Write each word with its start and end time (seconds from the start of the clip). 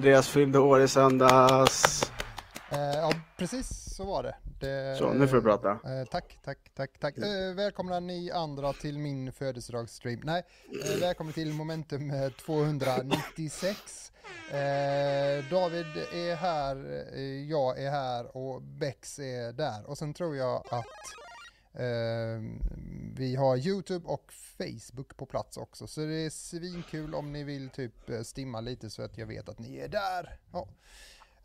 Andreas 0.00 0.28
fyllde 0.28 0.58
år 0.58 0.82
i 0.82 0.88
söndags. 0.88 2.10
Eh, 2.70 2.78
ja, 2.78 3.12
precis 3.36 3.94
så 3.96 4.04
var 4.04 4.22
det. 4.22 4.36
det 4.60 4.98
Så, 4.98 5.12
nu 5.12 5.28
får 5.28 5.36
du 5.36 5.42
prata. 5.42 5.70
Eh, 5.70 6.04
tack, 6.10 6.38
tack, 6.44 6.58
tack, 6.74 6.90
tack. 7.00 7.18
Eh, 7.18 7.54
välkomna 7.56 8.00
ni 8.00 8.30
andra 8.30 8.72
till 8.72 8.98
min 8.98 9.32
födelsedagsstream. 9.32 10.20
Nej, 10.24 10.42
eh, 10.84 11.00
välkommen 11.00 11.32
till 11.32 11.52
Momentum 11.52 12.10
eh, 12.10 12.30
296. 12.30 14.12
Eh, 14.50 14.56
David 15.50 15.86
är 16.12 16.36
här, 16.36 17.04
eh, 17.14 17.50
jag 17.50 17.82
är 17.82 17.90
här 17.90 18.36
och 18.36 18.62
Bex 18.62 19.18
är 19.18 19.52
där. 19.52 19.90
Och 19.90 19.98
sen 19.98 20.14
tror 20.14 20.36
jag 20.36 20.56
att 20.56 20.72
eh, 20.72 21.29
Ehm, 21.74 22.62
vi 23.16 23.36
har 23.36 23.56
Youtube 23.56 24.08
och 24.08 24.32
Facebook 24.32 25.16
på 25.16 25.26
plats 25.26 25.56
också. 25.56 25.86
Så 25.86 26.00
det 26.00 26.26
är 26.26 26.30
svinkul 26.30 27.14
om 27.14 27.32
ni 27.32 27.44
vill 27.44 27.68
typ 27.68 28.10
eh, 28.10 28.20
stimma 28.20 28.60
lite 28.60 28.90
så 28.90 29.02
att 29.02 29.18
jag 29.18 29.26
vet 29.26 29.48
att 29.48 29.58
ni 29.58 29.78
är 29.78 29.88
där. 29.88 30.38
Ja. 30.52 30.68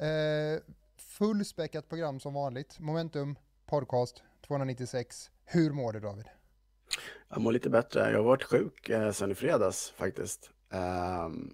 Eh, 0.06 0.60
fullspäckat 0.98 1.90
program 1.90 2.20
som 2.20 2.34
vanligt. 2.34 2.80
Momentum 2.80 3.36
podcast 3.66 4.24
296. 4.48 5.30
Hur 5.46 5.72
mår 5.72 5.94
du 5.94 6.00
David? 6.00 6.26
Jag 7.30 7.42
mår 7.42 7.52
lite 7.52 7.70
bättre. 7.70 8.12
Jag 8.12 8.18
har 8.18 8.24
varit 8.24 8.44
sjuk 8.44 8.90
eh, 8.90 9.12
sedan 9.12 9.32
i 9.32 9.36
fredags 9.36 9.94
faktiskt. 9.98 10.50
Ehm, 10.70 11.54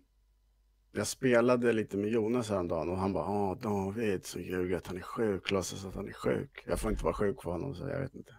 jag 0.92 1.08
spelade 1.08 1.74
lite 1.74 1.98
med 1.98 2.10
Jonas 2.10 2.50
häromdagen 2.50 2.90
och 2.90 2.98
han 2.98 3.14
bara, 3.14 3.30
Åh 3.30 3.58
David, 3.58 4.26
så 4.26 4.40
ljuger 4.40 4.78
att 4.78 4.88
han 4.88 4.98
är 4.98 5.02
sjuk, 5.02 5.52
låtsas 5.52 5.86
att 5.86 5.96
han 5.96 6.08
är 6.08 6.14
sjuk. 6.14 6.64
Jag 6.68 6.80
får 6.80 6.92
inte 6.92 7.04
vara 7.04 7.14
sjuk 7.14 7.42
för 7.42 7.52
honom 7.52 7.76
så 7.76 7.88
jag 7.88 8.00
vet 8.00 8.16
inte. 8.16 8.34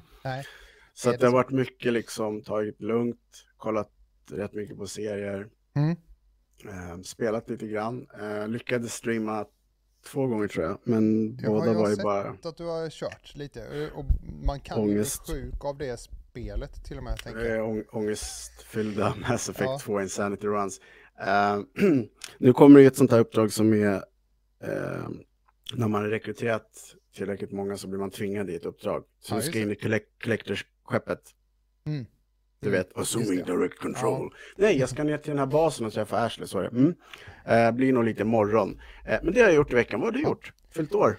Nej. 0.24 0.44
Så 0.94 1.10
det 1.10 1.16
det 1.16 1.26
har 1.26 1.32
varit 1.32 1.50
mycket 1.50 1.92
liksom 1.92 2.42
tagit 2.42 2.80
lugnt, 2.80 3.44
kollat 3.56 3.90
rätt 4.30 4.52
mycket 4.52 4.76
på 4.76 4.86
serier, 4.86 5.48
Mm. 5.74 5.90
eh, 6.68 7.00
spelat 7.02 7.50
lite 7.50 7.66
grann. 7.66 8.06
Eh, 8.20 8.48
lyckades 8.48 8.94
streama 8.94 9.44
två 10.12 10.26
gånger 10.26 10.48
tror 10.48 10.64
jag, 10.66 10.78
men 10.84 11.36
Jag 11.42 11.50
har 11.50 11.58
båda 11.60 11.72
var 11.72 11.88
ju 11.88 11.94
sett 11.96 12.04
bara 12.04 12.28
att 12.42 12.56
du 12.56 12.64
har 12.64 12.90
kört 12.90 13.36
lite 13.36 13.62
eh, 13.62 13.98
och 13.98 14.04
man 14.46 14.60
kan 14.60 14.78
Ångest. 14.78 15.26
bli 15.26 15.34
sjuk 15.34 15.64
av 15.64 15.78
det 15.78 16.00
spelet 16.00 16.84
till 16.84 16.96
och 16.98 17.04
med 17.04 17.16
tänker 17.18 17.40
jag. 17.44 17.58
eh, 17.58 17.64
ång- 17.64 17.84
ångestfyllda 17.92 19.14
Mass 19.28 19.48
Effect 19.48 19.70
Ja. 19.70 19.78
2 19.78 20.00
Insanity 20.00 20.46
Runs. 20.46 20.80
Eh, 21.26 21.60
nu 22.38 22.52
kommer 22.52 22.80
det 22.80 22.86
ett 22.86 22.96
sånt 22.96 23.10
här 23.10 23.18
uppdrag 23.20 23.52
som 23.52 23.72
är 23.72 23.94
eh, 24.64 25.08
när 25.74 25.88
man 25.88 26.02
har 26.02 26.08
rekryterat 26.08 26.94
tillräckligt 27.14 27.52
många 27.52 27.76
så 27.76 27.88
blir 27.88 28.00
man 28.00 28.10
tvingad 28.10 28.50
i 28.50 28.54
ett 28.54 28.64
uppdrag. 28.64 29.04
Så 29.20 29.34
Ja, 29.34 29.40
collect- 29.40 30.22
Collectors-skeppet. 30.22 31.34
Mm. 31.86 32.06
Du 32.60 32.68
Mm, 32.68 32.78
vet, 32.80 32.96
assuming 32.98 33.44
direct 33.44 33.78
control. 33.78 34.34
Nej, 34.56 34.78
jag 34.78 34.88
ska 34.88 35.04
ner 35.04 35.18
till 35.18 35.30
den 35.30 35.38
här 35.38 35.46
basen 35.46 35.86
och 35.86 35.92
träffa 35.92 36.18
Ashley, 36.24 36.46
det. 36.62 36.68
Mm. 36.68 36.94
Eh, 37.46 37.72
blir 37.72 37.92
nog 37.92 38.04
lite 38.04 38.24
morgon. 38.24 38.80
Eh, 39.06 39.18
men 39.22 39.34
det 39.34 39.40
har 39.40 39.46
jag 39.48 39.56
gjort 39.56 39.72
i 39.72 39.74
veckan. 39.74 40.00
Vad 40.00 40.06
har 40.06 40.12
du 40.12 40.22
Ja. 40.22 40.28
gjort? 40.28 40.52
Fyllt 40.70 40.94
år? 40.94 41.16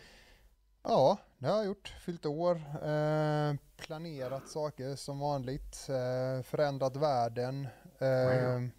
Ja, 0.83 1.17
det 1.37 1.47
har 1.47 1.57
jag 1.57 1.65
gjort. 1.65 1.93
Fyllt 2.05 2.25
år, 2.25 2.55
eh, 2.55 3.53
planerat 3.77 4.49
saker 4.49 4.95
som 4.95 5.19
vanligt, 5.19 5.87
eh, 5.89 6.43
förändrat 6.43 6.95
världen. 6.95 7.67
Eh, 7.99 8.69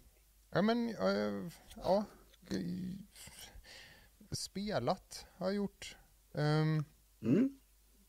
ja, 0.51 0.61
men 0.61 0.89
eh, 0.89 1.51
ja, 1.83 2.03
spelat 4.31 5.25
har 5.37 5.47
jag 5.47 5.55
gjort. 5.55 5.97
Ehm, 6.35 6.83
Mm. 7.21 7.59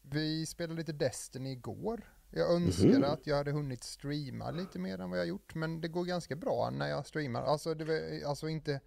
Vi 0.02 0.46
spelade 0.46 0.78
lite 0.78 0.92
Destiny 0.92 1.52
igår. 1.52 2.12
Jag 2.30 2.52
önskade 2.54 2.98
Mhm. 2.98 3.04
att 3.04 3.26
jag 3.26 3.36
hade 3.36 3.50
hunnit 3.52 3.84
streama 3.84 4.50
lite 4.50 4.78
mer 4.78 5.00
än 5.00 5.10
vad 5.10 5.18
jag 5.18 5.26
gjort, 5.26 5.54
men 5.54 5.80
det 5.80 5.88
går 5.88 6.04
ganska 6.04 6.36
bra 6.36 6.70
när 6.70 6.88
jag 6.88 7.06
streamar. 7.06 7.42
Alltså, 7.42 7.74
det, 7.74 8.24
alltså 8.24 8.48
inte, 8.48 8.80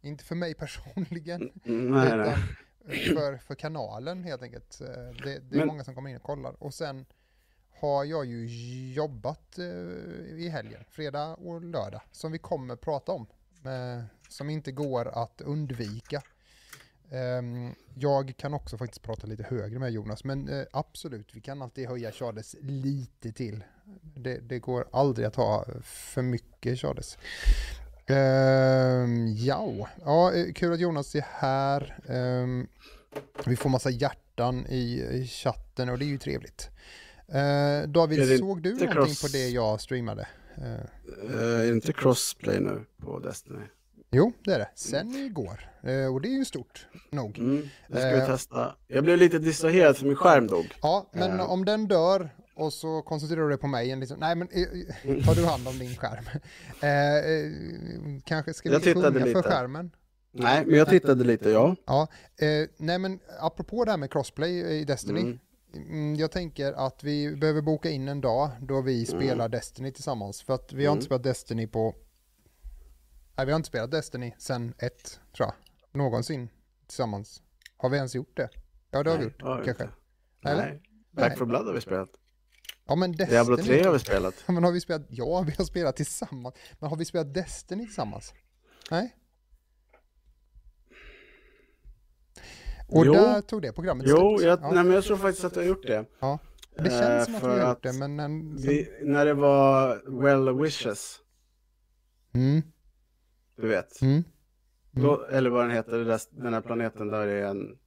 inte 0.00 0.24
för 0.24 0.34
mig 0.34 0.54
personligen, 0.58 1.50
Mm, 1.64 1.90
Nej, 1.90 2.06
utan 2.06 2.18
nej. 2.18 2.98
för, 3.14 3.36
för 3.36 3.54
kanalen 3.54 4.24
helt 4.24 4.42
enkelt. 4.42 4.80
Eh, 4.80 4.86
Det, 4.88 5.22
det 5.24 5.34
är 5.36 5.58
Men- 5.58 5.66
många 5.66 5.84
som 5.84 5.94
kommer 5.94 6.10
in 6.10 6.16
och 6.16 6.22
kollar. 6.22 6.62
Och 6.62 6.74
sen 6.74 7.06
har 7.80 8.04
jag 8.04 8.26
ju 8.26 8.46
jobbat 8.92 9.58
eh, 9.58 9.64
i 10.38 10.48
helgen, 10.48 10.84
fredag 10.88 11.34
och 11.34 11.62
lördag, 11.64 12.00
som 12.12 12.32
vi 12.32 12.38
kommer 12.38 12.76
prata 12.76 13.12
om. 13.12 13.26
eh, 13.64 14.04
Som 14.28 14.50
inte 14.50 14.72
går 14.72 15.08
att 15.08 15.40
undvika. 15.40 16.22
Ehm, 17.12 17.74
Jag 17.94 18.34
kan 18.36 18.54
också 18.54 18.78
faktiskt 18.78 19.02
prata 19.02 19.26
lite 19.26 19.42
högre 19.42 19.78
med 19.78 19.90
Jonas, 19.92 20.24
men 20.24 20.48
eh, 20.48 20.64
absolut, 20.72 21.28
vi 21.34 21.40
kan 21.40 21.62
alltid 21.62 21.88
höja 21.88 22.12
Charles 22.12 22.56
lite 22.60 23.32
till. 23.32 23.64
Det, 24.16 24.38
det 24.38 24.58
går 24.58 24.84
aldrig 24.92 25.26
att 25.26 25.36
ha 25.36 25.64
för 25.82 26.22
mycket 26.22 26.78
Charles. 26.78 27.18
Ehm, 28.06 29.26
ja, 29.36 29.88
ja, 30.04 30.32
eh, 30.32 30.52
kul 30.52 30.72
att 30.72 30.80
Jonas 30.80 31.14
är 31.14 31.24
här. 31.28 31.98
Ehm, 32.08 32.66
vi 33.46 33.56
får 33.56 33.70
massa 33.70 33.90
hjärtan 33.90 34.66
i, 34.66 35.02
chatten 35.30 35.88
och 35.88 35.98
det 35.98 36.04
är 36.04 36.06
ju 36.06 36.18
trevligt. 36.18 36.70
Är 37.28 37.86
David, 37.86 38.38
såg 38.38 38.62
du 38.62 38.70
någonting 38.70 38.88
cross- 38.88 39.22
på 39.22 39.28
det 39.32 39.48
jag 39.48 39.80
streamade? 39.80 40.28
Är 40.56 41.58
det 41.58 41.68
inte 41.68 41.92
crossplay 41.92 42.60
nu 42.60 42.84
på 43.00 43.18
Destiny? 43.18 43.60
Jo, 44.12 44.32
det 44.44 44.52
är 44.54 44.58
det. 44.58 44.68
Sen 44.74 45.14
igår. 45.14 45.70
Eh, 45.82 46.14
och 46.14 46.20
det 46.20 46.28
är 46.28 46.36
ju 46.38 46.44
stort 46.44 46.86
nog. 47.10 47.38
Mm. 47.38 47.68
Det 47.88 47.96
ska 47.96 48.08
vi 48.10 48.18
Eh. 48.18 48.26
testa. 48.26 48.76
Jag 48.88 49.04
blev 49.04 49.18
lite 49.18 49.38
distraherad 49.38 49.96
för 49.96 50.06
min 50.06 50.16
skärm 50.16 50.46
dog. 50.46 50.74
Ja, 50.82 51.10
men 51.12 51.40
Eh. 51.40 51.50
om 51.50 51.64
den 51.64 51.88
dör 51.88 52.30
och 52.54 52.72
så 52.72 53.02
koncentrerar 53.02 53.42
du 53.42 53.48
dig 53.48 53.58
på 53.58 53.66
mig. 53.66 53.90
en 53.90 54.00
Liksom, 54.00 54.18
nej, 54.20 54.34
men 54.34 54.48
tar 55.24 55.34
du 55.34 55.44
hand 55.46 55.68
om 55.68 55.78
din 55.78 55.96
skärm. 55.96 56.24
Eh, 56.82 58.20
kanske 58.24 58.54
ska 58.54 58.68
vi 58.68 58.72
Jag 58.74 58.82
tittade 58.82 59.06
sjunga 59.12 59.20
för 59.20 59.26
lite. 59.36 59.42
skärmen? 59.42 59.90
Nej, 60.32 60.64
men 60.66 60.78
jag 60.78 60.88
tittade 60.88 61.24
lite, 61.24 61.50
ja. 61.50 61.76
Ja, 61.86 62.08
eh, 62.40 62.68
nej 62.76 62.98
men 62.98 63.18
apropå 63.40 63.84
det 63.84 63.90
här 63.90 63.98
med 63.98 64.10
crossplay 64.12 64.60
i 64.80 64.84
Destiny. 64.84 65.20
Mm. 65.20 65.38
Mm, 65.74 66.16
jag 66.16 66.30
tänker 66.30 66.72
att 66.72 67.04
vi 67.04 67.36
behöver 67.36 67.60
boka 67.62 67.90
in 67.90 68.08
en 68.08 68.20
dag 68.20 68.50
då 68.60 68.80
vi 68.80 69.06
spelar 69.06 69.48
Destiny 69.48 69.92
tillsammans. 69.92 70.42
För 70.42 70.54
att 70.54 70.72
vi 70.72 70.86
har 70.86 70.92
inte 70.92 70.98
Mm. 71.02 71.06
spelat 71.06 71.22
Destiny 71.22 71.66
på... 71.66 71.94
Nej, 73.36 73.46
vi 73.46 73.52
har 73.52 73.56
inte 73.56 73.66
spelat 73.68 73.90
Destiny 73.90 74.34
sen 74.38 74.74
ett, 74.78 75.20
tror 75.36 75.48
jag. 75.48 75.54
Någonsin 76.00 76.48
tillsammans. 76.86 77.42
Har 77.76 77.88
vi 77.90 77.96
ens 77.96 78.14
gjort 78.14 78.36
det? 78.36 78.48
Ja, 78.90 79.02
det 79.02 79.10
har 79.10 79.18
vi 79.18 79.24
Nej, 79.24 79.32
gjort, 79.32 79.42
har 79.42 79.58
vi 79.58 79.64
kanske. 79.64 79.84
inte. 79.84 79.94
Eller? 80.50 80.66
Nej. 80.66 80.82
Back 81.10 81.28
Nej. 81.28 81.36
for 81.38 81.46
Blood 81.46 81.66
har 81.66 81.72
vi 81.74 81.80
spelat. 81.80 82.08
Ja, 82.86 82.94
men 82.94 83.12
Destiny... 83.12 83.30
Diablo 83.30 83.56
3 83.56 83.82
har 83.84 83.92
vi 83.92 83.98
spelat. 83.98 84.34
Ja, 84.46 84.52
men 84.52 84.64
har 84.64 84.72
vi 84.72 84.80
spelat... 84.80 85.02
Ja, 85.08 85.42
vi 85.46 85.52
har 85.58 85.64
spelat 85.64 85.96
tillsammans. 85.96 86.54
Men 86.80 86.90
har 86.90 86.96
vi 86.96 87.04
spelat 87.04 87.34
Destiny 87.34 87.84
tillsammans? 87.86 88.34
Nej? 88.90 89.16
Och 92.88 93.06
Jo. 93.06 93.12
där 93.12 93.40
tog 93.40 93.62
det 93.62 93.72
programmet 93.72 94.06
Jo, 94.08 94.16
slut. 94.38 94.48
jag, 94.48 94.60
ja. 94.62 94.70
nej, 94.72 94.84
men 94.84 94.94
jag 94.94 95.04
tror 95.04 95.16
faktiskt 95.16 95.44
att 95.44 95.56
jag 95.56 95.62
har 95.62 95.68
gjort 95.68 95.86
det. 95.86 96.04
ja. 96.20 96.38
Det 96.76 96.90
känns 96.90 97.00
Eh, 97.02 97.24
som 97.24 97.34
att 97.34 97.42
vi 97.42 97.60
har 97.60 97.68
gjort 97.68 97.82
det, 97.82 97.92
men... 97.92 98.20
En, 98.20 98.58
sen... 98.58 98.68
Vi, 98.68 98.88
när 99.02 99.26
det 99.26 99.34
var 99.34 100.02
Well 100.22 100.58
Wishes, 100.62 101.18
mm, 102.34 102.62
du 103.56 103.68
vet. 103.68 104.02
mm. 104.02 104.24
Då, 104.90 105.24
eller 105.24 105.50
vad 105.50 105.64
den 105.64 105.70
heter, 105.70 105.98
där, 105.98 106.20
den 106.30 106.54
här 106.54 106.60
planeten 106.60 107.08
där 107.08 107.26
är 107.26 107.46
en... 107.46 107.78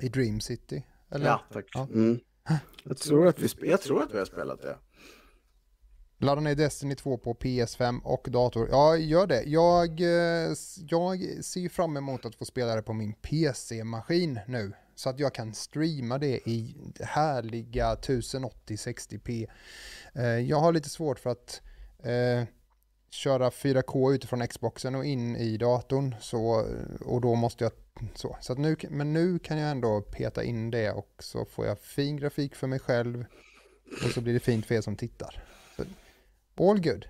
I 0.00 0.08
Dream 0.08 0.40
City? 0.40 0.86
Eller? 1.10 1.26
Ja, 1.26 1.42
tack. 1.52 1.66
Ja. 1.74 1.88
Mm. 1.92 2.20
Jag, 2.84 2.96
tror 2.96 3.26
att 3.26 3.38
vi, 3.38 3.68
jag 3.70 3.80
tror 3.80 4.02
att 4.02 4.14
vi 4.14 4.18
har 4.18 4.24
spelat 4.24 4.62
det. 4.62 4.76
Ladda 6.18 6.40
ner 6.40 6.54
Destiny 6.54 6.94
2 6.94 7.18
på 7.18 7.34
PS5 7.34 8.00
och 8.02 8.28
dator. 8.30 8.68
Ja, 8.70 8.96
gör 8.96 9.26
det. 9.26 9.42
Jag, 9.42 10.00
eh, 10.00 10.52
jag 10.88 11.44
ser 11.44 11.68
fram 11.68 11.96
emot 11.96 12.24
att 12.24 12.34
få 12.34 12.44
spela 12.44 12.76
det 12.76 12.82
på 12.82 12.92
min 12.92 13.12
PC-maskin 13.12 14.40
nu. 14.48 14.72
Så 14.94 15.08
att 15.08 15.18
jag 15.18 15.34
kan 15.34 15.54
streama 15.54 16.18
det 16.18 16.48
i 16.48 16.76
härliga 17.00 17.94
1080-60p. 17.94 19.46
Eh, 20.14 20.24
Jag 20.24 20.60
har 20.60 20.72
lite 20.72 20.88
svårt 20.88 21.18
för 21.18 21.30
att 21.30 21.60
eh, 22.02 22.44
köra 23.12 23.50
4K 23.50 24.14
utifrån 24.14 24.48
Xboxen 24.48 24.94
och 24.94 25.04
in 25.04 25.36
i 25.36 25.56
datorn. 25.56 26.14
Så, 26.20 26.66
och 27.04 27.20
då 27.20 27.34
måste 27.34 27.64
jag 27.64 27.72
så. 28.14 28.36
så 28.40 28.54
nu, 28.54 28.76
men 28.90 29.12
nu 29.12 29.38
kan 29.38 29.58
jag 29.58 29.70
ändå 29.70 30.00
peta 30.00 30.44
in 30.44 30.70
det 30.70 30.90
och 30.90 31.14
så 31.18 31.44
får 31.44 31.66
jag 31.66 31.78
fin 31.78 32.16
grafik 32.16 32.54
för 32.54 32.66
mig 32.66 32.78
själv. 32.78 33.24
Och 34.04 34.10
så 34.10 34.20
blir 34.20 34.34
det 34.34 34.40
fint 34.40 34.66
för 34.66 34.74
er 34.74 34.80
som 34.80 34.96
tittar. 34.96 35.44
Så, 35.76 35.82
all 36.70 36.80
good. 36.80 37.06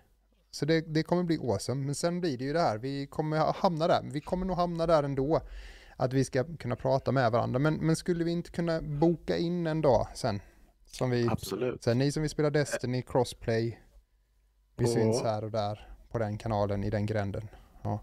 Så 0.51 0.65
det, 0.65 0.81
det 0.81 1.03
kommer 1.03 1.23
bli 1.23 1.39
awesome. 1.39 1.87
Men 1.87 1.95
sen 1.95 2.21
blir 2.21 2.39
det 2.39 2.45
ju 2.45 2.53
det 2.53 2.61
här, 2.61 2.79
vi 2.79 3.07
kommer 3.07 3.37
hamna 3.37 3.89
där. 3.89 4.03
Vi 4.13 4.21
kommer 4.21 4.47
nog 4.47 4.57
hamna 4.57 4.87
där 4.87 5.03
ändå. 5.03 5.41
Att 5.97 6.13
vi 6.13 6.25
ska 6.25 6.45
kunna 6.57 6.77
prata 6.77 7.13
med 7.13 7.33
varandra. 7.33 7.59
Men, 7.59 7.75
men 7.75 7.97
skulle 7.97 8.25
vi 8.25 8.31
inte 8.31 8.51
kunna 8.51 8.81
boka 8.83 9.37
in 9.37 9.67
en 9.67 9.81
dag 9.81 10.09
sen? 10.15 10.41
Som 10.87 11.11
vi, 11.11 11.29
Absolut. 11.29 11.83
sen 11.85 11.99
ni 11.99 12.13
som 12.13 12.23
vill 12.23 12.31
spela 12.31 12.51
Destiny, 12.51 13.03
Crossplay. 13.03 13.79
Vi 14.77 14.85
På- 14.85 14.91
syns 14.91 15.23
här 15.23 15.45
och 15.45 15.51
där 15.51 15.92
på 16.13 16.19
den 16.19 16.39
kanalen 16.39 16.85
i 16.85 16.91
den 16.91 17.07
gränden. 17.07 17.49
Ja. 17.83 18.01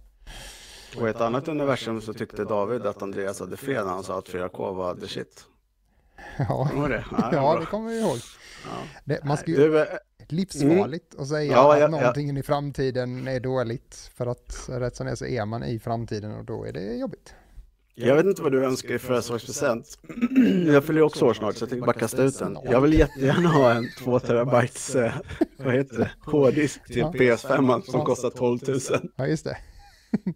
Och 0.97 1.07
i 1.07 1.09
ett 1.09 1.21
annat 1.21 1.47
universum 1.47 2.01
så 2.01 2.13
tyckte 2.13 2.43
David 2.45 2.85
att 2.85 3.01
Andreas 3.01 3.39
hade 3.39 3.57
fel 3.57 3.85
när 3.85 3.93
han 3.93 4.03
sa 4.03 4.17
att 4.17 4.29
4K 4.29 4.73
var 4.75 4.95
the 4.95 5.07
shit. 5.07 5.43
Ja, 6.37 6.67
Kommer 6.71 6.89
det? 6.89 7.05
Ja, 7.11 7.17
ja 7.21 7.29
bra. 7.31 7.59
det 7.59 7.65
kommer 7.65 7.89
vi 7.89 7.99
ihåg. 7.99 8.17
Ja. 8.65 8.71
Det, 9.05 9.23
man 9.23 9.37
ska 9.37 9.51
ju, 9.51 9.77
eh, 9.77 9.85
livsfarligt 10.27 11.15
att 11.19 11.27
säga 11.27 11.53
Ja, 11.53 11.73
att 11.73 11.79
ja, 11.79 11.83
ja. 11.83 11.87
någonting 11.87 12.37
i 12.37 12.43
framtiden 12.43 13.27
är 13.27 13.39
dåligt. 13.39 14.11
För 14.15 14.27
att 14.27 14.69
rätt 14.69 14.95
som 14.95 15.05
det 15.05 15.11
är 15.11 15.15
så 15.15 15.25
är 15.25 15.45
man 15.45 15.63
i 15.63 15.79
framtiden 15.79 16.31
och 16.37 16.45
då 16.45 16.63
är 16.63 16.73
det 16.73 16.95
jobbigt. 16.95 17.33
Jag 18.07 18.15
vet 18.15 18.25
inte 18.25 18.41
vad 18.41 18.51
du 18.51 18.63
önskar 18.65 18.93
i 18.95 18.99
födelsedagspresent. 18.99 19.99
Jag 20.67 20.83
fyller 20.83 20.99
ju 20.99 21.05
också 21.05 21.25
år 21.25 21.33
snart 21.33 21.55
så 21.55 21.63
jag 21.63 21.69
tänkte 21.69 21.85
bara 21.85 21.93
kasta 21.99 22.23
ut 22.23 22.39
den. 22.39 22.57
Jag 22.63 22.81
vill 22.81 22.93
jättegärna 22.93 23.49
ha 23.49 23.71
en 23.71 23.87
2 23.99 24.19
terabytes, 24.19 24.95
eh, 24.95 25.13
vad 25.57 25.73
heter 25.73 25.97
det, 25.97 26.11
hårddisk 26.31 26.83
till 26.85 26.97
Ja. 26.97 27.11
PS5 27.11 27.81
som 27.81 28.05
kostar 28.05 28.29
12 28.29 28.59
000. 28.67 28.79
Ja, 29.15 29.27
just 29.27 29.43
det. 29.43 29.57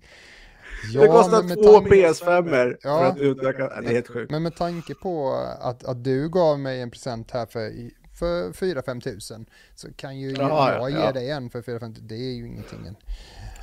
Det 0.94 1.07
kostar 1.07 1.56
två 1.63 1.80
tanke- 1.80 1.89
PS5 1.89 2.75
Ja. 2.83 3.00
för 3.00 3.06
att 3.06 3.18
utöka, 3.18 3.81
det 3.81 3.88
är 3.88 3.94
helt 3.94 4.07
sjukt. 4.07 4.31
Men 4.31 4.44
med 4.44 4.56
tanke 4.56 4.94
på 4.95 5.33
att, 5.62 5.83
att 5.83 6.04
du 6.04 6.30
gav 6.30 6.60
mig 6.60 6.81
en 6.81 6.92
present 6.92 7.31
här 7.31 7.45
för, 7.45 7.71
för 8.19 8.51
4-5 8.51 9.01
tusen 9.01 9.45
så 9.75 9.94
kan 9.94 10.19
ju 10.19 10.31
Ja, 10.31 10.71
jag 10.71 10.81
ja, 10.81 10.89
ge 10.89 11.06
ja. 11.06 11.12
dig 11.12 11.30
en 11.30 11.50
för 11.50 11.62
4-5 11.62 11.80
tusen. 11.80 12.07
Det 12.07 12.15
är 12.15 12.33
ju 12.33 12.48
ingenting. 12.48 12.80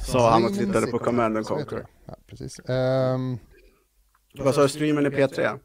Sa 0.06 0.30
han 0.30 0.44
och 0.44 0.54
tittade 0.54 0.86
på. 0.86 0.98
Command 0.98 1.46
Conquer. 1.46 1.86
Ja, 2.06 2.16
precis. 2.26 2.60
Ehm, 2.68 3.38
Vad 4.34 4.54
sa 4.54 4.62
du, 4.62 4.68
streamen 4.68 5.06
i 5.06 5.08
P3? 5.08 5.58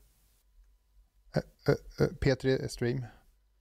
ö, 1.68 1.76
ö, 2.00 2.08
P3 2.22 2.68
Stream. 2.68 3.06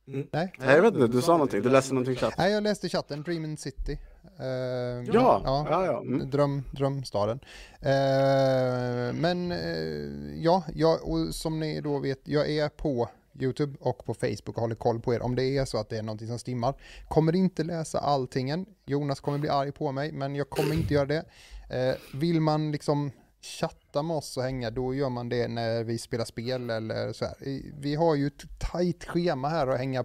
Mm. 0.08 0.26
Nej. 0.32 0.52
Nej, 0.58 0.74
jag 0.74 0.82
vet 0.82 0.94
inte, 0.94 1.06
du 1.06 1.22
sa 1.22 1.32
någonting, 1.32 1.62
du 1.62 1.68
läste 1.68 1.94
någonting 1.94 2.14
i 2.14 2.16
chatten. 2.16 2.34
Nej, 2.38 2.52
jag 2.52 2.62
läste 2.62 2.86
i 2.86 2.90
chatten, 2.90 3.22
Dream 3.22 3.56
City. 3.56 3.98
Ehm, 4.38 5.04
Ja, 5.04 5.42
ja, 5.44 5.86
ja. 5.86 6.00
Mm. 6.00 6.30
Dröm, 6.30 6.62
drömstaden. 6.70 7.40
Ehm, 7.80 9.16
men 9.16 9.52
eh, 9.52 10.42
ja, 10.42 10.62
jag, 10.74 11.08
och 11.08 11.34
som 11.34 11.60
ni 11.60 11.80
då 11.80 11.98
vet, 11.98 12.20
jag 12.24 12.50
är 12.50 12.68
på 12.68 13.08
YouTube 13.40 13.76
och 13.80 14.04
på 14.04 14.14
Facebook 14.14 14.48
och 14.56 14.60
håller 14.60 14.74
koll 14.74 15.00
på 15.00 15.14
er 15.14 15.22
om 15.22 15.34
det 15.34 15.58
är 15.58 15.64
så 15.64 15.78
att 15.78 15.88
det 15.88 15.96
är 15.98 16.02
någonting 16.02 16.28
som 16.28 16.38
stimmar. 16.38 16.74
Kommer 17.08 17.34
inte 17.34 17.62
läsa 17.64 17.98
allting 17.98 18.50
än. 18.50 18.66
Jonas 18.86 19.20
kommer 19.20 19.38
bli 19.38 19.48
arg 19.48 19.72
på 19.72 19.92
mig, 19.92 20.12
men 20.12 20.34
jag 20.34 20.50
kommer 20.50 20.74
inte 20.74 20.94
göra 20.94 21.06
det. 21.06 21.24
Eh, 21.70 22.18
vill 22.18 22.40
man 22.40 22.72
liksom 22.72 23.10
chatta 23.44 24.02
med 24.02 24.16
oss 24.16 24.36
och 24.36 24.42
hänga, 24.42 24.70
då 24.70 24.94
gör 24.94 25.08
man 25.08 25.28
det 25.28 25.48
när 25.48 25.84
vi 25.84 25.98
spelar 25.98 26.24
spel 26.24 26.70
eller 26.70 27.12
så 27.12 27.24
här. 27.24 27.34
Vi 27.80 27.94
har 27.94 28.14
ju 28.14 28.26
ett 28.26 28.58
tajt 28.72 29.04
schema 29.04 29.48
här 29.48 29.66
att 29.66 29.78
hänga 29.78 30.04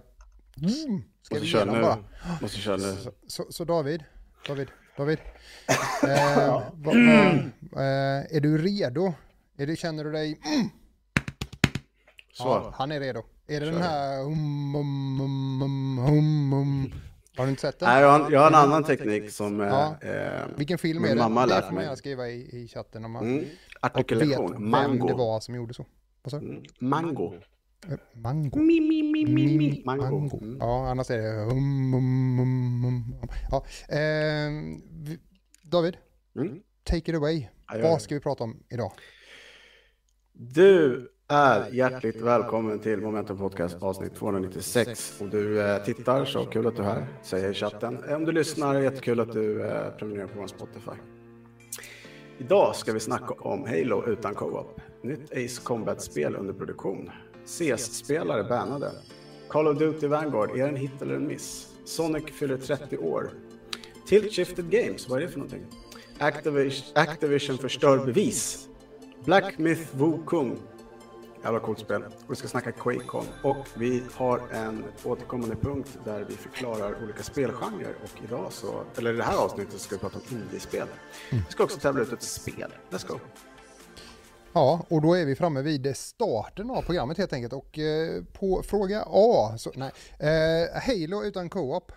Mm, 0.62 1.02
ska 1.22 1.34
Måste 1.34 1.44
vi 1.44 1.46
köra 1.46 1.72
nu. 1.72 1.80
bara? 1.82 2.04
Måste 2.42 2.58
köra 2.58 2.76
nu. 2.76 2.96
Så, 2.96 3.12
så, 3.26 3.46
så 3.52 3.64
David, 3.64 4.04
David, 4.46 4.68
David. 4.96 5.18
Eh, 6.02 6.48
va, 6.48 6.72
va, 6.74 6.92
eh, 7.82 8.36
är 8.36 8.40
du 8.40 8.58
redo? 8.58 9.12
Är 9.56 9.66
det, 9.66 9.76
känner 9.76 10.04
du 10.04 10.12
dig... 10.12 10.40
Mm, 10.44 10.68
ja, 12.38 12.44
Så. 12.44 12.74
han 12.76 12.92
är 12.92 13.00
redo. 13.00 13.22
Är 13.46 13.60
det 13.60 13.66
Kör. 13.66 13.72
den 13.72 13.82
här... 13.82 14.20
Um, 14.20 14.74
um, 14.76 15.20
um, 15.20 15.62
um, 15.62 15.98
um, 15.98 16.52
um. 16.52 16.92
Har 17.40 17.46
du 17.46 17.50
inte 17.50 17.60
sett 17.62 17.78
den? 17.78 17.88
Nej, 17.88 18.02
jag 18.02 18.18
har, 18.18 18.30
jag 18.30 18.40
har 18.40 18.46
en 18.48 18.54
annan 18.54 18.84
teknik 18.84 19.30
som 19.30 19.60
eh, 19.60 19.66
Ja. 19.66 19.96
eh, 20.02 20.46
Vilken 20.56 20.78
film 20.78 21.04
är 21.04 21.08
det? 21.08 21.14
mamma 21.14 21.46
det 21.46 21.54
får 21.54 21.62
man 21.62 21.74
mig. 21.74 21.84
gärna 21.84 21.96
skriva 21.96 22.28
i, 22.28 22.62
i 22.62 22.68
chatten 22.68 23.04
om 23.04 23.12
man 23.12 23.24
mm, 23.38 23.44
artikulation. 23.80 24.52
vem 24.52 24.62
det 24.62 24.68
Mango. 24.68 25.16
var 25.16 25.40
som 25.40 25.54
gjorde 25.54 25.74
så. 25.74 25.86
Vad 26.22 26.30
sa 26.30 26.38
du? 26.38 26.46
Mm, 26.46 26.62
Mango. 26.80 27.34
Eh, 27.88 27.98
Mango. 28.14 28.58
Mi, 28.58 28.80
mi, 28.80 29.02
mi, 29.02 29.24
mi, 29.24 29.58
mi. 29.58 29.82
Mango. 29.86 30.02
mango. 30.20 30.38
Mm. 30.42 30.56
Ja, 30.60 30.90
annars 30.90 31.10
är 31.10 31.18
det... 31.18 31.42
Um, 31.52 31.94
um, 31.94 32.38
um, 32.40 32.84
um. 32.84 33.14
Ja, 33.50 33.64
eh, 33.88 34.50
vi- 34.90 35.18
David, 35.62 35.96
Mm. 36.36 36.60
take 36.84 37.10
it 37.10 37.16
away. 37.16 37.48
Vad 37.82 38.02
ska 38.02 38.14
vi 38.14 38.20
prata 38.20 38.44
om 38.44 38.62
idag? 38.70 38.92
Du 40.32 41.08
är 41.30 41.70
hjärtligt 41.72 42.20
välkommen 42.20 42.78
till 42.78 43.00
Momentum 43.00 43.38
Podcast 43.38 43.82
avsnitt 43.82 44.14
296. 44.14 45.20
Om 45.20 45.30
du 45.30 45.60
eh, 45.62 45.82
tittar 45.82 46.24
så 46.24 46.44
kul 46.44 46.66
att 46.66 46.76
du 46.76 46.82
är 46.82 46.86
här, 46.86 47.06
säg 47.22 47.40
hej 47.40 47.50
i 47.50 47.54
chatten. 47.54 47.98
Om 48.14 48.24
du 48.24 48.32
lyssnar, 48.32 48.80
jättekul 48.80 49.20
att 49.20 49.32
du 49.32 49.66
eh, 49.66 49.90
prenumererar 49.98 50.26
på 50.26 50.40
vår 50.40 50.46
Spotify. 50.46 50.90
Idag 52.38 52.76
ska 52.76 52.92
vi 52.92 53.00
snacka 53.00 53.34
om 53.38 53.66
Halo 53.66 54.06
utan 54.06 54.34
co-op. 54.34 54.80
Nytt 55.02 55.32
Ace 55.32 55.60
Combat-spel 55.62 56.36
under 56.36 56.54
produktion. 56.54 57.10
CS-spelare 57.46 58.44
bannade. 58.44 58.90
Call 59.48 59.68
of 59.68 59.78
Duty 59.78 60.06
Vanguard, 60.06 60.50
är 60.50 60.56
det 60.56 60.68
en 60.68 60.76
hit 60.76 61.02
eller 61.02 61.14
en 61.14 61.26
miss? 61.26 61.68
Sonic 61.84 62.24
fyller 62.24 62.56
30 62.56 62.98
år. 62.98 63.30
Tilt 64.06 64.32
Shifted 64.32 64.70
Games, 64.70 65.08
vad 65.08 65.18
är 65.18 65.22
det 65.22 65.28
för 65.28 65.38
någonting? 65.38 65.66
Activision, 66.18 66.86
Activision 66.94 67.58
förstör 67.58 68.06
bevis. 68.06 68.68
Black 69.24 69.58
Myth 69.58 69.96
Wukong. 69.96 70.58
Jävla 71.44 71.60
coolt 71.60 71.78
spel. 71.78 72.02
Och 72.02 72.32
vi 72.32 72.36
ska 72.36 72.48
snacka 72.48 72.72
QuakeCon. 72.72 73.26
Och 73.42 73.66
vi 73.74 74.02
har 74.14 74.48
en 74.52 74.84
återkommande 75.04 75.56
punkt 75.56 75.98
där 76.04 76.24
vi 76.28 76.34
förklarar 76.34 77.02
olika 77.04 77.22
spelgenrer. 77.22 77.94
Och 78.04 78.24
idag 78.24 78.52
så, 78.52 78.82
eller 78.98 79.14
i 79.14 79.16
det 79.16 79.24
här 79.24 79.36
avsnittet 79.36 79.80
ska 79.80 79.94
vi 79.94 80.00
prata 80.00 80.18
om 80.18 80.36
indiespel. 80.36 80.88
Vi 81.30 81.44
ska 81.48 81.64
också 81.64 81.78
tävla 81.78 82.02
ut 82.02 82.12
ett 82.12 82.22
spel. 82.22 82.72
Let's 82.90 83.08
go. 83.08 83.18
Ja, 84.52 84.86
och 84.88 85.02
då 85.02 85.14
är 85.14 85.26
vi 85.26 85.36
framme 85.36 85.62
vid 85.62 85.96
starten 85.96 86.70
av 86.70 86.82
programmet 86.82 87.18
helt 87.18 87.32
enkelt. 87.32 87.52
Och 87.52 87.78
eh, 87.78 88.24
på 88.32 88.62
fråga 88.62 89.04
A, 89.06 89.54
så, 89.58 89.72
nej, 89.74 89.90
eh, 90.18 90.82
Halo 90.82 91.24
utan 91.24 91.50
co-op, 91.50 91.92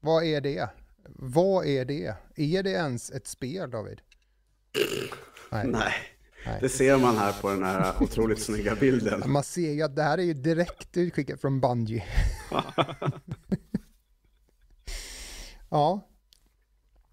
vad 0.00 0.24
är 0.24 0.40
det? 0.40 0.68
Vad 1.14 1.66
är 1.66 1.84
det? 1.84 2.14
Är 2.36 2.62
det 2.62 2.70
ens 2.70 3.10
ett 3.10 3.26
spel, 3.26 3.70
David? 3.70 4.00
Nej, 5.50 5.66
Nej. 5.66 5.94
Det 6.60 6.68
ser 6.68 6.98
man 6.98 7.16
här 7.16 7.32
på 7.40 7.50
den 7.50 7.62
här 7.62 7.94
otroligt 8.00 8.42
snygga 8.42 8.74
bilden. 8.74 9.22
Man 9.26 9.42
ser 9.42 9.72
ju 9.72 9.82
att 9.82 9.96
det 9.96 10.02
här 10.02 10.18
är 10.18 10.22
ju 10.22 10.34
direkt 10.34 10.96
utskickat 10.96 11.40
från 11.40 11.60
Bungie. 11.60 12.04
ja. 15.70 16.08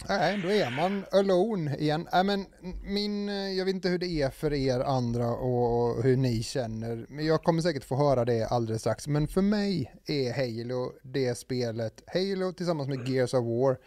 Nej, 0.09 0.41
då 0.43 0.51
är 0.51 0.71
man 0.71 1.05
alone 1.11 1.75
igen. 1.77 2.07
Nej, 2.13 2.23
men 2.23 2.45
min, 2.83 3.27
jag 3.57 3.65
vet 3.65 3.75
inte 3.75 3.89
hur 3.89 3.97
det 3.97 4.07
är 4.07 4.29
för 4.29 4.53
er 4.53 4.79
andra 4.79 5.27
och, 5.27 5.95
och 5.97 6.03
hur 6.03 6.17
ni 6.17 6.43
känner. 6.43 7.05
Men 7.09 7.25
jag 7.25 7.43
kommer 7.43 7.61
säkert 7.61 7.83
få 7.83 7.95
höra 7.95 8.25
det 8.25 8.45
alldeles 8.45 8.81
strax. 8.81 9.07
Men 9.07 9.27
för 9.27 9.41
mig 9.41 9.95
är 10.05 10.33
Halo 10.33 10.93
det 11.03 11.37
spelet, 11.37 12.03
Halo 12.13 12.53
tillsammans 12.53 12.89
med 12.89 13.09
Gears 13.09 13.33
of 13.33 13.45
War, 13.45 13.77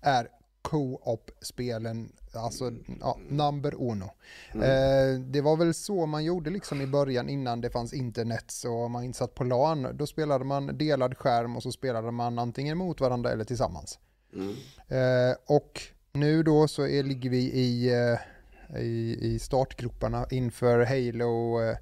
är 0.00 0.28
co-op-spelen, 0.62 2.12
alltså 2.36 2.72
ja, 3.00 3.18
number 3.28 3.74
uno. 3.74 4.10
Eh, 4.54 5.20
det 5.20 5.40
var 5.40 5.56
väl 5.56 5.74
så 5.74 6.06
man 6.06 6.24
gjorde 6.24 6.50
liksom 6.50 6.80
i 6.80 6.86
början 6.86 7.28
innan 7.28 7.60
det 7.60 7.70
fanns 7.70 7.92
internet 7.92 8.44
så 8.48 8.88
man 8.88 9.04
inte 9.04 9.18
satt 9.18 9.34
på 9.34 9.44
LAN. 9.44 9.96
Då 9.96 10.06
spelade 10.06 10.44
man 10.44 10.78
delad 10.78 11.16
skärm 11.16 11.56
och 11.56 11.62
så 11.62 11.72
spelade 11.72 12.10
man 12.10 12.38
antingen 12.38 12.78
mot 12.78 13.00
varandra 13.00 13.32
eller 13.32 13.44
tillsammans. 13.44 13.98
Mm. 14.34 14.54
Eh, 14.88 15.36
och 15.46 15.80
nu 16.12 16.42
då 16.42 16.68
så 16.68 16.86
är, 16.86 17.02
ligger 17.02 17.30
vi 17.30 17.38
i, 17.38 17.92
eh, 17.92 18.80
i, 18.80 19.18
i 19.20 19.38
startgroparna 19.38 20.26
inför 20.30 20.84
Halo, 20.84 21.62
eh, 21.62 21.76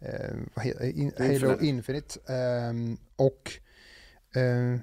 eh, 0.00 1.00
in, 1.00 1.12
Halo 1.18 1.60
Infinite. 1.60 2.32
Ehm, 2.32 2.96
och 3.16 3.52
eh, 4.36 4.78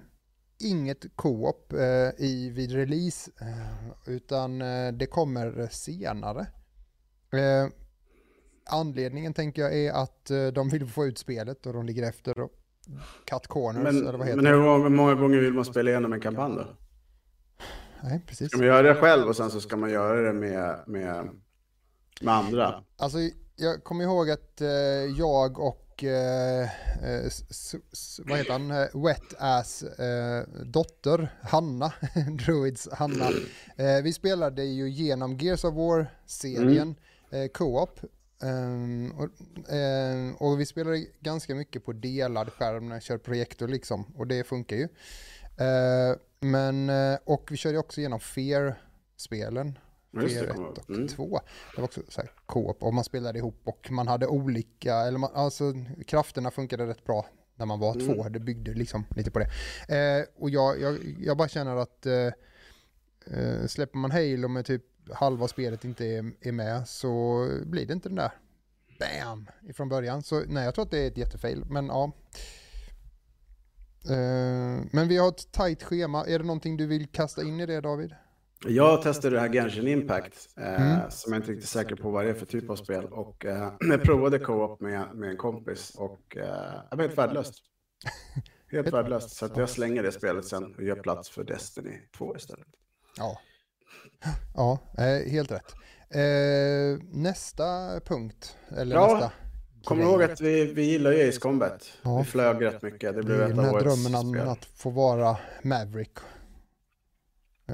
inget 0.59 1.15
co-op 1.15 1.73
eh, 1.73 2.25
i, 2.25 2.51
vid 2.55 2.71
release 2.71 3.31
eh, 3.41 4.13
utan 4.13 4.61
eh, 4.61 4.91
det 4.93 5.05
kommer 5.05 5.67
senare. 5.71 6.47
Eh, 7.33 7.71
anledningen 8.69 9.33
tänker 9.33 9.61
jag 9.61 9.77
är 9.77 9.91
att 9.91 10.31
eh, 10.31 10.47
de 10.47 10.69
vill 10.69 10.87
få 10.87 11.05
ut 11.05 11.17
spelet 11.17 11.65
och 11.65 11.73
de 11.73 11.85
ligger 11.85 12.03
efter 12.09 12.39
och 12.39 12.51
cut 13.25 13.47
corners 13.47 13.83
Men, 13.83 14.07
eller 14.07 14.17
vad 14.17 14.27
heter 14.27 14.35
men 14.41 14.45
det? 14.45 14.51
hur 14.51 14.63
många, 14.63 14.89
många 14.89 15.13
gånger 15.15 15.39
vill 15.39 15.53
man 15.53 15.65
spela 15.65 15.89
igenom 15.89 16.13
en 16.13 16.21
kampanj 16.21 16.55
då? 16.55 16.67
Nej, 18.03 18.21
precis. 18.27 18.47
Ska 18.47 18.57
man 18.57 18.67
göra 18.67 18.81
det 18.81 18.95
själv 18.95 19.27
och 19.27 19.35
sen 19.35 19.49
så 19.51 19.61
ska 19.61 19.77
man 19.77 19.89
göra 19.89 20.21
det 20.21 20.33
med, 20.33 20.83
med, 20.87 21.29
med 22.21 22.33
andra? 22.33 22.83
Alltså, 22.97 23.17
jag 23.55 23.83
kommer 23.83 24.03
ihåg 24.03 24.29
att 24.29 24.61
eh, 24.61 24.67
jag 25.17 25.59
och, 25.59 25.88
eh, 26.03 26.61
eh, 26.61 27.31
vad 28.25 28.37
heter 28.37 28.51
han, 28.51 28.71
eh, 28.71 29.03
Wet 29.03 29.33
Ass 29.37 29.83
eh, 29.83 30.43
dotter, 30.65 31.35
Hanna, 31.41 31.93
Druids 32.45 32.87
Hanna, 32.91 33.29
eh, 33.77 34.01
vi 34.03 34.13
spelade 34.13 34.63
ju 34.63 34.89
genom 34.89 35.37
Gears 35.37 35.63
of 35.63 35.73
War-serien, 35.75 36.95
eh, 37.31 37.47
co-op. 37.47 37.99
ehm, 38.41 39.11
och, 39.11 39.29
ehm, 39.73 40.35
och 40.35 40.59
vi 40.59 40.65
spelade 40.65 41.05
ganska 41.19 41.55
mycket 41.55 41.85
på 41.85 41.93
delad 41.93 42.53
skärm 42.53 42.89
när 42.89 42.95
jag 42.95 43.03
kör 43.03 43.17
projektor 43.17 43.67
liksom, 43.67 44.05
och 44.17 44.27
det 44.27 44.43
funkar 44.43 44.75
ju. 44.75 44.87
Men, 46.39 46.91
och 47.25 47.47
vi 47.51 47.57
körde 47.57 47.77
också 47.77 47.99
igenom 47.99 48.19
Fear-spelen. 48.19 49.79
Just 50.11 50.39
det, 50.39 50.45
Fear 50.45 50.53
kommer 50.53 50.69
1 50.71 50.77
jag 50.77 50.89
och. 50.89 50.95
Mm. 50.95 51.07
2. 51.07 51.39
Det 51.75 51.81
var 51.81 51.85
också 51.87 52.01
så 52.09 52.21
här 52.21 52.31
co-op 52.45 52.83
och 52.83 52.93
man 52.93 53.03
spelade 53.03 53.39
ihop 53.39 53.61
och 53.63 53.91
man 53.91 54.07
hade 54.07 54.27
olika, 54.27 54.95
eller 54.95 55.17
man, 55.17 55.29
alltså 55.33 55.73
krafterna 56.07 56.51
funkade 56.51 56.87
rätt 56.87 57.03
bra 57.03 57.25
när 57.55 57.65
man 57.65 57.79
var 57.79 57.93
Mm. 57.95 58.07
två. 58.07 58.29
Det 58.29 58.39
byggde 58.39 58.73
liksom 58.73 59.05
lite 59.15 59.31
på 59.31 59.39
det. 59.39 59.49
Eh, 59.95 60.25
och 60.41 60.49
jag, 60.49 60.81
jag, 60.81 60.97
jag 61.19 61.37
bara 61.37 61.47
känner 61.47 61.75
att 61.75 62.05
eh, 62.05 62.27
eh, 63.25 63.65
släpper 63.67 63.97
man 63.97 64.11
Halo 64.11 64.47
med 64.47 64.65
typ 64.65 64.83
halva 65.13 65.47
spelet 65.47 65.85
inte 65.85 66.05
är, 66.05 66.31
är 66.41 66.51
med 66.51 66.87
så 66.87 67.45
blir 67.65 67.85
det 67.85 67.93
inte 67.93 68.09
den 68.09 68.15
där 68.15 68.31
BAM 68.99 69.47
ifrån 69.69 69.89
början. 69.89 70.23
Så 70.23 70.43
nej, 70.47 70.65
jag 70.65 70.75
tror 70.75 70.85
att 70.85 70.91
det 70.91 70.99
är 70.99 71.07
ett 71.07 71.17
jättefail. 71.17 71.65
Men 71.69 71.85
ja. 71.87 72.11
Eh, 74.09 74.83
men 74.91 75.07
vi 75.07 75.17
har 75.17 75.29
ett 75.29 75.51
tajt 75.51 75.83
schema. 75.83 76.25
Är 76.25 76.39
det 76.39 76.45
någonting 76.45 76.77
du 76.77 76.85
vill 76.85 77.07
kasta 77.07 77.43
in 77.43 77.59
i 77.59 77.65
det 77.65 77.81
David? 77.81 78.15
Jag 78.67 79.01
testade 79.01 79.35
det 79.35 79.41
här 79.41 79.49
Genshin 79.49 79.87
Impact, 79.87 80.49
eh, 80.57 80.81
mm. 80.81 81.11
som 81.11 81.33
jag 81.33 81.39
inte 81.39 81.51
är 81.51 81.53
riktigt 81.53 81.69
säker 81.69 81.95
på 81.95 82.09
vad 82.09 82.25
det 82.25 82.29
är 82.29 82.33
för 82.33 82.45
typ 82.45 82.69
av 82.69 82.75
spel. 82.75 83.05
Och 83.05 83.45
eh, 83.45 83.73
jag 83.79 84.03
provade 84.03 84.39
co-op 84.39 84.81
med, 84.81 85.15
med 85.15 85.29
en 85.29 85.37
kompis 85.37 85.95
och 85.95 86.37
eh, 86.37 86.81
det 86.89 86.95
var 86.95 87.03
helt 87.03 87.17
värdelöst. 87.17 87.53
Helt 88.71 88.93
värdelöst. 88.93 89.29
Så 89.29 89.45
att 89.45 89.57
jag 89.57 89.69
slänger 89.69 90.03
det 90.03 90.11
spelet 90.11 90.45
sen 90.45 90.75
och 90.75 90.83
gör 90.83 90.95
plats 90.95 91.29
för 91.29 91.43
Destiny 91.43 92.01
2 92.17 92.35
istället. 92.35 92.67
Ja, 93.17 93.39
ja 94.55 94.79
eh, 94.97 95.31
helt 95.31 95.51
rätt. 95.51 95.73
Eh, 96.09 97.03
nästa 97.11 97.99
punkt, 98.05 98.57
eller 98.77 98.95
ja. 98.95 99.13
nästa 99.13 99.31
Kommer 99.83 100.03
du 100.03 100.09
ihåg 100.09 100.23
att 100.23 100.41
vi, 100.41 100.73
vi 100.73 100.83
gillar 100.83 101.11
ju 101.11 101.29
Ace 101.29 101.39
Combat? 101.39 101.91
Ja. 102.01 102.17
Vi 102.17 102.23
flög 102.23 102.65
rätt 102.65 102.81
mycket. 102.81 103.15
Det 103.15 103.23
blev 103.23 103.41
ett 103.41 103.57
av 103.57 103.65
årets 103.65 104.03
drömmen 104.03 104.29
spel. 104.29 104.47
att 104.47 104.65
få 104.65 104.89
vara 104.89 105.37
Maverick. 105.63 106.17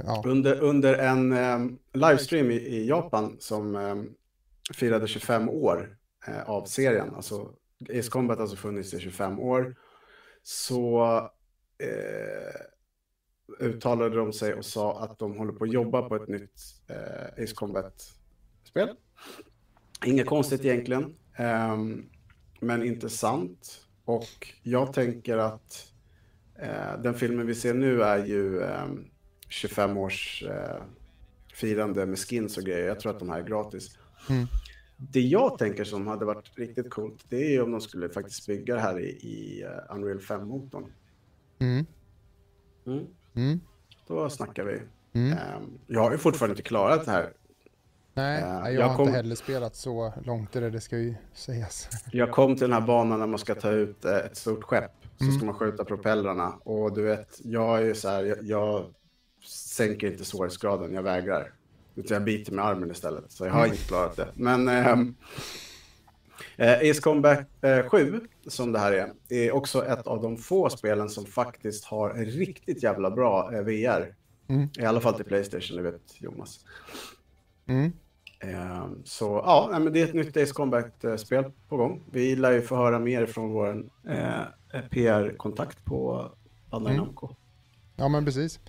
Ja. 0.03 0.23
Under, 0.25 0.59
under 0.59 0.93
en 0.93 1.33
um, 1.33 1.79
livestream 1.93 2.51
i, 2.51 2.55
i, 2.55 2.87
Japan 2.87 3.35
som 3.39 3.75
um, 3.75 4.13
firade 4.73 5.07
25 5.07 5.49
år 5.49 5.97
uh, 6.27 6.49
av 6.49 6.65
serien, 6.65 7.15
alltså 7.15 7.53
Ace 7.89 8.09
Combat 8.09 8.37
har 8.37 8.41
alltså 8.41 8.57
funnits 8.57 8.93
i 8.93 8.99
25 8.99 9.39
år, 9.39 9.75
så 10.43 11.05
uh, 11.83 12.61
uttalade 13.59 14.15
de 14.15 14.33
sig 14.33 14.53
och 14.53 14.65
sa 14.65 14.99
att 14.99 15.19
de 15.19 15.37
håller 15.37 15.53
på 15.53 15.63
att 15.63 15.73
jobba 15.73 16.01
på 16.01 16.15
ett 16.15 16.27
nytt 16.27 16.61
uh, 16.91 17.43
Ace 17.43 17.55
Combat-spel. 17.55 18.89
Inget 20.05 20.27
konstigt 20.27 20.65
egentligen. 20.65 21.15
Um, 21.39 22.09
men 22.59 22.83
intressant. 22.83 23.81
Och 24.05 24.53
jag 24.63 24.93
tänker 24.93 25.37
att 25.37 25.91
den 27.03 27.13
filmen 27.13 27.47
vi 27.47 27.55
ser 27.55 27.73
nu 27.73 28.03
är 28.03 28.25
ju 28.25 28.63
25 29.47 29.97
års 29.97 30.43
uh, 30.43 30.83
firande 31.53 32.05
med 32.05 32.19
skins 32.19 32.57
och 32.57 32.63
grejer. 32.63 32.87
Jag 32.87 32.99
tror 32.99 33.11
att 33.11 33.19
de 33.19 33.29
här 33.29 33.39
är 33.39 33.43
gratis. 33.43 33.97
Mm. 34.29 34.45
Det 34.97 35.21
jag 35.21 35.57
tänker 35.57 35.83
som 35.83 36.07
hade 36.07 36.25
varit 36.25 36.57
riktigt 36.57 36.89
coolt, 36.89 37.25
det 37.29 37.37
är 37.37 37.51
ju 37.51 37.61
om 37.61 37.71
de 37.71 37.81
skulle 37.81 38.09
faktiskt 38.09 38.47
bygga 38.47 38.75
det 38.75 38.81
här 38.81 38.99
i, 38.99 39.09
i 39.09 39.63
uh, 39.63 39.95
Unreal 39.95 40.19
5-motorn. 40.19 40.93
Mm. 41.59 41.85
Mm. 42.85 43.05
Mm. 43.35 43.59
Då 44.07 44.29
snackar 44.29 44.63
vi. 44.63 44.81
Um, 45.19 45.79
jag 45.87 46.01
har 46.01 46.11
ju 46.11 46.17
fortfarande 46.17 46.51
inte 46.51 46.63
klarat 46.63 47.05
det 47.05 47.11
här 47.11 47.33
Nej, 48.15 48.43
uh, 48.43 48.49
jag, 48.49 48.73
jag 48.73 48.87
har 48.87 48.95
kom... 48.95 49.07
inte 49.07 49.17
heller 49.17 49.35
spelat 49.35 49.75
så 49.75 50.13
långt 50.23 50.55
i 50.55 50.59
det, 50.59 50.69
det 50.69 50.81
ska 50.81 50.97
ju 50.97 51.15
sägas. 51.33 51.89
Jag 52.11 52.31
kom 52.31 52.55
till 52.55 52.69
den 52.69 52.73
här 52.73 52.87
banan 52.87 53.19
när 53.19 53.27
man 53.27 53.39
ska 53.39 53.55
ta 53.55 53.71
ut 53.71 54.05
eh, 54.05 54.15
ett 54.15 54.37
stort 54.37 54.63
skepp. 54.63 54.91
Så 55.17 55.23
mm. 55.23 55.37
ska 55.37 55.45
man 55.45 55.55
skjuta 55.55 55.85
propellrarna. 55.85 56.49
Och 56.63 56.93
du 56.93 57.01
vet, 57.01 57.39
jag 57.43 57.77
är 57.77 57.81
ju 57.81 57.95
så 57.95 58.09
här, 58.09 58.23
jag, 58.23 58.37
jag 58.43 58.85
sänker 59.47 60.11
inte 60.11 60.25
svårighetsgraden, 60.25 60.93
jag 60.93 61.03
vägrar. 61.03 61.53
Utan 61.95 62.15
jag 62.15 62.23
biter 62.23 62.51
med 62.51 62.65
armen 62.65 62.91
istället. 62.91 63.31
Så 63.31 63.45
jag 63.45 63.51
har 63.51 63.59
mm. 63.59 63.71
inte 63.71 63.87
klarat 63.87 64.15
det. 64.15 64.27
Men 64.33 64.67
ähm, 64.67 65.15
äh, 66.57 66.89
Ace 66.91 67.01
Combat 67.01 67.39
äh, 67.61 67.89
7, 67.89 68.21
som 68.47 68.71
det 68.71 68.79
här 68.79 68.91
är, 68.91 69.13
är 69.29 69.51
också 69.51 69.85
ett 69.85 70.07
av 70.07 70.21
de 70.21 70.37
få 70.37 70.69
spelen 70.69 71.09
som 71.09 71.25
faktiskt 71.25 71.85
har 71.85 72.13
riktigt 72.13 72.83
jävla 72.83 73.11
bra 73.11 73.53
äh, 73.53 73.61
VR. 73.61 74.15
Mm. 74.47 74.69
I 74.79 74.85
alla 74.85 75.01
fall 75.01 75.13
till 75.13 75.25
Playstation, 75.25 75.77
det 75.77 75.83
vet 75.83 76.21
Jonas. 76.21 76.59
Mm. 77.67 77.91
Ehm, 78.39 79.01
så 79.03 79.41
ja, 79.45 79.79
men 79.79 79.93
det 79.93 80.01
är 80.01 80.05
ett 80.07 80.13
nytt 80.13 80.37
Ace 80.37 80.53
Combat-spel 80.53 81.51
på 81.69 81.77
gång. 81.77 82.03
Vi 82.11 82.35
lär 82.35 82.51
ju 82.51 82.61
få 82.61 82.75
höra 82.75 82.99
mer 82.99 83.25
från 83.25 83.51
vår 83.51 83.85
eh, 84.07 84.81
PR-kontakt 84.89 85.85
på 85.85 86.31
Bandai 86.69 86.93
mm. 86.93 87.05
Namco. 87.05 87.29
Ja, 87.95 88.07
men 88.07 88.25
precis. 88.25 88.59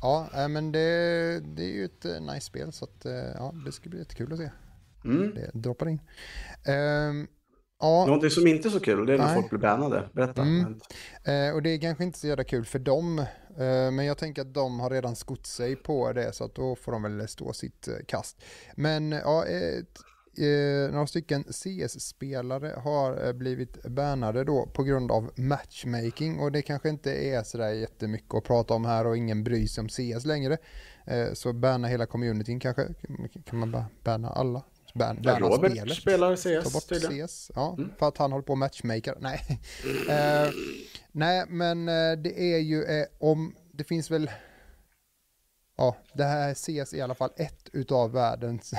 Ja, 0.00 0.28
eh, 0.34 0.48
men 0.48 0.72
det, 0.72 1.40
det 1.40 1.62
är 1.62 1.72
ju 1.72 1.84
ett 1.84 2.04
eh, 2.04 2.20
nice 2.20 2.46
spel 2.46 2.72
så 2.72 2.84
att, 2.84 3.06
ja, 3.34 3.54
det 3.64 3.72
ska 3.72 3.90
bli 3.90 3.98
jättekul 3.98 4.32
att 4.32 4.38
se. 4.38 4.50
Mm. 5.04 5.34
Det 5.34 5.50
droppar 5.54 5.88
in. 5.88 6.00
Um, 6.66 7.28
Ja. 7.80 8.06
Någonting 8.06 8.30
som 8.30 8.46
inte 8.46 8.68
är 8.68 8.70
så 8.70 8.80
kul, 8.80 9.06
det 9.06 9.14
är 9.14 9.18
när 9.18 9.24
Nej. 9.24 9.34
folk 9.34 9.50
blir 9.50 9.58
bannade. 9.58 10.08
Berätta. 10.12 10.42
Mm. 10.42 10.80
Eh, 11.24 11.54
och 11.54 11.62
det 11.62 11.70
är 11.70 11.80
kanske 11.80 12.04
inte 12.04 12.18
så 12.18 12.26
jävla 12.26 12.44
kul 12.44 12.64
för 12.64 12.78
dem, 12.78 13.18
eh, 13.58 13.90
men 13.90 14.04
jag 14.04 14.18
tänker 14.18 14.42
att 14.42 14.54
de 14.54 14.80
har 14.80 14.90
redan 14.90 15.16
skott 15.16 15.46
sig 15.46 15.76
på 15.76 16.12
det, 16.12 16.32
så 16.32 16.44
att 16.44 16.54
då 16.54 16.76
får 16.76 16.92
de 16.92 17.02
väl 17.02 17.28
stå 17.28 17.52
sitt 17.52 17.88
eh, 17.88 17.94
kast. 18.06 18.42
Men 18.76 19.12
ja, 19.12 19.44
ett, 19.46 19.98
eh, 20.38 20.92
några 20.92 21.06
stycken 21.06 21.44
CS-spelare 21.44 22.74
har 22.84 23.26
eh, 23.26 23.32
blivit 23.32 23.82
bannade 23.82 24.44
då 24.44 24.66
på 24.66 24.82
grund 24.82 25.10
av 25.10 25.30
matchmaking 25.36 26.38
och 26.38 26.52
det 26.52 26.62
kanske 26.62 26.88
inte 26.88 27.12
är 27.12 27.42
sådär 27.42 27.70
jättemycket 27.70 28.34
att 28.34 28.44
prata 28.44 28.74
om 28.74 28.84
här 28.84 29.06
och 29.06 29.16
ingen 29.16 29.44
bryr 29.44 29.66
sig 29.66 29.82
om 29.82 29.88
CS 29.88 30.24
längre. 30.24 30.58
Eh, 31.06 31.32
så 31.32 31.52
banna 31.52 31.88
hela 31.88 32.06
communityn 32.06 32.60
kanske, 32.60 32.88
kan 33.44 33.58
man 33.58 33.70
bara 33.70 33.86
banna 34.04 34.30
alla? 34.30 34.62
Ban, 34.94 35.18
ja, 35.22 35.38
Robert 35.38 35.72
spelet. 35.72 35.96
spelar 35.96 36.36
CS 36.36 36.64
Ta 36.64 36.70
bort 36.70 36.88
tydligen. 36.88 37.28
CS, 37.28 37.50
ja, 37.54 37.74
mm. 37.78 37.90
för 37.98 38.08
att 38.08 38.18
han 38.18 38.32
håller 38.32 38.42
på 38.42 38.54
matchmaker. 38.54 39.14
Nej, 39.20 39.40
uh, 39.84 40.52
nej 41.12 41.44
men 41.48 41.88
uh, 41.88 42.18
det 42.22 42.54
är 42.54 42.58
ju 42.58 42.82
uh, 42.82 43.04
om, 43.18 43.54
det 43.72 43.84
finns 43.84 44.10
väl, 44.10 44.30
ja, 45.80 45.96
det 46.12 46.24
här 46.24 46.48
är 46.50 46.94
i 46.94 47.00
alla 47.00 47.14
fall 47.14 47.30
ett 47.36 47.68
utav 47.72 48.12
världens 48.12 48.74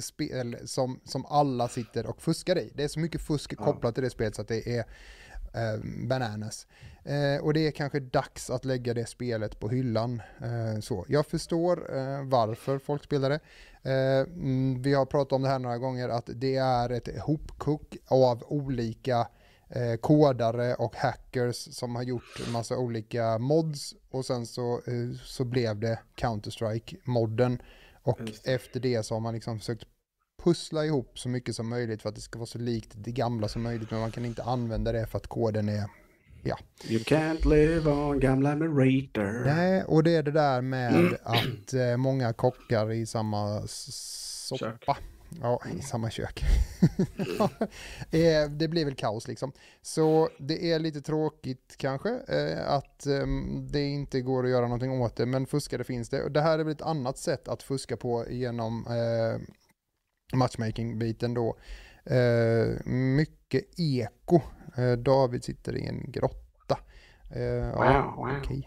spel 0.04 0.56
som, 0.64 1.00
som 1.04 1.26
alla 1.26 1.68
sitter 1.68 2.06
och 2.06 2.22
fuskar 2.22 2.58
i. 2.58 2.72
Det 2.74 2.84
är 2.84 2.88
så 2.88 3.00
mycket 3.00 3.20
fusk 3.20 3.54
ja. 3.58 3.64
kopplat 3.64 3.94
till 3.94 4.04
det 4.04 4.10
spelet 4.10 4.34
så 4.34 4.42
att 4.42 4.48
det 4.48 4.68
är 4.76 4.84
bananas. 6.08 6.66
Eh, 7.04 7.44
och 7.44 7.54
det 7.54 7.66
är 7.66 7.70
kanske 7.70 8.00
dags 8.00 8.50
att 8.50 8.64
lägga 8.64 8.94
det 8.94 9.06
spelet 9.06 9.60
på 9.60 9.68
hyllan. 9.68 10.22
Eh, 10.42 10.80
så. 10.80 11.04
Jag 11.08 11.26
förstår 11.26 11.96
eh, 11.96 12.22
varför 12.24 12.78
folk 12.78 13.04
spelar 13.04 13.30
det. 13.30 13.40
Eh, 13.82 14.20
mm, 14.20 14.82
vi 14.82 14.94
har 14.94 15.06
pratat 15.06 15.32
om 15.32 15.42
det 15.42 15.48
här 15.48 15.58
några 15.58 15.78
gånger 15.78 16.08
att 16.08 16.30
det 16.34 16.56
är 16.56 16.90
ett 16.90 17.20
hopkok 17.20 17.96
av 18.06 18.44
olika 18.46 19.28
eh, 19.68 19.96
kodare 19.96 20.74
och 20.74 20.96
hackers 20.96 21.56
som 21.56 21.96
har 21.96 22.02
gjort 22.02 22.52
massa 22.52 22.76
olika 22.76 23.38
mods 23.38 23.94
och 24.10 24.24
sen 24.24 24.46
så, 24.46 24.74
eh, 24.86 25.18
så 25.24 25.44
blev 25.44 25.80
det 25.80 25.98
Counter-Strike-modden 26.16 27.58
och 28.02 28.20
det. 28.24 28.54
efter 28.54 28.80
det 28.80 29.02
så 29.02 29.14
har 29.14 29.20
man 29.20 29.34
liksom 29.34 29.58
försökt 29.58 29.84
pussla 30.42 30.84
ihop 30.84 31.18
så 31.18 31.28
mycket 31.28 31.56
som 31.56 31.68
möjligt 31.68 32.02
för 32.02 32.08
att 32.08 32.14
det 32.14 32.20
ska 32.20 32.38
vara 32.38 32.46
så 32.46 32.58
likt 32.58 32.92
det 32.94 33.12
gamla 33.12 33.48
som 33.48 33.62
möjligt 33.62 33.90
men 33.90 34.00
man 34.00 34.10
kan 34.10 34.24
inte 34.24 34.42
använda 34.42 34.92
det 34.92 35.06
för 35.06 35.18
att 35.18 35.26
koden 35.26 35.68
är 35.68 35.84
ja. 36.42 36.58
You 36.88 37.00
can't 37.02 37.48
live 37.48 37.90
on 37.90 38.20
gamla 38.20 38.56
Merator. 38.56 39.44
Nej, 39.44 39.84
och 39.84 40.02
det 40.02 40.16
är 40.16 40.22
det 40.22 40.30
där 40.30 40.60
med 40.60 40.94
mm. 40.94 41.16
att 41.22 41.74
eh, 41.74 41.96
många 41.96 42.32
kockar 42.32 42.92
i 42.92 43.06
samma 43.06 43.62
soppa. 43.66 44.58
Kök. 44.58 44.84
Ja, 45.42 45.60
i 45.78 45.82
samma 45.82 46.10
kök. 46.10 46.44
Eh, 48.10 48.50
det 48.50 48.68
blir 48.68 48.84
väl 48.84 48.94
kaos 48.94 49.28
liksom. 49.28 49.52
Så 49.82 50.30
det 50.38 50.72
är 50.72 50.78
lite 50.78 51.00
tråkigt 51.00 51.74
kanske 51.76 52.10
eh, 52.28 52.68
att 52.68 53.06
eh, 53.06 53.26
det 53.70 53.82
inte 53.82 54.20
går 54.20 54.44
att 54.44 54.50
göra 54.50 54.64
någonting 54.64 54.90
åt 54.90 55.16
det, 55.16 55.26
men 55.26 55.46
fuskare 55.46 55.84
finns 55.84 56.08
det. 56.08 56.22
Och 56.22 56.32
det 56.32 56.40
här 56.40 56.58
är 56.58 56.64
väl 56.64 56.72
ett 56.72 56.82
annat 56.82 57.18
sätt 57.18 57.48
att 57.48 57.62
fuska 57.62 57.96
på 57.96 58.24
genom 58.30 58.86
eh, 58.86 59.40
matchmaking-biten 60.36 61.34
då. 61.34 61.56
Mycket 62.84 63.64
eko. 63.76 64.40
David 64.98 65.44
sitter 65.44 65.76
i 65.76 65.86
en 65.86 66.04
grotta. 66.10 66.78
Wow, 67.74 68.14
wow. 68.16 68.38
Okay. 68.40 68.62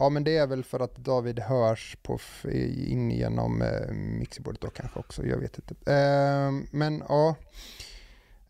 Ja, 0.00 0.08
men 0.08 0.24
det 0.24 0.36
är 0.36 0.46
väl 0.46 0.64
för 0.64 0.80
att 0.80 0.96
David 0.96 1.38
hörs 1.38 1.96
på 2.02 2.18
in 2.88 3.10
genom 3.10 3.62
eh, 3.62 3.92
mixerbordet 3.92 4.60
då 4.60 4.70
kanske 4.70 4.98
också. 4.98 5.26
Jag 5.26 5.38
vet 5.38 5.58
inte. 5.58 5.92
Eh, 5.92 6.52
men 6.70 7.02
ja, 7.08 7.34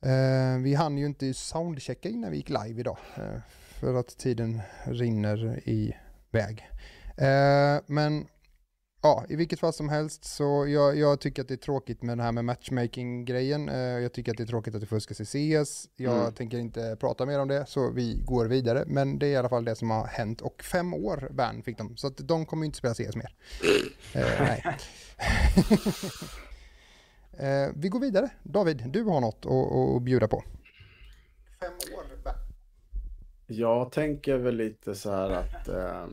eh, 0.01 0.59
vi 0.63 0.75
hann 0.75 0.99
ju 0.99 1.07
inte 1.07 1.35
soundchecka 1.35 2.09
innan 2.09 2.31
vi 2.31 2.37
gick 2.37 2.49
live 2.49 2.81
idag. 2.81 2.99
Eh, 3.17 3.41
för 3.81 3.95
att 3.95 4.19
tiden 4.19 4.61
rinner 4.85 5.61
iväg. 5.65 6.69
Eh, 7.17 7.81
men 7.87 8.27
Ja, 9.03 9.25
i 9.29 9.37
vilket 9.37 9.61
fall 9.61 9.73
som 9.73 9.89
helst 9.89 10.25
så 10.25 10.67
jag, 10.69 10.97
jag, 10.97 11.21
tycker 11.21 11.43
att 11.43 11.49
det 11.49 11.55
är 11.55 11.57
tråkigt 11.57 12.03
med 12.03 12.19
det 12.19 12.23
här 12.23 12.33
med 12.33 12.45
matchmaking-grejen. 12.45 13.69
Eh, 13.69 13.77
jag 13.77 14.13
tycker 14.13 14.33
att 14.33 14.39
det 14.39 14.45
är 14.45 14.47
tråkigt 14.47 14.75
att 14.75 14.81
det 14.81 14.87
fuskas 14.87 15.21
i 15.21 15.25
CS. 15.25 15.89
Jag 15.97 16.21
mm. 16.21 16.33
tänker 16.33 16.59
inte 16.59 16.97
prata 17.01 17.27
mer 17.27 17.41
om 17.41 17.49
det, 17.49 17.67
så 17.67 17.91
vi 17.91 18.23
går 18.25 18.47
vidare. 18.47 18.85
Men 18.87 19.19
det 19.19 19.27
är 19.27 19.31
i 19.31 19.37
alla 19.37 19.49
fall 19.49 19.65
det 19.65 19.77
som 19.77 19.91
har 19.91 20.07
hänt. 20.07 20.41
Och 20.41 20.63
fem 20.63 20.95
år 20.95 21.29
ban 21.31 21.63
fick 21.63 21.79
de, 21.79 21.97
så 21.97 22.07
att 22.07 22.17
de 22.17 22.47
kommer 22.47 22.67
inte 22.67 22.79
spela 22.79 22.95
CS 22.95 23.17
mer. 23.17 23.35
eh, 24.15 24.41
nej. 24.41 24.77
eh, 27.67 27.73
vi 27.75 27.89
går 27.89 28.01
vidare. 28.01 28.31
David, 28.43 28.85
du 28.87 29.03
har 29.03 29.21
något 29.21 29.47
att, 29.47 29.97
att 29.97 30.03
bjuda 30.03 30.29
på. 30.29 30.45
Fem 31.61 31.73
år 31.97 32.05
ban. 32.25 32.35
Jag 33.47 33.93
tänker 33.93 34.37
väl 34.37 34.57
lite 34.57 34.95
så 34.95 35.11
här 35.11 35.31
att... 35.31 35.69
Eh, 35.69 36.07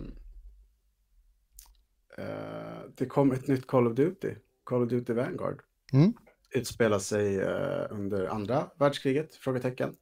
det 2.97 3.05
kom 3.05 3.31
ett 3.31 3.47
nytt 3.47 3.67
Call 3.67 3.87
of 3.87 3.95
Duty, 3.95 4.35
Call 4.63 4.83
of 4.83 4.89
Duty 4.89 5.13
Vanguard. 5.13 5.61
Mm. 5.93 6.13
Utspelar 6.51 6.99
sig 6.99 7.39
eh, 7.39 7.85
under 7.89 8.27
andra 8.27 8.67
världskriget? 8.79 9.35
Frågetecken. 9.35 9.95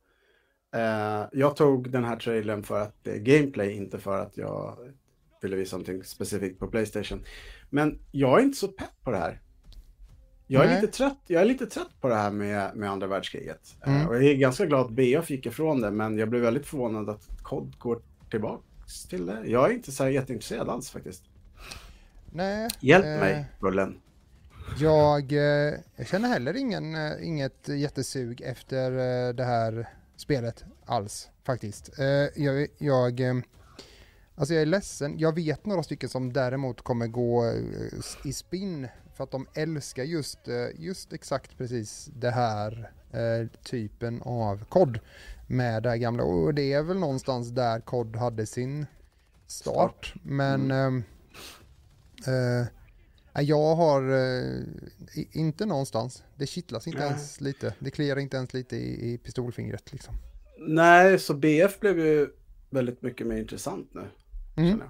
Eh, 0.76 1.24
jag 1.32 1.56
tog 1.56 1.92
den 1.92 2.04
här 2.04 2.16
trailern 2.16 2.64
för 2.64 2.80
att 2.82 3.04
det 3.04 3.12
är 3.12 3.20
gameplay, 3.20 3.72
inte 3.72 4.00
för 4.00 4.20
att 4.20 4.38
jag 4.38 4.78
ville 5.42 5.56
visa 5.56 5.76
någonting 5.78 6.04
specifikt 6.04 6.60
på 6.60 6.68
Playstation. 6.68 7.24
Men 7.70 8.00
jag 8.12 8.40
är 8.40 8.44
inte 8.44 8.58
så 8.58 8.68
pepp 8.68 9.02
på 9.04 9.12
det 9.12 9.18
här. 9.18 9.42
Jag 10.48 10.64
är, 10.64 10.68
Nej. 10.68 10.82
lite 10.82 10.94
trött, 10.94 11.20
jag 11.28 11.42
är 11.42 11.46
lite 11.46 11.66
trött 11.66 12.02
på 12.02 12.08
det 12.08 12.16
här 12.16 12.32
med, 12.32 12.76
med 12.76 12.90
andra 12.90 13.08
världskriget. 13.08 13.76
Eh, 13.86 13.96
Mm. 13.96 14.08
och 14.08 14.16
jag 14.16 14.24
är 14.24 14.34
ganska 14.36 14.66
glad 14.66 14.86
att 14.86 14.92
BF 14.92 15.30
gick 15.30 15.46
ifrån 15.46 15.82
det, 15.82 15.92
men 15.92 16.18
jag 16.18 16.30
blev 16.30 16.42
väldigt 16.42 16.66
förvånad 16.66 17.10
att 17.10 17.28
COD 17.42 17.76
går 17.80 18.02
tillbaks 18.32 19.04
till 19.10 19.26
det. 19.26 19.42
Jag 19.46 19.70
är 19.70 19.74
inte 19.74 19.92
så 19.92 20.04
här 20.04 20.12
jätteintresserad 20.12 20.70
alls 20.70 20.90
faktiskt. 20.90 21.24
Nej. 22.36 22.70
Hjälp 22.80 23.06
eh, 23.06 23.20
mig, 23.20 23.46
Bullen. 23.60 24.02
Jag, 24.80 25.32
eh, 25.32 25.74
jag 25.96 26.08
känner 26.08 26.30
heller 26.30 26.56
ingen, 26.56 26.96
eh, 26.96 27.28
inget 27.28 27.68
jättesug 27.68 28.42
efter 28.42 28.92
eh, 28.92 29.34
det 29.34 29.44
här 29.44 29.90
spelet 30.16 30.64
alls 30.86 31.30
faktiskt. 31.44 31.90
Jag, 32.36 32.68
jag, 32.78 33.22
alltså 34.36 34.54
jag 34.54 34.62
är 34.62 34.66
ledsen. 34.66 35.20
Jag 35.20 35.36
vet 35.36 35.66
några 35.66 35.84
stycken 35.84 36.10
som 36.10 36.34
däremot 36.34 36.82
kommer 36.82 37.08
gå 37.08 37.54
i 38.24 38.34
spinn 38.34 38.88
för 39.16 39.24
att 39.24 39.32
de 39.32 39.48
älskar 39.54 40.04
just, 40.04 40.40
just 40.76 41.14
exakt 41.14 41.58
precis 41.58 42.10
det 42.14 42.32
här 42.32 42.92
eh, 43.12 43.48
typen 43.64 44.22
av 44.22 44.66
kod 44.66 45.00
med 45.48 45.84
det 45.84 45.90
här 45.90 45.98
gamla. 45.98 46.24
Och 46.24 46.54
det 46.54 46.74
är 46.74 46.84
väl 46.84 46.98
någonstans 46.98 47.50
där 47.50 47.80
kod 47.80 48.16
hade 48.16 48.46
sin 48.46 48.86
start. 49.48 50.14
Men 50.24 50.72
ehm, 50.72 50.98
eh, 50.98 51.04
Nej, 52.32 53.46
Jag 53.46 53.76
har 53.76 54.10
eh, 54.12 54.64
inte 55.32 55.66
någonstans. 55.66 56.24
Det 56.36 56.46
kittlas 56.48 56.88
inte 56.88 57.00
Nej. 57.00 57.08
ens 57.08 57.42
lite. 57.42 57.74
Det 57.80 57.92
kliar 57.92 58.20
inte 58.20 58.38
ens 58.38 58.54
lite 58.54 58.76
i, 58.76 59.14
i 59.14 59.18
pistolfingret 59.18 59.92
liksom. 59.92 60.16
Nej, 60.68 61.20
så 61.20 61.34
BF 61.34 61.80
blev 61.80 62.00
ju 62.00 62.28
väldigt 62.70 63.02
mycket 63.02 63.28
mer 63.28 63.38
intressant 63.38 63.94
nu. 63.94 64.02
Mm. 64.58 64.82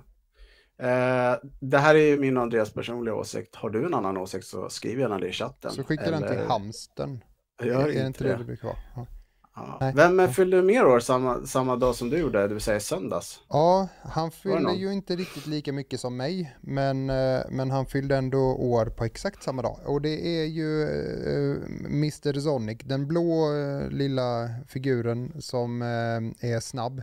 Eh, 0.78 1.38
det 1.60 1.78
här 1.78 1.96
är 1.96 2.06
ju 2.08 2.20
min 2.20 2.38
och 2.38 2.44
Andreas 2.44 2.74
personliga 2.74 3.16
åsikt. 3.16 3.56
Har 3.56 3.70
du 3.70 3.86
en 3.86 3.94
annan 3.94 4.18
åsikt 4.18 4.46
så 4.46 4.70
skriv 4.70 5.00
gärna 5.00 5.20
det 5.20 5.28
i 5.28 5.32
chatten. 5.32 5.72
Så 5.72 5.84
skicka 5.84 6.12
den 6.12 6.22
till 6.22 6.32
Eller- 6.32 6.46
hamstern. 6.48 7.24
Gör 7.64 7.84
är 7.86 7.88
inte 7.90 8.02
inte 8.08 8.24
det 8.24 8.30
det 8.30 8.38
det. 8.38 8.44
brukar 8.44 8.68
vara? 8.68 8.78
Ja. 8.96 9.08
Ja. 9.56 9.92
Vem 9.96 10.30
fyllde 10.30 10.62
mer 10.62 10.86
år 10.86 11.00
samma, 11.00 11.46
samma 11.46 11.76
dag 11.76 11.96
som 11.96 12.10
du 12.10 12.18
gjorde, 12.18 12.48
det 12.48 12.54
vill 12.54 12.64
säga 12.64 12.80
söndags? 12.80 13.42
Ja, 13.50 13.88
han 14.04 14.32
fyllde 14.32 14.74
ju 14.74 14.94
inte 14.94 15.16
riktigt 15.16 15.48
lika 15.48 15.74
mycket 15.74 16.00
som 16.00 16.18
mig, 16.18 16.58
men, 16.62 17.10
eh, 17.10 17.42
men 17.50 17.72
han 17.72 17.86
fyllde 17.86 18.18
ändå 18.18 18.38
år 18.40 18.86
på 18.86 19.06
exakt 19.06 19.44
samma 19.44 19.62
dag. 19.62 19.80
Och 19.86 20.02
det 20.02 20.42
är 20.42 20.46
ju 20.46 20.82
eh, 20.84 21.56
Mr 21.86 22.40
Sonic, 22.40 22.78
den 22.84 23.08
blå 23.08 23.56
eh, 23.56 23.90
lilla 23.90 24.50
figuren 24.68 25.42
som 25.42 25.82
är 25.82 26.60
snabb. 26.60 27.02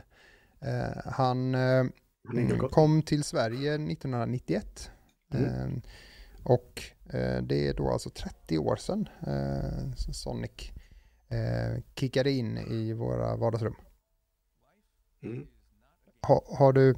Han 1.05 1.57
kom 2.71 3.03
till 3.03 3.25
Sverige 3.25 3.75
1991. 3.75 4.91
Mm. 5.35 5.83
Och 6.43 6.83
det 7.43 7.69
är 7.69 7.75
då 7.75 7.91
alltså 7.91 8.11
30 8.11 8.59
år 8.59 8.77
sedan 8.77 9.09
Sonic 10.13 10.73
eh, 11.31 11.83
kickade 11.95 12.31
in 12.31 12.59
i 12.59 12.93
våra 12.93 13.37
vardagsrum. 13.37 13.75
Mm. 15.23 15.47
Ha, 16.27 16.45
har, 16.59 16.73
du, 16.73 16.95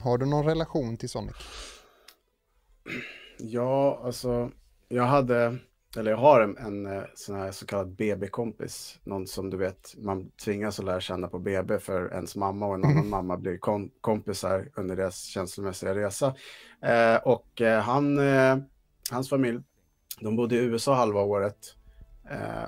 har 0.00 0.18
du 0.18 0.26
någon 0.26 0.44
relation 0.44 0.96
till 0.96 1.08
Sonic? 1.08 1.36
Ja, 3.38 4.00
alltså, 4.04 4.50
jag 4.88 5.04
hade, 5.04 5.58
eller 5.96 6.10
jag 6.10 6.18
har 6.18 6.40
en, 6.40 6.56
en 6.56 6.86
eh, 6.86 7.02
sån 7.14 7.36
här 7.36 7.50
så 7.50 7.66
kallad 7.66 7.94
BB-kompis. 7.96 8.98
Någon 9.04 9.26
som 9.26 9.50
du 9.50 9.56
vet, 9.56 9.94
man 9.96 10.30
tvingas 10.30 10.78
att 10.78 10.84
lära 10.84 11.00
känna 11.00 11.28
på 11.28 11.38
BB 11.38 11.78
för 11.78 12.12
ens 12.12 12.36
mamma 12.36 12.66
och 12.66 12.74
en 12.74 12.84
annan 12.84 13.08
mamma 13.10 13.36
blir 13.36 13.58
kom, 13.58 13.90
kompisar 14.00 14.68
under 14.74 14.96
deras 14.96 15.24
känslomässiga 15.24 15.94
resa. 15.94 16.34
Eh, 16.82 17.16
och 17.16 17.60
eh, 17.60 17.80
han, 17.80 18.18
eh, 18.18 18.56
hans 19.10 19.28
familj, 19.28 19.60
de 20.20 20.36
bodde 20.36 20.54
i 20.54 20.58
USA 20.58 20.94
halva 20.94 21.20
året 21.20 21.74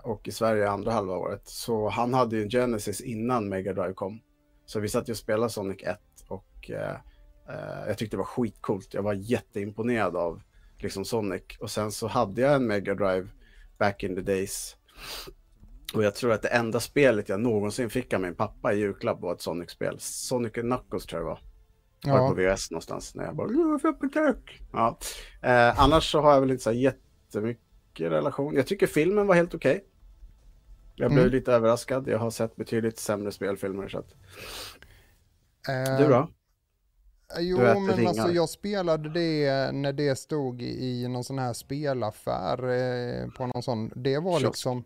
och 0.02 0.28
i 0.28 0.32
Sverige 0.32 0.70
andra 0.70 0.92
halva 0.92 1.16
året. 1.16 1.42
Så 1.44 1.88
han 1.88 2.14
hade 2.14 2.36
ju 2.36 2.42
en 2.42 2.50
Genesis 2.50 3.00
innan 3.00 3.48
Mega 3.48 3.72
Drive 3.72 3.94
kom. 3.94 4.20
Så 4.66 4.80
vi 4.80 4.88
satt 4.88 5.08
ju 5.08 5.12
och 5.12 5.16
spelade 5.16 5.50
Sonic 5.50 5.82
1 5.82 5.98
och 6.28 6.70
eh, 6.70 6.94
eh, 7.48 7.86
jag 7.88 7.98
tyckte 7.98 8.16
det 8.16 8.18
var 8.18 8.24
skitcoolt. 8.24 8.94
Jag 8.94 9.02
var 9.02 9.14
jätteimponerad 9.14 10.16
av 10.16 10.42
liksom 10.78 11.04
Sonic. 11.04 11.42
Och 11.60 11.70
sen 11.70 11.92
så 11.92 12.06
hade 12.06 12.40
jag 12.40 12.54
en 12.54 12.66
Mega 12.66 12.94
Drive 12.94 13.28
back 13.78 14.02
in 14.02 14.14
the 14.14 14.22
days. 14.22 14.76
Och 15.94 16.04
jag 16.04 16.14
tror 16.14 16.32
att 16.32 16.42
det 16.42 16.48
enda 16.48 16.80
spelet 16.80 17.28
jag 17.28 17.40
någonsin 17.40 17.90
fick 17.90 18.12
av 18.12 18.20
min 18.20 18.34
pappa 18.34 18.72
i 18.72 18.78
julklapp 18.78 19.20
var 19.20 19.32
ett 19.32 19.40
Sonic-spel. 19.40 19.96
Sonic 20.00 20.52
Knuckles 20.52 21.06
tror 21.06 21.20
jag 21.22 21.26
det 21.26 21.30
var. 21.30 21.40
Var 22.12 22.28
på 22.28 22.34
VHS 22.34 22.70
någonstans 22.70 23.14
när 23.14 23.24
jag 23.24 23.36
bara 23.36 23.52
"Jag 23.52 23.82
får 23.82 23.92
på 23.92 24.08
kök." 24.08 24.62
ja. 24.72 24.98
eh, 25.42 25.80
Annars 25.80 26.12
så 26.12 26.20
har 26.20 26.32
jag 26.32 26.40
väl 26.40 26.50
inte 26.50 26.62
så 26.62 26.70
här 26.70 26.78
jättemycket 28.00 28.12
relation. 28.18 28.54
Jag 28.54 28.66
tycker 28.66 28.86
filmen 28.86 29.26
var 29.26 29.34
helt 29.34 29.54
okej. 29.54 29.84
Jag 30.94 31.10
blev 31.10 31.24
Mm. 31.24 31.32
lite 31.32 31.52
överraskad. 31.52 32.08
Jag 32.08 32.18
har 32.18 32.30
sett 32.30 32.56
betydligt 32.56 32.98
sämre 32.98 33.32
spelfilmer. 33.32 33.88
Så 33.88 33.98
att... 33.98 34.14
eh, 35.68 35.98
Du 35.98 36.08
då? 36.08 36.28
Jo, 37.38 37.56
Du 37.58 37.62
men 37.64 37.96
ringar. 37.96 38.08
alltså 38.08 38.32
jag 38.32 38.48
spelade 38.48 39.08
det 39.08 39.72
när 39.72 39.92
det 39.92 40.16
stod 40.18 40.62
i 40.62 41.08
någon 41.08 41.24
sån 41.24 41.38
här 41.38 41.52
spelaffär 41.52 42.58
eh, 42.68 43.28
på 43.30 43.46
någon 43.46 43.62
sån. 43.62 43.90
Det 43.96 44.18
var 44.18 44.38
Kiosk. 44.40 44.46
liksom, 44.54 44.84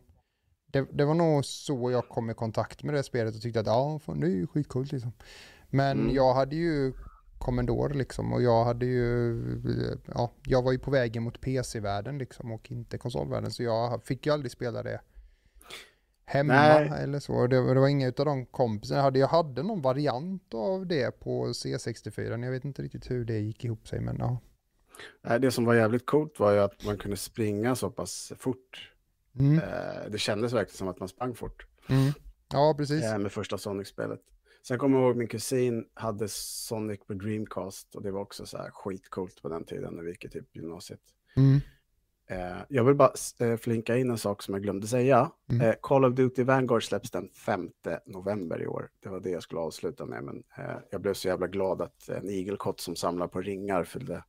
det, 0.72 0.86
det 0.92 1.04
var 1.04 1.14
nog 1.14 1.44
så 1.44 1.90
jag 1.90 2.08
kom 2.08 2.30
i 2.30 2.34
kontakt 2.34 2.82
med 2.82 2.94
det 2.94 3.02
spelet 3.02 3.34
och 3.34 3.42
tyckte 3.42 3.60
att 3.60 3.66
ja, 3.66 3.98
fan, 3.98 4.20
det 4.20 4.26
är 4.26 4.30
ju 4.30 4.46
skitcoolt 4.46 4.92
liksom. 4.92 5.12
Men 5.70 6.00
Mm. 6.00 6.14
jag 6.14 6.34
hade 6.34 6.56
ju 6.56 6.92
Commodore 7.40 7.94
liksom 7.94 8.32
och 8.32 8.42
jag 8.42 8.64
hade 8.64 8.86
ju, 8.86 9.36
ja, 10.14 10.30
jag 10.46 10.62
var 10.62 10.72
ju 10.72 10.78
på 10.78 10.90
vägen 10.90 11.22
mot 11.22 11.40
PC-världen 11.40 12.18
liksom 12.18 12.52
och 12.52 12.70
inte 12.70 12.98
konsolvärlden 12.98 13.50
så 13.50 13.62
jag 13.62 14.02
fick 14.04 14.26
ju 14.26 14.32
aldrig 14.32 14.52
spela 14.52 14.82
det 14.82 15.00
hemma 16.24 16.52
Nej. 16.52 16.90
eller 17.02 17.18
så. 17.20 17.46
Det, 17.46 17.60
var- 17.60 17.74
det 17.74 17.80
var 17.80 17.88
inga 17.88 18.08
utav 18.08 18.26
de 18.26 18.46
kompisarna 18.46 18.98
jag 18.98 19.04
hade. 19.04 19.18
Jag 19.18 19.28
hade 19.28 19.62
någon 19.62 19.82
variant 19.82 20.54
av 20.54 20.86
det 20.86 21.20
på 21.20 21.46
C64. 21.46 22.44
Jag 22.44 22.50
vet 22.50 22.64
inte 22.64 22.82
riktigt 22.82 23.10
hur 23.10 23.24
det 23.24 23.38
gick 23.38 23.64
ihop 23.64 23.88
sig 23.88 24.00
men 24.00 24.16
ja. 24.18 24.38
Nej, 25.22 25.40
Det 25.40 25.50
som 25.50 25.64
var 25.64 25.74
jävligt 25.74 26.06
coolt 26.06 26.38
var 26.40 26.52
ju 26.52 26.58
att 26.58 26.84
man 26.86 26.98
kunde 26.98 27.16
springa 27.16 27.74
så 27.74 27.90
pass 27.90 28.32
fort. 28.38 28.92
Mm. 29.38 29.54
Eh, 29.58 30.10
Det 30.10 30.18
kändes 30.18 30.52
verkligen 30.52 30.76
som 30.76 30.88
att 30.88 30.98
man 31.00 31.08
sprang 31.08 31.34
fort 31.34 31.66
Mm. 31.88 32.12
Ja, 32.52 32.74
precis. 32.78 33.04
eh, 33.04 33.18
med 33.18 33.32
första 33.32 33.58
Sonic-spelet. 33.58 34.20
Sen 34.62 34.78
kommer 34.78 34.98
jag 34.98 35.06
ihåg 35.06 35.16
min 35.16 35.28
kusin 35.28 35.84
hade 35.94 36.28
Sonic 36.28 37.00
på 37.06 37.14
Dreamcast 37.14 37.94
och 37.94 38.02
det 38.02 38.10
var 38.10 38.20
också 38.20 38.46
så 38.46 38.58
här 38.58 38.70
skitcoolt 38.70 39.42
på 39.42 39.48
den 39.48 39.64
tiden 39.64 39.94
när 39.94 40.02
vi 40.02 40.10
gick 40.10 40.24
i 40.24 40.28
typ 40.28 40.56
gymnasiet. 40.56 41.00
Mm. 41.36 41.60
Eh, 42.26 42.62
jag 42.68 42.84
vill 42.84 42.94
bara 42.94 43.12
eh, 43.38 43.56
flinka 43.56 43.96
in 43.96 44.10
en 44.10 44.18
sak 44.18 44.42
som 44.42 44.54
jag 44.54 44.62
glömde 44.62 44.86
säga. 44.86 45.30
Mm. 45.50 45.66
Eh, 45.66 45.74
Call 45.80 46.04
of 46.04 46.14
Duty 46.14 46.44
Vanguard 46.44 46.88
släpps 46.88 47.10
den 47.10 47.28
5 47.34 47.70
november 48.06 48.62
i 48.62 48.66
år. 48.66 48.90
Det 49.00 49.08
var 49.08 49.20
det 49.20 49.30
jag 49.30 49.42
skulle 49.42 49.60
avsluta 49.60 50.06
med, 50.06 50.24
men 50.24 50.42
eh, 50.58 50.76
jag 50.90 51.00
blev 51.00 51.14
så 51.14 51.28
jävla 51.28 51.46
glad 51.46 51.82
att 51.82 52.08
en 52.08 52.30
igelkott 52.30 52.80
som 52.80 52.96
samlar 52.96 53.28
på 53.28 53.40
ringar 53.40 53.84
fyllde 53.84 54.24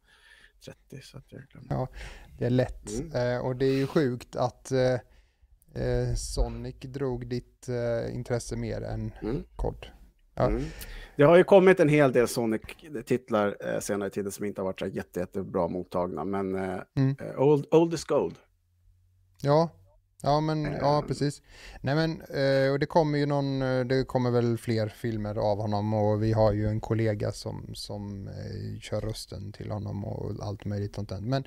30. 0.66 1.02
Så 1.02 1.18
att 1.18 1.32
jag 1.32 1.42
glömde. 1.42 1.74
Ja. 1.74 1.88
Det 2.40 2.46
är 2.46 2.50
lätt. 2.50 3.00
Mm. 3.00 3.36
Eh, 3.36 3.46
och 3.46 3.56
det 3.56 3.66
är 3.66 3.74
ju 3.78 3.88
sjukt 3.88 4.36
att 4.36 4.72
eh, 4.72 6.16
Sonic 6.18 6.76
drog 6.80 7.28
ditt 7.28 7.70
intresse 8.12 8.56
mer 8.56 8.82
än 8.82 9.12
Mm. 9.22 9.44
COD. 9.56 9.86
Ja. 10.36 10.48
Mm. 10.48 10.64
Det 11.16 11.24
har 11.24 11.36
ju 11.38 11.44
kommit 11.44 11.80
en 11.80 11.90
hel 11.90 12.12
del 12.12 12.28
Sonic-titlar 12.28 13.58
eh, 13.74 13.80
senare 13.80 14.08
i 14.08 14.12
tiden 14.12 14.32
som 14.32 14.46
inte 14.46 14.62
har 14.62 14.66
varit 14.66 14.80
så 14.80 14.86
jätte, 14.88 15.20
jättebra 15.20 15.68
mottagna, 15.68 16.24
men 16.26 16.56
eh, 16.56 16.80
Mm. 16.96 17.16
eh, 17.20 17.40
old, 17.42 17.66
old 17.72 17.94
is 17.94 18.04
gold. 18.06 18.36
Ja, 19.42 19.70
ja 20.24 20.42
men 20.42 20.64
ja 20.64 21.00
Ehm. 21.02 21.08
precis. 21.08 21.42
Nej 21.82 21.96
men 21.96 22.12
eh, 22.22 22.72
och 22.72 22.80
det 22.80 22.86
kommer 22.86 23.18
ju 23.20 23.26
någon, 23.26 23.62
eh, 23.62 23.86
det 23.86 24.04
kommer 24.08 24.32
väl 24.32 24.58
fler 24.58 24.88
filmer 24.88 25.36
av 25.36 25.58
honom 25.58 25.94
och 25.94 26.24
vi 26.24 26.34
har 26.34 26.54
ju 26.54 26.68
en 26.68 26.80
kollega 26.82 27.32
som, 27.32 27.70
som 27.76 28.28
eh, 28.28 28.80
kör 28.82 29.02
rösten 29.02 29.52
till 29.52 29.72
honom 29.72 30.06
och 30.06 30.32
allt 30.46 30.66
möjligt 30.66 30.96
sånt 30.96 31.10
där. 31.10 31.22
Men 31.22 31.44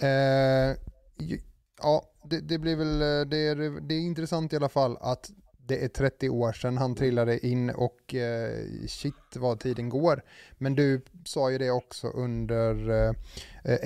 eh, 0.00 0.76
ju- 1.18 1.40
ja, 1.82 2.02
det, 2.24 2.40
det 2.40 2.58
blir 2.58 2.76
väl, 2.76 3.02
eh, 3.02 3.28
det 3.30 3.36
är, 3.48 3.80
det 3.88 3.94
är 3.94 4.00
intressant 4.00 4.52
i 4.52 4.56
alla 4.56 4.68
fall 4.68 4.96
att 5.00 5.30
det 5.66 5.84
är 5.84 5.88
30 5.88 6.28
år 6.28 6.52
sedan 6.52 6.78
han 6.78 6.94
trillade 6.94 7.46
in 7.46 7.70
och 7.70 8.14
eh, 8.14 8.66
shit 8.88 9.14
vad 9.36 9.60
tiden 9.60 9.88
går. 9.88 10.22
Men 10.58 10.74
du 10.74 11.02
sa 11.24 11.50
ju 11.50 11.58
det 11.58 11.70
också 11.70 12.08
under 12.08 12.90
eh, 13.08 13.12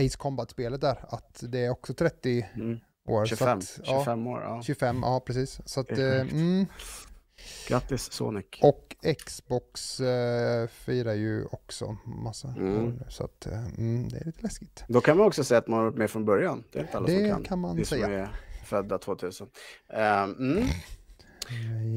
Ace 0.06 0.16
Combat-spelet 0.18 0.80
där, 0.80 1.04
att 1.08 1.44
det 1.48 1.64
är 1.64 1.70
också 1.70 1.94
30 1.94 2.46
Mm. 2.54 2.78
år. 3.08 3.24
så 3.24 3.36
25, 3.36 3.58
att, 3.58 3.78
ja, 3.84 3.98
25 3.98 4.26
år, 4.26 4.40
ja. 4.42 4.62
25, 4.62 4.98
ja 5.02 5.20
precis. 5.26 5.60
Så 5.64 5.80
att, 5.80 5.88
Det 5.88 6.16
eh, 6.16 6.20
mm, 6.20 6.66
Grattis 7.68 8.12
Sonic. 8.12 8.46
Och 8.62 8.96
Xbox 9.26 10.00
eh, 10.00 10.66
firar 10.68 11.14
ju 11.14 11.44
också 11.44 11.96
massa. 12.04 12.48
Mm. 12.48 12.98
Så 13.08 13.24
att, 13.24 13.46
eh, 13.46 13.64
mm, 13.78 14.08
det 14.08 14.16
är 14.18 14.24
lite 14.24 14.42
läskigt. 14.42 14.84
Då 14.88 15.00
kan 15.00 15.16
man 15.16 15.26
också 15.26 15.44
säga 15.44 15.58
att 15.58 15.68
man 15.68 15.78
har 15.78 15.84
varit 15.86 15.96
med 15.98 16.10
från 16.10 16.24
början. 16.24 16.64
Det 16.72 16.78
är 16.78 16.82
inte 16.82 16.96
alla 16.96 17.06
Det 17.06 17.18
som 17.18 17.28
kan. 17.30 17.44
kan 17.44 17.58
man 17.58 17.76
Det 17.76 17.84
som 17.84 17.98
säga. 17.98 18.08
är 18.18 18.28
födda 18.64 18.98
2000. 18.98 19.46
Ehm, 19.92 20.32
mm. 20.38 20.64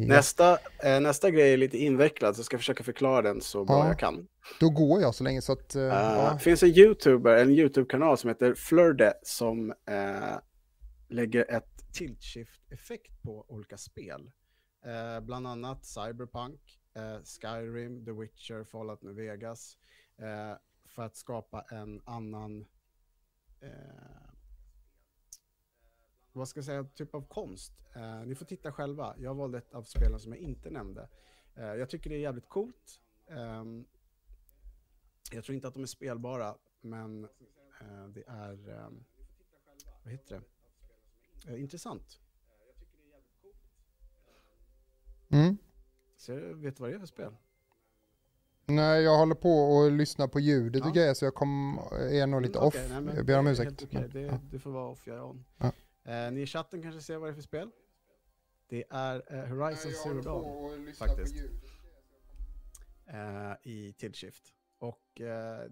Nästa, 0.07 0.57
eh, 0.83 0.99
nästa 1.01 1.31
grej 1.31 1.53
är 1.53 1.57
lite 1.57 1.77
invecklad, 1.77 2.35
så 2.35 2.39
jag 2.39 2.45
ska 2.45 2.57
försöka 2.57 2.83
förklara 2.83 3.21
den 3.21 3.41
så 3.41 3.65
bra 3.65 3.77
Ja. 3.79 3.87
jag 3.87 3.99
kan. 3.99 4.27
då 4.59 4.69
går 4.69 5.01
jag 5.01 5.15
så 5.15 5.23
länge 5.23 5.41
så 5.41 5.51
att... 5.53 5.75
eh, 5.75 5.81
Det 5.81 5.87
ja. 5.87 6.37
finns 6.37 6.63
en 6.63 6.69
YouTuber, 6.69 7.37
en 7.37 7.49
YouTube-kanal 7.51 8.17
som 8.17 8.27
heter 8.27 8.53
Flörde 8.53 9.13
som 9.23 9.71
eh, 9.71 10.37
lägger 11.09 11.51
ett 11.51 11.91
tilt-shift-effekt 11.93 13.21
på 13.23 13.45
olika 13.47 13.77
spel. 13.77 14.31
Eh, 14.85 15.19
bland 15.25 15.47
annat 15.47 15.85
Cyberpunk, 15.85 16.59
eh, 16.95 17.23
Skyrim, 17.23 18.05
The 18.05 18.11
Witcher, 18.11 18.63
Fallout 18.63 19.01
New 19.03 19.15
Vegas. 19.15 19.77
Eh, 20.19 20.57
för 20.95 21.03
att 21.03 21.15
skapa 21.15 21.61
en 21.71 22.01
annan, 22.05 22.65
eh, 26.33 26.37
vad 26.39 26.47
ska 26.47 26.57
jag 26.57 26.65
säga, 26.65 26.83
typ 26.83 27.15
av 27.15 27.27
konst. 27.27 27.73
Eh, 27.95 28.19
ni 28.25 28.35
får 28.35 28.45
titta 28.45 28.71
själva. 28.71 29.15
Jag 29.17 29.35
valde 29.35 29.57
ett 29.57 29.73
av 29.73 29.83
spelen 29.83 30.19
som 30.19 30.31
jag 30.31 30.41
inte 30.41 30.69
nämnde. 30.69 31.09
Eh, 31.55 31.63
jag 31.65 31.89
tycker 31.89 32.09
det 32.09 32.15
är 32.15 32.19
jävligt 32.19 32.49
coolt. 32.49 33.01
Ehm, 33.27 33.85
jag 35.31 35.43
tror 35.43 35.55
inte 35.55 35.67
att 35.67 35.73
de 35.73 35.83
är 35.83 35.87
spelbara, 35.87 36.55
men 36.81 37.23
eh, 37.81 38.07
det 38.09 38.23
är, 38.27 38.69
eh, 38.69 38.89
vad 40.03 40.11
heter 40.13 40.41
det, 41.45 41.51
eh, 41.53 41.61
intressant. 41.61 42.19
Mm. 45.29 45.57
Så, 46.17 46.33
vet 46.35 46.77
du 46.77 46.81
vad 46.81 46.89
det 46.89 46.95
är 46.95 46.99
för 46.99 47.05
spel? 47.07 47.35
Nej, 48.65 49.01
jag 49.03 49.17
håller 49.17 49.35
på 49.35 49.49
och 49.51 49.91
lyssnar 49.91 50.27
på 50.27 50.39
ljudet 50.39 50.81
och 50.81 50.87
Ja. 50.87 50.93
grejer 50.93 51.13
så 51.13 51.25
jag 51.25 51.35
kom, 51.35 51.79
är 51.91 52.27
nog 52.27 52.41
lite 52.41 52.57
Mm, 52.59 52.67
off. 52.67 52.75
okej, 52.75 53.01
nej, 53.01 53.15
jag 53.15 53.25
ber 53.25 53.39
om 53.39 53.47
ursäkt. 53.47 53.91
men, 53.91 54.09
Det, 54.09 54.21
ja. 54.21 54.39
det 54.51 54.59
får 54.59 54.71
vara 54.71 54.87
off, 54.89 55.07
jag 55.07 55.15
är 55.17 55.23
on. 55.23 55.45
Ja. 55.57 55.71
Eh, 56.03 56.31
ni 56.31 56.41
i 56.41 56.45
chatten 56.45 56.81
kanske 56.81 57.01
ser 57.01 57.17
vad 57.17 57.29
det 57.29 57.31
är 57.31 57.35
för 57.35 57.41
spel? 57.41 57.71
Det 58.67 58.83
är 58.89 59.33
eh, 59.35 59.45
Horizon 59.45 59.91
Zero 59.91 60.21
Dawn 60.21 60.93
faktiskt. 60.93 61.35
eh, 63.05 63.53
i 63.63 63.93
Tilt-Shift. 63.97 64.53
Och 64.77 65.21
eh, 65.21 65.71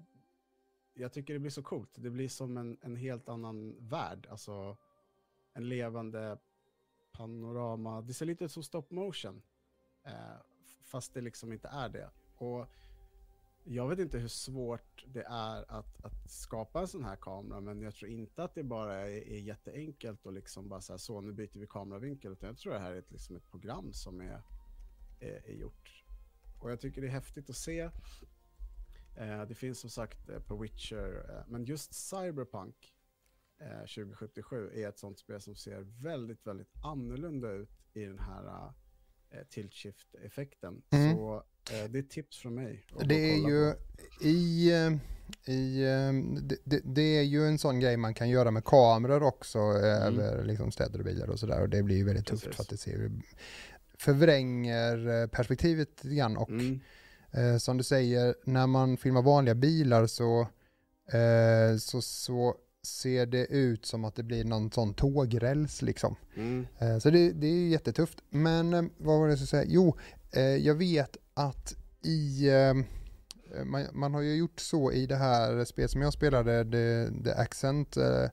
jag 0.94 1.13
tycker 1.13 1.34
det 1.34 1.39
blir 1.39 1.52
så 1.52 1.63
coolt. 1.63 1.89
Det 1.96 2.10
blir 2.10 2.28
som 2.30 2.58
en, 2.58 2.78
en 2.82 2.96
helt 2.96 3.30
annan 3.30 3.76
värld. 3.80 4.28
Alltså 4.30 4.78
en 5.54 5.70
levande 5.70 6.38
panorama. 7.12 8.02
Det 8.02 8.13
ser 8.13 8.26
lite 8.26 8.46
ut 8.46 8.52
som 8.52 8.63
stop 8.63 8.86
motion. 8.89 9.42
Eh, 10.04 10.13
fast 10.84 11.13
det 11.13 11.22
liksom 11.22 11.54
inte 11.54 11.68
är 11.68 11.89
det. 11.89 12.10
Och 12.38 12.68
jag 13.71 13.88
vet 13.88 13.99
inte 13.99 14.17
hur 14.17 14.27
svårt 14.27 15.05
det 15.08 15.23
är 15.23 15.71
att, 15.71 16.05
att 16.05 16.32
skapa 16.32 16.79
en 16.79 16.88
sån 16.88 17.03
här 17.03 17.15
kamera, 17.15 17.62
men 17.62 17.82
jag 17.82 17.95
tror 17.95 18.12
inte 18.12 18.43
att 18.43 18.55
det 18.55 18.63
bara 18.63 18.93
är, 18.93 19.27
är 19.27 19.39
jätteenkelt 19.39 20.25
och 20.25 20.34
liksom 20.34 20.69
bara 20.69 20.82
så 20.82 20.93
här, 20.93 20.97
så 20.97 21.21
nu 21.21 21.32
byter 21.32 21.60
vi 21.60 21.67
kameravinkel, 21.67 22.32
utan 22.32 22.47
jag 22.47 22.58
tror 22.58 22.73
det 22.73 22.79
här 22.79 22.91
är 22.91 22.99
ett, 22.99 23.12
liksom 23.12 23.36
ett 23.36 23.49
program 23.51 23.93
som 23.93 24.21
är, 24.21 24.41
är, 25.19 25.49
är 25.49 25.53
gjort. 25.53 26.03
Och 26.60 26.71
jag 26.71 26.79
tycker 26.79 27.01
det 27.01 27.08
är 27.08 27.12
häftigt 27.12 27.49
att 27.49 27.55
se. 27.55 27.79
Eh, 29.17 29.45
det 29.47 29.55
finns 29.55 29.79
som 29.79 29.89
sagt 29.89 30.29
eh, 30.29 30.39
på 30.39 30.58
Witcher, 30.58 31.29
eh, 31.29 31.43
men 31.47 31.65
just 31.65 31.93
Cyberpunk 31.93 32.93
eh, 33.60 33.79
2077 33.79 34.71
är 34.73 34.89
ett 34.89 34.99
sånt 34.99 35.19
spel 35.19 35.41
som 35.41 35.55
ser 35.55 35.82
väldigt, 35.82 36.47
väldigt 36.47 36.71
annorlunda 36.84 37.51
ut 37.51 37.69
i 37.93 38.05
den 38.05 38.19
här 38.19 38.73
eh, 39.29 39.43
tilt-shift-effekten. 39.49 40.82
Mm. 40.89 41.15
Så 41.15 41.36
eh, 41.36 41.43
det 41.89 41.97
är 41.99 42.01
tips 42.01 42.38
från 42.38 42.55
mig. 42.55 42.86
Det 43.05 43.32
är 43.34 43.49
ju 43.49 43.73
på. 43.73 43.77
i, 44.27 44.71
eh, 44.71 44.91
i 45.53 45.84
eh, 45.84 46.41
det, 46.41 46.55
det, 46.63 46.82
det 46.86 47.01
är 47.17 47.23
ju 47.23 47.47
en 47.47 47.58
sån 47.58 47.79
grej 47.79 47.97
man 47.97 48.13
kan 48.13 48.29
göra 48.29 48.51
med 48.51 48.63
kameror 48.65 49.23
också 49.23 49.60
eh, 49.60 50.08
Mm. 50.08 50.19
över 50.19 50.43
liksom 50.43 50.71
städer 50.71 50.99
och 50.99 51.05
bilar 51.05 51.27
och 51.29 51.39
sådär 51.39 51.62
och 51.62 51.69
det 51.69 51.84
blir 51.84 51.95
ju 51.95 52.03
väldigt 52.03 52.25
tufft 52.25 52.43
Precis. 52.43 52.55
för 52.55 52.63
att 52.63 52.69
det 52.69 52.77
ser 52.77 53.12
förvränger 53.97 55.21
eh, 55.21 55.27
perspektivet 55.27 55.89
lite 56.03 56.15
grann 56.15 56.38
och 56.38 56.49
Mm, 56.49 56.79
eh, 57.32 57.58
som 57.58 57.77
du 57.77 57.84
säger 57.84 58.36
när 58.43 58.67
man 58.67 58.97
filmar 58.97 59.21
vanliga 59.21 59.55
bilar 59.55 60.08
så, 60.08 60.41
eh, 61.12 61.77
så, 61.79 62.01
så 62.01 62.55
ser 62.84 63.25
det 63.25 63.45
ut 63.45 63.86
som 63.86 64.05
att 64.05 64.15
det 64.15 64.23
blir 64.23 64.43
någon 64.45 64.71
sån 64.71 64.93
tågräls 64.93 65.82
liksom. 65.82 66.15
mm, 66.36 66.67
Eh, 66.79 66.97
Så 66.97 67.10
det, 67.10 67.32
det 67.32 67.47
är 67.47 67.67
jättetufft. 67.67 68.17
Men 68.29 68.73
eh, 68.73 68.84
vad 68.97 69.19
var 69.19 69.25
det 69.27 69.32
jag 69.32 69.38
skulle 69.39 69.47
säga? 69.47 69.65
Jo, 69.67 69.88
eh, 69.88 70.18
jag 70.60 70.76
vet 70.76 71.18
att 71.34 71.76
i... 72.04 72.50
eh, 72.50 72.74
Man, 73.65 73.86
man 73.94 74.13
har 74.13 74.22
ju 74.22 74.36
gjort 74.36 74.60
så 74.60 74.92
i 74.92 75.06
det 75.06 75.15
här 75.15 75.65
spelet 75.65 75.92
som 75.92 76.02
jag 76.02 76.13
spelade, 76.13 76.63
The, 76.63 77.24
The 77.24 77.32
Accent. 77.32 77.98
eh, 77.98 78.26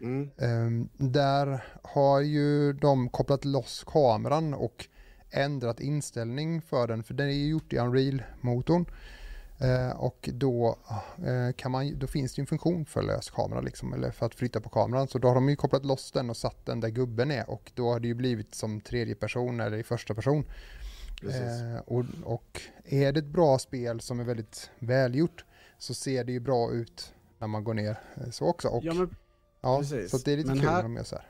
mm, 0.00 0.30
eh, 0.36 0.88
Där 1.08 1.64
har 1.82 2.20
ju 2.20 2.72
de 2.72 3.08
kopplat 3.08 3.44
loss 3.44 3.84
kameran 3.86 4.54
och 4.54 4.86
ändrat 5.30 5.80
inställning 5.80 6.62
för 6.62 6.86
den. 6.86 7.02
För 7.04 7.14
den 7.14 7.28
är 7.28 7.32
ju 7.32 7.48
gjort 7.48 7.72
i 7.72 7.78
Unreal-motorn. 7.78 8.86
Eh, 9.60 9.90
och 9.90 10.28
då, 10.32 10.78
eh, 11.26 11.52
kan 11.56 11.70
man, 11.70 11.98
då 11.98 12.06
finns 12.06 12.34
det 12.34 12.38
ju 12.40 12.42
en 12.42 12.46
funktion 12.46 12.84
för 12.84 13.02
lös 13.02 13.30
kamera 13.30 13.60
liksom, 13.60 13.92
eller 13.92 14.10
för 14.10 14.26
att 14.26 14.34
flytta 14.34 14.60
på 14.60 14.68
kameran. 14.68 15.08
Så 15.08 15.18
då 15.18 15.28
har 15.28 15.34
de 15.34 15.48
ju 15.48 15.56
kopplat 15.56 15.84
loss 15.84 16.12
den 16.12 16.30
och 16.30 16.36
satt 16.36 16.66
den 16.66 16.80
där 16.80 16.88
gubben 16.88 17.30
är 17.30 17.50
och 17.50 17.72
då 17.74 17.92
har 17.92 18.00
det 18.00 18.08
ju 18.08 18.14
blivit 18.14 18.54
som 18.54 18.80
tredje 18.80 19.14
person 19.14 19.60
eller 19.60 19.76
i 19.78 19.82
första 19.82 20.14
person. 20.14 20.44
Eh, 21.24 21.78
och, 21.86 22.04
och 22.24 22.60
är 22.84 23.12
det 23.12 23.18
ett 23.20 23.26
bra 23.26 23.58
spel 23.58 24.00
som 24.00 24.20
är 24.20 24.24
väldigt 24.24 24.70
välgjort 24.78 25.44
så 25.78 25.94
ser 25.94 26.24
det 26.24 26.32
ju 26.32 26.40
bra 26.40 26.72
ut 26.72 27.14
när 27.38 27.48
man 27.48 27.64
går 27.64 27.74
ner 27.74 27.98
eh, 28.16 28.30
så 28.30 28.46
också. 28.46 28.68
Och, 28.68 28.84
ja, 28.84 28.94
men, 28.94 29.14
ja, 29.60 29.78
precis. 29.78 30.10
Så 30.10 30.16
det 30.18 30.32
är 30.32 30.36
lite 30.36 30.48
Men 30.48 30.58
kul 30.58 30.68
här- 30.68 30.76
när 30.76 30.82
de 30.82 30.96
gör 30.96 31.04
så 31.04 31.16
här. 31.16 31.26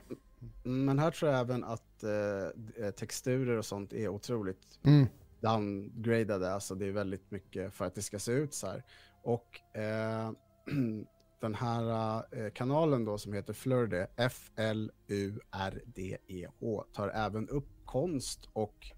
men 0.63 0.99
här 0.99 1.11
tror 1.11 1.31
jag 1.31 1.39
även 1.41 1.63
att 1.63 2.03
eh, 2.03 2.89
texturer 2.91 3.57
och 3.57 3.65
sånt 3.65 3.93
är 3.93 4.07
otroligt 4.07 4.79
Mm, 4.85 5.07
downgradade, 5.39 6.53
alltså 6.53 6.75
det 6.75 6.85
är 6.85 6.91
väldigt 6.91 7.31
mycket 7.31 7.73
för 7.73 7.85
att 7.85 7.95
det 7.95 8.01
ska 8.01 8.19
se 8.19 8.31
ut 8.31 8.53
så 8.53 8.67
här. 8.67 8.83
Och 9.23 9.77
eh, 9.79 10.31
den 11.41 11.55
här 11.55 12.23
eh, 12.37 12.49
kanalen 12.51 13.05
då 13.05 13.17
som 13.17 13.33
heter 13.33 13.53
Flurde, 13.53 14.07
F-L-U-R-D-E-H, 15.55 16.83
tar 16.93 17.09
även 17.09 17.49
upp 17.49 17.67
konst 17.85 18.49
och 18.53 18.91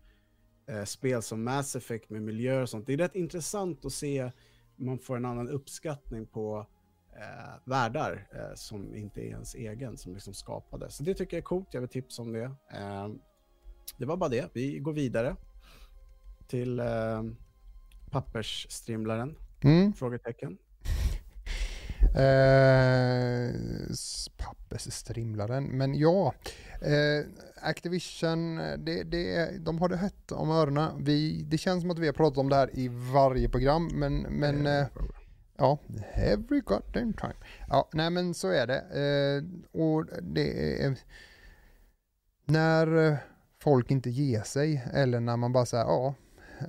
eh, 0.71 0.83
spel 0.83 1.21
som 1.21 1.43
Mass 1.43 1.75
Effect 1.75 2.09
med 2.09 2.21
miljöer 2.21 2.61
och 2.61 2.69
sånt. 2.69 2.87
Det 2.87 2.93
är 2.93 2.97
rätt 2.97 3.15
intressant 3.15 3.85
att 3.85 3.93
se, 3.93 4.31
man 4.75 4.99
får 4.99 5.17
en 5.17 5.25
annan 5.25 5.49
uppskattning 5.49 6.25
på 6.27 6.67
eh, 7.15 7.53
världar 7.65 8.27
eh, 8.33 8.55
som 8.55 8.95
inte 8.95 9.21
är 9.21 9.25
ens 9.25 9.55
egen, 9.55 9.97
som 9.97 10.13
liksom 10.13 10.33
skapade. 10.33 10.89
Så 10.89 11.03
det 11.03 11.13
tycker 11.13 11.37
jag 11.37 11.41
är 11.41 11.45
coolt, 11.45 11.67
jag 11.71 11.81
vill 11.81 11.89
tipsa 11.89 12.21
om 12.21 12.33
det. 12.33 12.43
Eh, 12.73 13.09
det 13.97 14.05
var 14.05 14.17
bara 14.17 14.29
det, 14.29 14.49
vi 14.53 14.79
går 14.79 14.93
vidare 14.93 15.35
till 16.47 16.79
eh, 16.79 17.23
pappersstrimlaren? 18.11 19.37
mm. 19.63 19.93
Frågetecken. 19.93 20.57
Eh, 22.15 23.55
pappersstrimlaren, 24.37 25.63
men 25.63 25.95
ja. 25.95 26.33
Eh, 26.81 27.25
Activision, 27.61 28.55
det, 28.77 29.03
det, 29.03 29.57
de 29.59 29.79
har 29.79 29.89
det 29.89 29.97
hett 29.97 30.31
om 30.31 30.51
öronen. 30.51 31.03
Vi, 31.03 31.43
det 31.43 31.57
känns 31.57 31.81
som 31.81 31.91
att 31.91 31.99
vi 31.99 32.05
har 32.05 32.13
pratat 32.13 32.37
om 32.37 32.49
det 32.49 32.55
här 32.55 32.69
i 32.73 32.87
varje 33.13 33.49
program, 33.49 33.89
men, 33.93 34.21
men 34.21 34.67
eh, 34.67 34.87
ja, 35.57 35.79
every 36.13 36.61
goddamn 36.61 37.13
time. 37.13 37.35
Ja, 37.69 37.89
nej 37.93 38.09
men 38.09 38.33
så 38.33 38.47
är 38.47 38.67
det. 38.67 38.79
Eh, 38.79 39.81
och 39.81 40.05
det 40.21 40.83
är 40.83 40.97
när 42.45 43.17
folk 43.59 43.91
inte 43.91 44.09
ger 44.09 44.41
sig 44.41 44.83
eller 44.93 45.19
när 45.19 45.37
man 45.37 45.53
bara 45.53 45.65
säger 45.65 45.83
ja, 45.83 46.15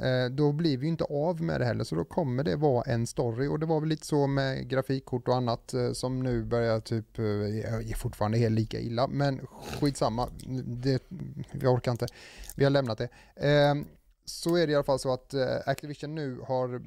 Eh, 0.03 0.31
då 0.31 0.53
blir 0.53 0.79
vi 0.79 0.87
ju 0.87 0.93
inte 0.93 1.05
av 1.05 1.43
med 1.43 1.61
det 1.61 1.65
heller 1.65 1.85
så 1.85 1.95
då 1.95 2.05
kommer 2.05 2.45
det 2.45 2.57
vara 2.57 2.83
en 2.83 3.07
story. 3.07 3.47
Och 3.47 3.59
det 3.59 3.67
var 3.67 3.81
väl 3.81 3.89
lite 3.89 4.07
så 4.07 4.27
med 4.27 4.69
grafikkort 4.69 5.29
och 5.29 5.35
annat 5.35 5.75
eh, 5.75 5.93
som 5.93 6.23
nu 6.23 6.45
börjar 6.45 6.81
typ, 6.81 7.19
eh, 7.19 7.25
är 7.25 7.97
fortfarande 7.97 8.39
helt 8.39 8.55
lika 8.55 8.81
illa. 8.81 9.07
Men 9.07 9.47
skitsamma, 9.81 10.29
det, 10.67 11.03
vi 11.53 11.67
orkar 11.67 11.93
inte, 11.93 12.07
vi 12.57 12.65
har 12.65 12.71
lämnat 12.71 12.99
det. 12.99 13.09
Så 14.25 14.57
är 14.57 14.67
det 14.67 14.73
i 14.73 14.75
alla 14.75 14.85
fall 14.85 14.99
så 14.99 15.13
att 15.13 15.35
Activision 15.67 16.15
nu 16.15 16.39
har 16.41 16.81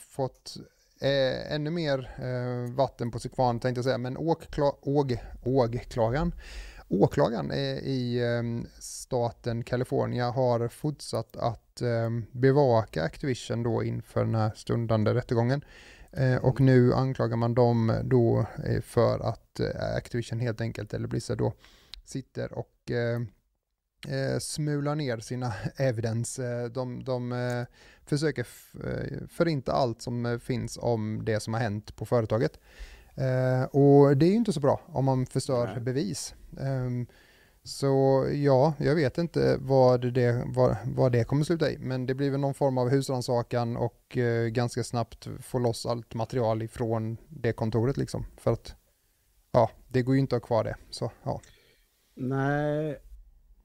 fått 0.00 0.56
eh, 1.00 1.52
ännu 1.52 1.70
mer 1.70 2.10
eh, 2.18 2.74
vatten 2.74 3.10
på 3.10 3.18
sin 3.18 3.30
kvarn 3.30 3.60
tänkte 3.60 3.78
jag 3.78 3.84
säga, 3.84 3.98
men 3.98 4.16
åkla, 4.16 4.72
åg, 4.80 5.18
Åklagaren 6.88 7.50
eh, 7.50 7.78
i 7.78 8.22
staten 8.78 9.64
California 9.64 10.30
har 10.30 10.68
fortsatt 10.68 11.36
att 11.36 11.65
eh, 11.82 12.10
bevaka 12.32 13.02
Activision 13.02 13.62
då 13.62 13.84
inför 13.84 14.24
den 14.24 14.34
här 14.34 14.52
stundande 14.54 15.14
rättegången. 15.14 15.64
Eh, 16.12 16.36
och 16.36 16.60
nu 16.60 16.94
anklagar 16.94 17.36
man 17.36 17.54
dem 17.54 18.00
då 18.04 18.46
eh, 18.64 18.80
för 18.80 19.18
att 19.18 19.60
Activision 19.96 20.40
helt 20.40 20.60
enkelt, 20.60 20.94
eller 20.94 21.08
Blizzard 21.08 21.38
då, 21.38 21.52
sitter 22.04 22.52
och 22.52 22.90
eh, 22.90 24.38
smular 24.38 24.94
ner 24.94 25.18
sina 25.18 25.52
evidence. 25.76 26.68
De 26.68 27.04
de 27.04 27.32
eh, 27.32 27.64
försöker 28.04 28.46
eh, 28.84 29.26
förinta 29.28 29.72
allt 29.72 30.02
som 30.02 30.40
finns 30.42 30.78
om 30.80 31.24
det 31.24 31.40
som 31.40 31.54
har 31.54 31.60
hänt 31.60 31.96
på 31.96 32.06
företaget. 32.06 32.58
Eh, 33.14 33.62
och 33.62 34.16
det 34.16 34.26
är 34.26 34.30
ju 34.30 34.36
inte 34.36 34.52
så 34.52 34.60
bra 34.60 34.80
om 34.86 35.04
man 35.04 35.26
förstör 35.26 35.66
Nej. 35.66 35.80
bevis. 35.80 36.34
Ehm, 36.60 37.06
så 37.66 38.26
ja, 38.32 38.74
jag 38.78 38.94
vet 38.94 39.18
inte 39.18 39.56
vad 39.60 40.12
det, 40.12 40.44
vad, 40.46 40.76
vad 40.84 41.12
det 41.12 41.24
kommer 41.24 41.44
sluta 41.44 41.70
i, 41.70 41.78
men 41.78 42.06
det 42.06 42.14
blir 42.14 42.30
väl 42.30 42.40
någon 42.40 42.54
form 42.54 42.78
av 42.78 42.88
husrannsakan 42.88 43.76
och 43.76 44.16
eh, 44.16 44.48
ganska 44.48 44.84
snabbt 44.84 45.28
få 45.40 45.58
loss 45.58 45.86
allt 45.86 46.14
material 46.14 46.62
ifrån 46.62 47.16
det 47.28 47.52
kontoret 47.52 47.96
liksom. 47.96 48.26
För 48.36 48.52
att 48.52 48.74
ja, 49.52 49.70
det 49.88 50.02
går 50.02 50.14
ju 50.14 50.20
inte 50.20 50.36
att 50.36 50.42
ha 50.42 50.46
kvar 50.46 50.64
det. 50.64 50.76
Så 50.90 51.12
ja. 51.22 51.40
Nej, 52.14 52.98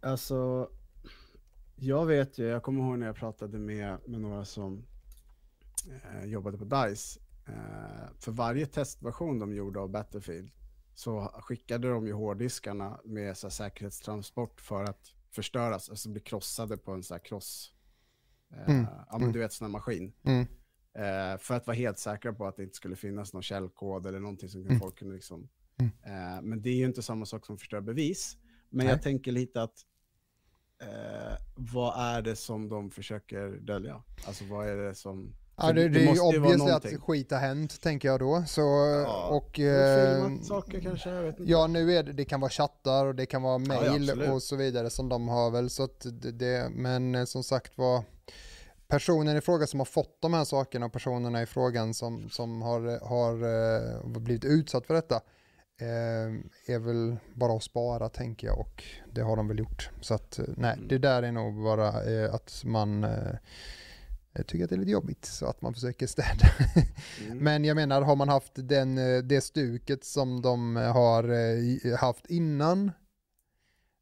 alltså 0.02 0.70
jag 1.76 2.06
vet 2.06 2.38
ju, 2.38 2.48
jag 2.48 2.64
kommer 2.64 2.84
ihåg 2.84 3.00
när 3.00 3.06
jag 3.06 3.16
pratade 3.16 3.60
med, 3.60 3.98
med 4.06 4.22
några 4.22 4.46
som 4.46 4.86
eh, 5.88 6.26
jobbade 6.26 6.58
på 6.58 6.66
DICE. 6.66 7.20
Eh, 7.48 8.10
för 8.20 8.32
varje 8.32 8.66
testversion 8.66 9.40
de 9.40 9.54
gjorde 9.54 9.80
av 9.80 9.90
Battlefield 9.90 10.52
så 11.02 11.22
skickade 11.42 11.90
de 11.90 12.08
ju 12.08 12.14
hårddiskarna 12.14 13.00
med 13.06 13.38
så 13.38 13.48
här, 13.48 13.52
säkerhetstransport 13.52 14.62
för 14.62 14.84
att 14.84 15.14
förstöras, 15.32 15.90
alltså 15.90 16.10
bli 16.10 16.22
krossade 16.22 16.78
på 16.78 16.92
en 16.92 17.04
så 17.04 17.14
här 17.14 17.22
kross, 17.26 17.74
eh, 18.54 18.70
Mm, 18.70 18.84
ja 18.84 19.06
men 19.12 19.22
mm. 19.22 19.32
du 19.34 19.40
vet 19.40 19.54
sån 19.54 19.66
här 19.66 19.72
maskin. 19.72 20.14
Mm, 20.24 20.46
Eh, 20.94 21.38
för 21.38 21.54
att 21.54 21.68
vara 21.68 21.76
helt 21.78 22.00
säkra 22.00 22.34
på 22.34 22.46
att 22.48 22.58
det 22.58 22.64
inte 22.64 22.76
skulle 22.76 22.96
finnas 22.96 23.34
någon 23.34 23.44
källkod 23.44 24.06
eller 24.06 24.20
någonting 24.20 24.50
som 24.50 24.62
Mm. 24.62 24.80
folk 24.80 25.00
kunde 25.00 25.16
liksom... 25.16 25.50
Mm. 25.78 25.92
Eh, 26.04 26.42
men 26.42 26.62
det 26.62 26.70
är 26.70 26.76
ju 26.76 26.86
inte 26.86 27.02
samma 27.02 27.26
sak 27.26 27.46
som 27.46 27.58
förstör 27.58 27.82
bevis. 27.82 28.38
Men 28.70 28.86
Nej. 28.86 28.94
jag 28.94 29.02
tänker 29.02 29.32
lite 29.32 29.62
att 29.62 29.86
eh, 30.82 31.38
vad 31.56 32.16
är 32.16 32.22
det 32.22 32.36
som 32.36 32.70
de 32.70 32.92
försöker 32.92 33.48
dölja? 33.50 34.04
Alltså 34.28 34.46
vad 34.46 34.68
är 34.68 34.78
det 34.78 34.96
som... 34.96 35.36
Ja, 35.62 35.67
för 35.67 35.74
det, 35.74 35.89
det 35.89 36.00
är 36.00 36.02
ju 36.02 36.06
måste 36.08 36.21
vara 36.21 36.38
obviously 36.38 36.58
någonting. 36.65 36.95
att 36.95 37.02
skit 37.02 37.32
har 37.32 37.39
hänt, 37.39 37.82
tänker 37.82 38.08
jag 38.08 38.19
då. 38.19 38.43
Så, 38.47 38.62
och, 39.30 39.52
Filmat 39.56 40.41
eh, 40.41 40.41
saker 40.41 40.80
kanske, 40.82 41.10
jag 41.10 41.24
vet 41.24 41.39
inte. 41.39 41.52
ja, 41.52 41.67
nu 41.67 41.93
är 41.93 42.04
det, 42.04 42.13
det 42.13 42.26
kan 42.26 42.39
vara 42.39 42.52
chattar 42.52 43.06
och 43.06 43.15
det 43.15 43.26
kan 43.26 43.41
vara 43.41 43.62
ja, 43.62 43.67
mail 43.67 44.10
absolut. 44.10 44.30
och 44.30 44.43
så 44.43 44.56
vidare 44.56 44.89
som 44.89 45.10
de 45.10 45.28
har 45.28 45.52
väl. 45.52 45.69
Så 45.69 45.84
att 45.84 46.06
det, 46.21 46.32
det, 46.32 46.69
men 46.71 47.15
eh, 47.15 47.26
som 47.26 47.43
sagt 47.43 47.78
var, 47.78 48.04
personen 48.88 49.38
i 49.38 49.41
fråga 49.41 49.67
som 49.67 49.80
har 49.80 49.86
fått 49.86 50.21
de 50.21 50.34
här 50.34 50.43
sakerna 50.43 50.86
och 50.86 50.93
personerna 50.93 51.41
i 51.41 51.45
frågan 51.45 51.93
som, 51.93 52.30
som 52.30 52.62
har, 52.62 53.08
har 53.08 53.34
eh, 53.34 54.19
blivit 54.19 54.45
utsatt 54.45 54.86
för 54.88 54.93
detta 54.93 55.15
eh, 55.82 56.74
är 56.76 56.80
väl 56.80 57.17
bara 57.34 57.54
att 57.54 57.63
spara 57.63 58.10
tänker 58.10 58.47
jag 58.47 58.60
och 58.60 58.84
det 59.13 59.21
har 59.21 59.36
de 59.36 59.47
väl 59.47 59.60
gjort. 59.60 59.89
Så 60.02 60.13
att 60.13 60.39
eh, 60.39 60.45
nej, 60.58 60.74
Mm. 60.74 60.88
det 60.88 60.97
där 60.97 61.24
är 61.24 61.32
nog 61.32 61.63
bara 61.63 62.04
eh, 62.04 62.34
att 62.34 62.62
man 62.65 63.04
eh, 63.04 63.36
jag 64.34 64.48
tycker 64.48 64.63
att 64.63 64.70
det 64.70 64.76
är 64.76 64.80
lite 64.80 64.91
jobbigt 64.91 65.26
så 65.26 65.46
att 65.46 65.62
man 65.62 65.74
försöker 65.74 66.08
städa. 66.08 66.48
Mm. 67.26 67.38
Men 67.44 67.65
jag 67.65 67.76
menar, 67.76 68.02
har 68.02 68.15
man 68.15 68.30
haft 68.30 68.52
den, 68.56 68.98
eh, 68.98 69.17
det 69.24 69.41
stuket 69.41 70.04
som 70.06 70.41
de 70.41 70.76
har 70.76 71.24
eh, 71.24 71.98
haft 72.00 72.26
innan 72.26 72.91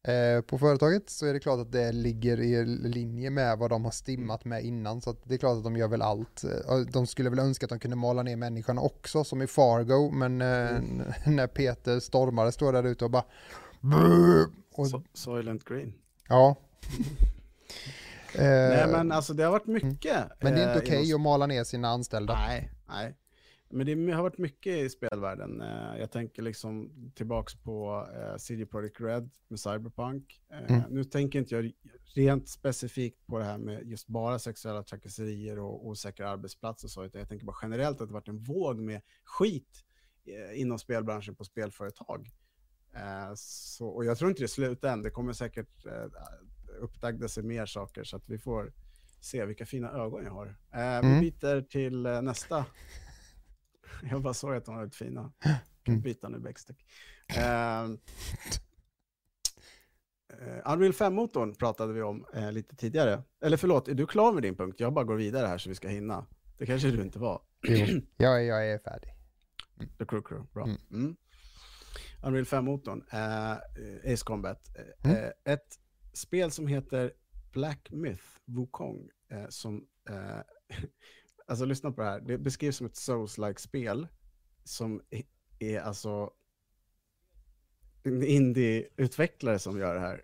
eh, 0.07 0.41
på 0.41 0.57
företaget 0.57 1.09
så 1.09 1.25
är 1.25 1.33
det 1.33 1.39
klart 1.39 1.59
att 1.59 1.71
det 1.71 1.91
ligger 1.91 2.39
i 2.39 2.65
linje 2.65 3.29
med 3.29 3.57
vad 3.57 3.69
de 3.69 3.83
har 3.85 3.91
stimmat 3.91 4.45
med 4.45 4.63
innan. 4.65 5.01
Så 5.01 5.15
det 5.23 5.33
är 5.33 5.37
klart 5.37 5.57
att 5.57 5.63
de 5.63 5.77
gör 5.77 5.87
väl 5.87 6.01
allt. 6.01 6.43
Eh, 6.43 6.77
De 6.77 7.07
skulle 7.07 7.29
väl 7.29 7.39
önska 7.39 7.65
att 7.65 7.69
de 7.69 7.79
kunde 7.79 7.95
mala 7.97 8.23
ner 8.23 8.35
människorna 8.35 8.81
också 8.81 9.23
som 9.23 9.41
i 9.41 9.47
Fargo. 9.47 10.11
Men 10.11 10.41
eh, 10.41 10.69
Mm. 10.69 11.01
när 11.35 11.47
Peter 11.47 11.99
stormare 11.99 12.51
står 12.51 12.73
där 12.73 12.83
ute 12.87 13.05
och 13.05 13.11
bara 13.11 13.23
och, 14.73 14.85
So- 14.87 15.03
Soylent 15.13 15.63
Green. 15.65 15.93
Ja. 16.27 16.55
Eh, 18.35 18.41
Nej 18.43 18.87
men 18.87 19.11
alltså 19.11 19.33
det 19.33 19.43
har 19.43 19.51
varit 19.51 19.67
mycket. 19.67 20.27
men 20.41 20.53
det 20.53 20.61
är 20.63 20.67
inte 20.75 20.79
eh, 20.79 20.95
okej 20.95 21.09
inom 21.09 21.21
att 21.21 21.23
mala 21.23 21.45
ner 21.47 21.63
sina 21.63 21.87
anställda. 21.87 22.33
Nej, 22.33 22.71
nej. 22.87 23.15
Men 23.71 23.85
det 24.07 24.13
har 24.13 24.23
varit 24.23 24.37
mycket 24.37 24.73
i 24.77 24.89
spelvärlden. 24.89 25.61
Eh, 25.61 25.99
Jag 25.99 26.11
tänker 26.11 26.41
liksom 26.41 26.91
tillbaks 27.15 27.55
på 27.55 28.07
CD 28.37 28.65
Projekt 28.65 29.01
Red 29.01 29.29
med 29.47 29.59
Cyberpunk. 29.59 30.41
Mm. 30.69 30.81
Nu 30.89 31.03
tänker 31.03 31.39
inte 31.39 31.55
jag 31.55 31.71
rent 32.15 32.49
specifikt 32.49 33.27
på 33.27 33.39
det 33.39 33.45
här 33.45 33.57
med 33.57 33.87
just 33.87 34.07
bara 34.07 34.39
sexuella 34.39 34.83
trakasserier 34.83 35.59
och 35.59 35.87
osäkra 35.87 36.29
arbetsplatser 36.29 36.87
och 36.87 36.91
så, 36.91 37.03
utan 37.03 37.19
jag 37.19 37.29
tänker 37.29 37.45
bara 37.45 37.57
generellt 37.61 38.01
att 38.01 38.07
det 38.07 38.13
varit 38.13 38.27
en 38.27 38.39
våg 38.39 38.79
med 38.79 39.01
skit 39.25 39.83
inom 40.53 40.79
spelbranschen 40.79 41.35
på 41.35 41.43
spelföretag. 41.43 42.29
Så, 43.35 43.87
och 43.87 44.05
jag 44.05 44.17
tror 44.17 44.29
inte 44.29 44.43
det 44.43 44.47
slutar 44.47 44.93
än. 44.93 45.01
Det 45.01 45.09
kommer 45.09 45.33
säkert 45.33 45.85
uppdagda 46.79 47.27
sig 47.27 47.43
mer 47.43 47.65
saker 47.65 48.03
så 48.03 48.17
att 48.17 48.29
vi 48.29 48.37
får 48.37 48.73
se 49.21 49.45
vilka 49.45 49.65
fina 49.65 49.91
ögon 49.91 50.23
jag 50.25 50.31
har. 50.31 50.47
Eh, 50.73 50.97
Mm. 50.99 51.19
Vi 51.19 51.31
byter 51.31 51.61
till 51.61 52.05
eh, 52.05 52.21
nästa. 52.21 52.65
Jag 54.11 54.21
bara 54.21 54.33
såg 54.33 54.55
att 54.55 54.65
de 54.65 54.75
var 54.75 54.81
väldigt 54.81 54.95
fina. 54.95 55.31
Kan 55.83 55.93
Mm. 55.93 56.01
byta 56.01 56.29
nu 56.29 56.39
Bäckstick. 56.39 56.85
Eh, 57.37 57.83
eh, 60.39 60.73
Unreal 60.73 60.91
5-motorn 60.93 61.55
pratade 61.55 61.93
vi 61.93 62.01
om 62.01 62.25
eh, 62.33 62.51
lite 62.51 62.75
tidigare. 62.75 63.23
Eller 63.41 63.57
förlåt, 63.57 63.87
är 63.87 63.93
du 63.93 64.07
klar 64.07 64.33
med 64.33 64.43
din 64.43 64.55
punkt? 64.55 64.79
Jag 64.79 64.93
bara 64.93 65.05
går 65.05 65.15
vidare 65.15 65.47
här 65.47 65.57
så 65.57 65.69
vi 65.69 65.75
ska 65.75 65.87
hinna. 65.87 66.25
Det 66.57 66.65
kanske 66.65 66.91
du 66.91 67.01
inte 67.01 67.19
var. 67.19 67.41
Jo, 67.67 68.01
jag, 68.17 68.45
jag 68.45 68.69
är 68.71 68.79
färdig. 68.79 69.13
The 69.97 70.05
Crew 70.05 70.21
Crew, 70.27 70.47
bra. 70.53 70.63
Mm. 70.63 70.77
Mm. 70.91 71.15
Unreal 72.23 72.45
5-motorn, 72.45 73.03
eh, 73.11 74.13
Ace 74.13 74.23
Combat. 74.25 74.61
Eh, 74.77 75.11
Mm. 75.11 75.23
eh, 75.23 75.53
ett 75.53 75.79
spel 76.19 76.51
som 76.51 76.67
heter 76.67 77.13
Black 77.51 77.91
Myth 77.91 78.23
Wukong. 78.45 79.09
Eh, 79.31 79.47
som, 79.49 79.87
eh, 80.09 80.39
alltså 81.47 81.65
lyssna 81.65 81.91
på 81.91 82.01
det 82.01 82.07
här, 82.07 82.19
det 82.19 82.37
beskrivs 82.37 82.77
som 82.77 82.85
ett 82.85 82.95
Souls-like 82.95 83.59
spel. 83.59 84.07
Som 84.63 85.01
är, 85.59 85.79
alltså 85.79 86.33
en 88.03 88.23
indie-utvecklare 88.23 89.59
som 89.59 89.79
gör 89.79 89.95
det 89.95 90.01
här. 90.01 90.23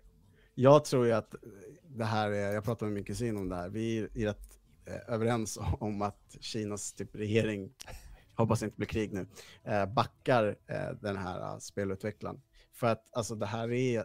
Jag 0.54 0.84
tror 0.84 1.06
ju 1.06 1.12
att 1.12 1.34
det 1.82 2.04
här 2.04 2.30
är, 2.30 2.54
jag 2.54 2.64
pratade 2.64 2.90
med 2.90 2.94
min 2.94 3.04
kusin 3.04 3.36
om 3.36 3.48
det 3.48 3.56
här, 3.56 3.68
vi 3.68 3.98
är 3.98 4.08
rätt 4.08 4.58
eh, 4.86 5.14
överens 5.14 5.58
om 5.80 6.02
att 6.02 6.36
Kinas 6.40 6.92
typ 6.92 7.14
regering 7.14 7.72
hoppas 8.36 8.60
det 8.60 8.66
inte 8.66 8.76
blir 8.76 8.86
krig 8.86 9.12
nu, 9.12 9.26
eh, 9.64 9.86
backar 9.86 10.56
eh, 10.66 10.90
den 11.00 11.16
här 11.16 11.40
eh, 11.40 11.58
spelutvecklaren. 11.58 12.40
För 12.72 12.86
att 12.86 13.08
alltså 13.12 13.34
det 13.34 13.46
här 13.46 13.72
är 13.72 14.04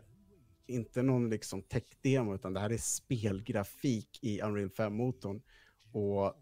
inte 0.72 1.02
någon 1.02 1.30
liksom 1.30 1.62
tech-demo, 1.62 2.36
utan 2.36 2.54
det 2.54 2.60
här 2.60 2.70
är 2.70 2.78
spelgrafik 2.78 4.20
i 4.22 4.42
Unreal 4.42 4.70
5-motorn. 4.70 5.42
Och 5.92 6.34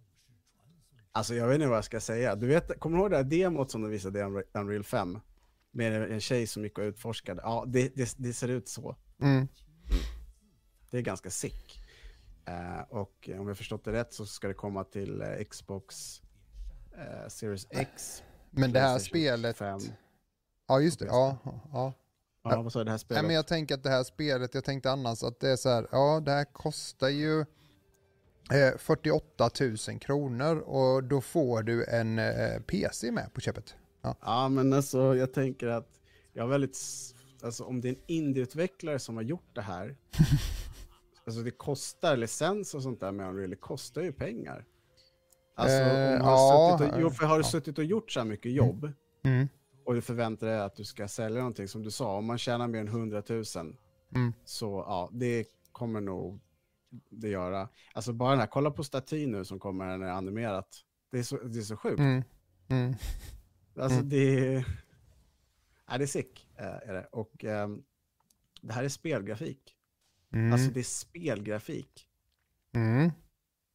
alltså 1.12 1.36
jag 1.36 1.48
vet 1.48 1.56
inte 1.56 1.68
vad 1.68 1.78
jag 1.78 1.86
ska 1.86 2.00
säga. 2.00 2.36
Du 2.36 2.48
vet, 2.48 2.80
kommer 2.80 2.98
du 2.98 3.02
ihåg 3.04 3.12
det 3.12 3.18
här 3.18 3.24
demot 3.24 3.72
som 3.72 3.82
de 3.82 3.92
visade 3.92 4.20
i 4.20 4.24
Unre- 4.24 4.44
Unreal 4.54 4.84
5? 4.84 5.20
Med 5.72 6.12
en 6.12 6.20
tjej 6.20 6.48
som 6.48 6.63
gick 6.63 6.78
och 6.78 6.82
utforskade. 6.84 7.42
Ja, 7.44 7.63
det, 7.68 7.96
det, 7.96 8.15
det 8.18 8.34
ser 8.34 8.48
ut 8.48 8.68
så. 8.68 8.96
Mm. 9.22 9.48
Det 10.92 10.98
är 10.98 11.02
ganska 11.02 11.30
sick. 11.30 11.82
Eh, 12.46 12.82
och 12.89 13.30
om 13.39 13.48
jag 13.48 13.58
förstått 13.58 13.86
det 13.86 13.92
rätt 13.92 14.13
så 14.13 14.26
ska 14.26 14.48
det 14.48 14.54
komma 14.54 14.84
till 14.84 15.22
eh, 15.22 15.44
Xbox 15.50 16.22
eh, 16.98 17.28
Series 17.28 17.68
X. 17.70 18.24
Men 18.52 18.72
det 18.72 18.80
här 18.80 19.00
spelet, 19.00 19.58
5. 19.58 19.80
ja 20.68 20.80
just 20.82 21.00
det, 21.00 21.06
ja. 21.06 21.38
ja. 21.72 21.94
Ja, 22.52 22.62
vad 22.62 22.74
sa 22.74 22.84
det 22.84 22.90
här 22.90 22.94
Nej, 22.94 23.00
spelet? 23.00 23.26
men 23.26 23.36
jag 23.36 23.48
tänker 23.48 23.76
att 23.76 23.84
det 23.84 23.90
här 23.90 24.04
spelet, 24.04 24.54
jag 24.54 24.64
tänkte 24.64 24.92
annars 24.92 25.24
att 25.24 25.40
det 25.40 25.50
är 25.50 25.56
så 25.56 25.70
här, 25.70 25.88
ja 25.92 26.22
det 26.26 26.32
här 26.32 26.46
kostar 26.46 27.10
ju 27.10 27.40
eh, 28.52 28.78
48 28.78 29.50
000 29.88 30.00
kronor 30.00 30.58
och 30.58 31.04
då 31.04 31.22
får 31.22 31.64
du 31.64 31.86
en 31.86 32.20
eh, 32.20 32.60
PC 32.68 33.12
med 33.12 33.34
på 33.34 33.42
köpet. 33.42 33.76
Ja, 34.22 34.50
men 34.50 34.74
alltså 34.74 35.16
jag 35.16 35.34
tänker 35.34 35.68
att 35.68 36.00
jag 36.34 36.44
har 36.44 36.50
väldigt, 36.50 36.78
alltså 37.44 37.64
om 37.64 37.82
det 37.82 37.88
är 37.90 37.94
en 37.94 38.02
indieutvecklare 38.08 39.00
som 39.00 39.16
har 39.16 39.24
gjort 39.24 39.56
det 39.56 39.62
här, 39.62 39.96
alltså 41.26 41.42
det 41.42 41.52
kostar 41.52 42.18
licens 42.18 42.74
och 42.74 42.84
sånt 42.84 43.00
där 43.00 43.12
med 43.12 43.30
Unreal, 43.30 43.50
det 43.50 43.56
kostar 43.56 44.02
ju 44.02 44.12
pengar. 44.12 44.66
Alltså 45.56 45.78
Eh, 45.78 46.14
om 46.14 46.20
man 46.20 46.28
ja, 46.28 46.36
har, 46.36 46.78
suttit 46.78 46.94
och, 46.94 47.02
jo, 47.02 47.10
för 47.10 47.26
har 47.26 47.38
du 47.38 47.44
ja. 47.44 47.50
suttit 47.50 47.78
och 47.78 47.84
gjort 47.84 48.12
så 48.12 48.20
här 48.20 48.28
mycket 48.28 48.52
jobb 48.52 48.92
Mm. 49.24 49.48
Och 49.89 49.95
du 49.95 50.02
förväntar 50.02 50.47
dig 50.47 50.60
att 50.60 50.75
du 50.75 50.84
ska 50.84 51.08
sälja 51.08 51.39
någonting, 51.39 51.67
som 51.67 51.84
du 51.84 51.91
sa, 51.91 52.17
om 52.17 52.25
man 52.25 52.38
tjänar 52.38 52.67
mer 52.67 52.80
än 52.80 52.88
100 52.88 53.23
000, 53.30 53.43
Mm. 54.15 54.34
så 54.45 54.84
ja, 54.88 55.10
det 55.13 55.45
kommer 55.71 56.02
nog 56.02 56.39
det 57.10 57.30
göra. 57.30 57.69
Alltså 57.93 58.13
bara 58.13 58.30
den 58.30 58.39
här, 58.39 58.47
kolla 58.47 58.71
på 58.71 58.84
statyn 58.84 59.32
nu 59.32 59.45
som 59.45 59.60
kommer 59.60 59.86
när 59.86 59.97
det 59.97 60.06
är 60.06 60.12
animerat. 60.12 60.67
Det 61.12 61.19
är 61.19 61.23
så, 61.23 61.38
det 61.38 61.60
är 61.60 61.63
så 61.63 61.78
sjukt. 61.78 61.99
Mm. 61.99 62.23
Mm. 62.67 62.93
Alltså 63.75 63.97
Mm. 63.97 64.10
det 64.10 64.56
är... 64.56 64.65
Ja, 65.88 65.97
det 65.97 66.04
är 66.04 66.08
sick. 66.08 66.47
eh, 66.58 66.65
Är 66.89 66.93
det. 66.93 67.06
Och 67.12 67.45
ehm, 67.45 67.84
det 68.62 68.73
här 68.73 68.84
är 68.84 68.89
spelgrafik. 68.89 69.75
Mm. 70.34 70.54
Alltså 70.54 70.71
det 70.71 70.80
är 70.80 70.84
spelgrafik. 70.84 72.08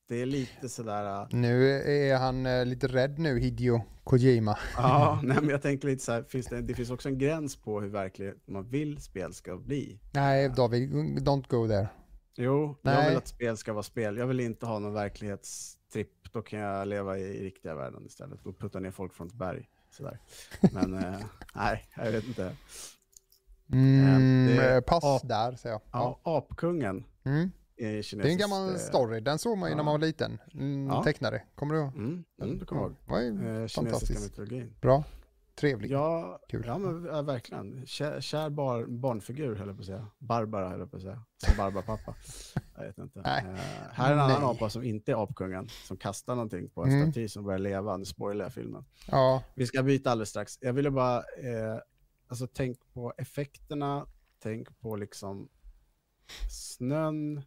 Det 0.08 0.22
är 0.22 0.26
lite 0.26 0.68
sådär... 0.68 1.22
Uh... 1.22 1.26
Nu 1.30 1.80
är 2.10 2.18
han 2.18 2.46
uh, 2.46 2.66
lite 2.66 2.86
rädd 2.86 3.18
nu, 3.18 3.38
Hideo 3.38 3.82
Kojima. 4.04 4.58
Ja, 4.76 5.20
nej, 5.22 5.36
men 5.40 5.48
jag 5.48 5.62
tänker 5.62 5.88
lite 5.88 6.04
så 6.04 6.12
här, 6.12 6.22
finns 6.22 6.46
det, 6.46 6.62
det 6.62 6.74
finns 6.74 6.90
också 6.90 7.08
en 7.08 7.18
gräns 7.18 7.56
på 7.56 7.80
hur 7.80 7.88
verkligt 7.88 8.48
man 8.48 8.68
vill 8.68 9.00
spel 9.00 9.34
ska 9.34 9.56
bli. 9.56 10.00
Nej, 10.12 10.48
David, 10.48 10.90
don't 11.18 11.48
go 11.48 11.68
there. 11.68 11.88
Jo, 12.36 12.76
nej. 12.82 12.94
jag 12.94 13.08
vill 13.08 13.18
att 13.18 13.28
spel 13.28 13.56
ska 13.56 13.72
vara 13.72 13.82
spel. 13.82 14.16
Jag 14.16 14.26
vill 14.26 14.40
inte 14.40 14.66
ha 14.66 14.78
någon 14.78 14.92
verklighetstripp. 14.92 16.32
Då 16.32 16.42
kan 16.42 16.58
jag 16.58 16.88
leva 16.88 17.18
i 17.18 17.44
riktiga 17.44 17.74
världen 17.74 18.06
istället 18.06 18.46
och 18.46 18.58
putta 18.58 18.80
ner 18.80 18.90
folk 18.90 19.14
från 19.14 19.26
ett 19.26 19.34
berg. 19.34 19.68
Sådär. 19.90 20.18
Men 20.72 20.94
uh, 20.94 21.16
nej, 21.54 21.84
jag 21.96 22.12
vet 22.12 22.24
inte. 22.24 22.56
Mm, 23.72 24.46
det, 24.46 24.82
pass 24.86 25.04
ap, 25.04 25.28
där, 25.28 25.56
säger 25.56 25.74
jag. 25.74 25.82
Ja, 25.92 26.20
ja 26.24 26.38
Apkungen. 26.38 27.04
Mm. 27.24 27.50
Det 27.76 28.12
är 28.12 28.26
en 28.26 28.38
gammal 28.38 28.72
eh, 28.72 28.76
story, 28.76 29.20
den 29.20 29.38
såg 29.38 29.58
man 29.58 29.68
ju 29.68 29.72
ja. 29.72 29.76
när 29.76 29.84
man 29.84 29.92
var 29.92 30.06
liten. 30.06 30.38
Mm, 30.54 30.86
ja. 30.86 31.04
Tecknare, 31.04 31.42
kommer 31.54 31.74
du 31.74 31.80
ihåg? 31.80 31.94
Mm, 31.96 32.24
mm, 32.42 32.58
det 32.58 32.66
kommer 32.66 32.82
jag 32.82 32.90
ihåg. 32.90 32.96
Var 33.04 33.20
ju 33.20 33.62
eh, 33.62 33.68
fantastiskt. 33.68 34.38
Bra, 34.80 35.04
trevlig, 35.54 35.90
ja, 35.90 36.40
kul. 36.48 36.64
Ja, 36.66 36.78
men 36.78 37.04
ja, 37.04 37.22
verkligen. 37.22 37.86
Kär, 37.86 38.20
kär 38.20 38.50
bar, 38.50 38.86
barnfigur, 38.86 39.54
höll 39.54 39.68
jag 39.68 39.76
på 39.76 39.80
att 39.80 39.86
säga. 39.86 40.06
Barbara, 40.18 40.68
höll 40.68 40.80
jag 40.80 40.90
på 40.90 40.96
att 40.96 41.02
säga. 41.02 41.22
Som 41.36 41.56
Barbara-pappa. 41.56 42.14
jag 42.76 42.84
vet 42.84 42.98
inte. 42.98 43.20
Nej. 43.20 43.44
Uh, 43.44 43.58
här 43.92 44.08
är 44.08 44.12
en 44.12 44.20
annan 44.20 44.44
apa 44.44 44.70
som 44.70 44.82
inte 44.82 45.12
är 45.12 45.22
apkungen, 45.22 45.68
som 45.86 45.96
kastar 45.96 46.34
någonting 46.34 46.68
på 46.68 46.84
en 46.84 46.90
mm. 46.90 47.12
staty 47.12 47.28
som 47.28 47.44
börjar 47.44 47.58
leva. 47.58 47.96
Nu 47.96 48.04
spoilar 48.04 48.44
jag 48.44 48.52
filmen. 48.52 48.84
Ja. 49.06 49.42
Vi 49.54 49.66
ska 49.66 49.82
byta 49.82 50.10
alldeles 50.10 50.28
strax. 50.28 50.58
Jag 50.60 50.72
ville 50.72 50.90
bara, 50.90 51.16
eh, 51.18 51.78
alltså 52.28 52.46
tänk 52.46 52.78
på 52.92 53.14
effekterna, 53.16 54.06
tänk 54.42 54.80
på 54.80 54.96
liksom 54.96 55.48
snön, 56.50 57.42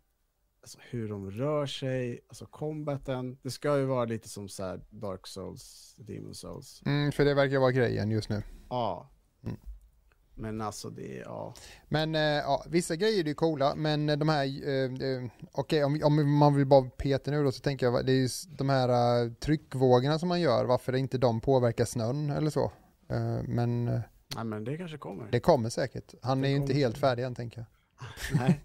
alltså 0.67 0.79
hur 0.89 1.09
de 1.09 1.31
rör 1.31 1.65
sig, 1.65 2.19
alltså 2.27 2.45
combaten. 2.45 3.37
Det 3.43 3.51
ska 3.51 3.77
ju 3.77 3.85
vara 3.85 4.05
lite 4.05 4.29
som 4.29 4.49
så 4.49 4.79
Dark 4.89 5.27
Souls, 5.27 5.95
Demon 5.97 6.35
Souls. 6.35 6.81
Mm, 6.85 7.11
för 7.11 7.25
det 7.25 7.33
verkar 7.33 7.59
vara 7.59 7.71
grejen 7.71 8.11
just 8.11 8.29
nu. 8.29 8.43
Ja. 8.69 9.09
Mm. 9.43 9.57
Men 10.35 10.61
alltså 10.61 10.89
det, 10.89 11.15
ja. 11.15 11.53
Men 11.89 12.15
äh, 12.15 12.21
ja, 12.21 12.65
vissa 12.69 12.95
grejer 12.95 13.23
är 13.23 13.27
ju 13.27 13.33
coola, 13.33 13.75
men 13.75 14.19
de 14.19 14.29
här, 14.29 14.45
äh, 14.45 14.83
äh, 14.83 15.29
okej 15.51 15.83
okay, 15.85 16.03
om, 16.03 16.19
om, 16.19 16.37
man 16.37 16.55
vill 16.55 16.65
bara 16.65 16.89
peta 16.89 17.31
nu 17.31 17.43
då 17.43 17.51
så 17.51 17.61
tänker 17.61 17.85
jag, 17.85 18.05
det 18.05 18.11
är 18.11 18.15
ju 18.15 18.29
de 18.57 18.69
här 18.69 19.23
uh, 19.25 19.33
tryckvågorna 19.33 20.19
som 20.19 20.29
man 20.29 20.41
gör, 20.41 20.65
varför 20.65 20.95
inte 20.95 21.17
de 21.17 21.41
påverkar 21.41 21.85
snön 21.85 22.29
eller 22.29 22.49
så. 22.49 22.71
men... 23.43 23.85
Nej 24.35 24.45
men 24.45 24.63
det 24.63 24.77
kanske 24.77 24.97
kommer. 24.97 25.31
Det 25.31 25.39
kommer 25.39 25.69
säkert. 25.69 26.13
Han 26.21 26.41
det 26.41 26.47
är 26.47 26.49
ju 26.49 26.55
inte 26.55 26.73
helt 26.73 26.97
färdig 26.97 27.23
än 27.23 27.35
tänker 27.35 27.59
jag. 27.59 27.76
Nej, 28.37 28.61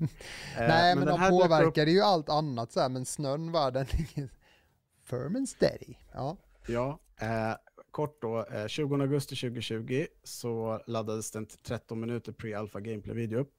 Nej 0.59 0.97
men, 0.97 1.05
men 1.05 1.21
de 1.21 1.31
påverkar 1.31 1.83
upp... 1.83 1.89
ju 1.89 2.01
allt 2.01 2.29
annat 2.29 2.73
så 2.73 2.81
här, 2.81 2.89
men 2.89 3.05
snön 3.05 3.53
var 3.53 3.71
den 3.71 3.87
firm 5.05 5.37
and 5.37 5.49
steady. 5.49 5.95
Ja, 6.13 6.37
ja 6.67 7.01
eh, 7.21 7.55
kort 7.91 8.23
då, 8.23 8.47
eh, 8.47 8.67
20 8.67 8.95
augusti 8.95 9.37
2020 9.37 10.07
så 10.25 10.83
laddades 10.87 11.31
den 11.31 11.47
13 11.47 12.01
minuter 12.01 12.33
pre-alpha 12.33 12.81
gameplay-video 12.81 13.39
upp. 13.39 13.53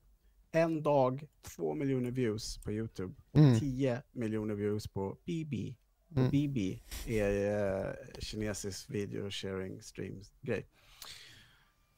En 0.52 0.84
dag, 0.84 1.28
2 1.42 1.74
miljoner 1.74 2.12
views 2.12 2.58
på 2.58 2.72
YouTube 2.72 3.14
och 3.32 3.40
mm. 3.40 3.60
10 3.60 4.02
miljoner 4.12 4.56
views 4.56 4.88
på 4.88 5.18
BB. 5.26 5.76
Mm. 6.16 6.30
BB 6.30 6.80
är 7.08 7.86
eh, 7.86 7.94
kinesisk 8.20 8.90
video 8.90 9.30
sharing 9.30 9.82
stream 9.82 10.22
grej. 10.42 10.68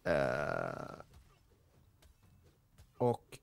Eh, 0.03 0.95
och 2.97 3.39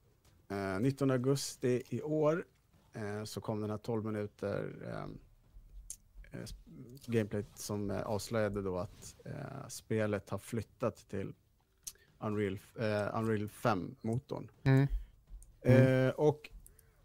19 0.80 1.10
eh, 1.10 1.14
augusti 1.14 1.82
i 1.88 2.02
år 2.02 2.44
eh, 2.92 3.24
så 3.24 3.40
kom 3.40 3.60
den 3.60 3.70
här 3.70 3.78
12 3.78 4.04
minuter 4.04 4.74
eh, 4.86 5.06
gameplay 7.06 7.44
som 7.54 7.90
avslöjade 7.90 8.62
då 8.62 8.78
att 8.78 9.16
spelet 9.68 10.30
har 10.30 10.38
flyttat 10.38 11.08
till 11.08 11.32
Unreal, 12.18 12.58
Unreal 13.14 13.48
5-motorn. 13.48 14.50
Mm. 14.62 14.86
Mm. 15.62 16.12
och 16.16 16.50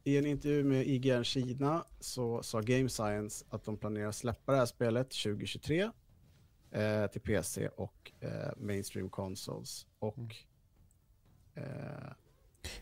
i 0.04 0.18
en 0.18 0.26
intervju 0.26 0.64
med 0.64 0.88
IGN 0.88 1.24
Kina 1.24 1.86
så 2.00 2.44
sa 2.44 2.62
Game 2.62 2.90
Science 2.90 3.46
att 3.50 3.64
de 3.64 3.78
planerar 3.78 4.12
släppa 4.12 4.52
det 4.52 4.58
här 4.58 4.66
spelet 4.66 5.10
2023 5.10 5.92
eh, 6.72 7.08
till 7.08 7.22
PC 7.22 7.68
och 7.68 8.12
eh, 8.20 8.52
mainstream 8.58 9.10
consoles. 9.10 9.88
Och 10.00 10.36
eh, 11.54 12.12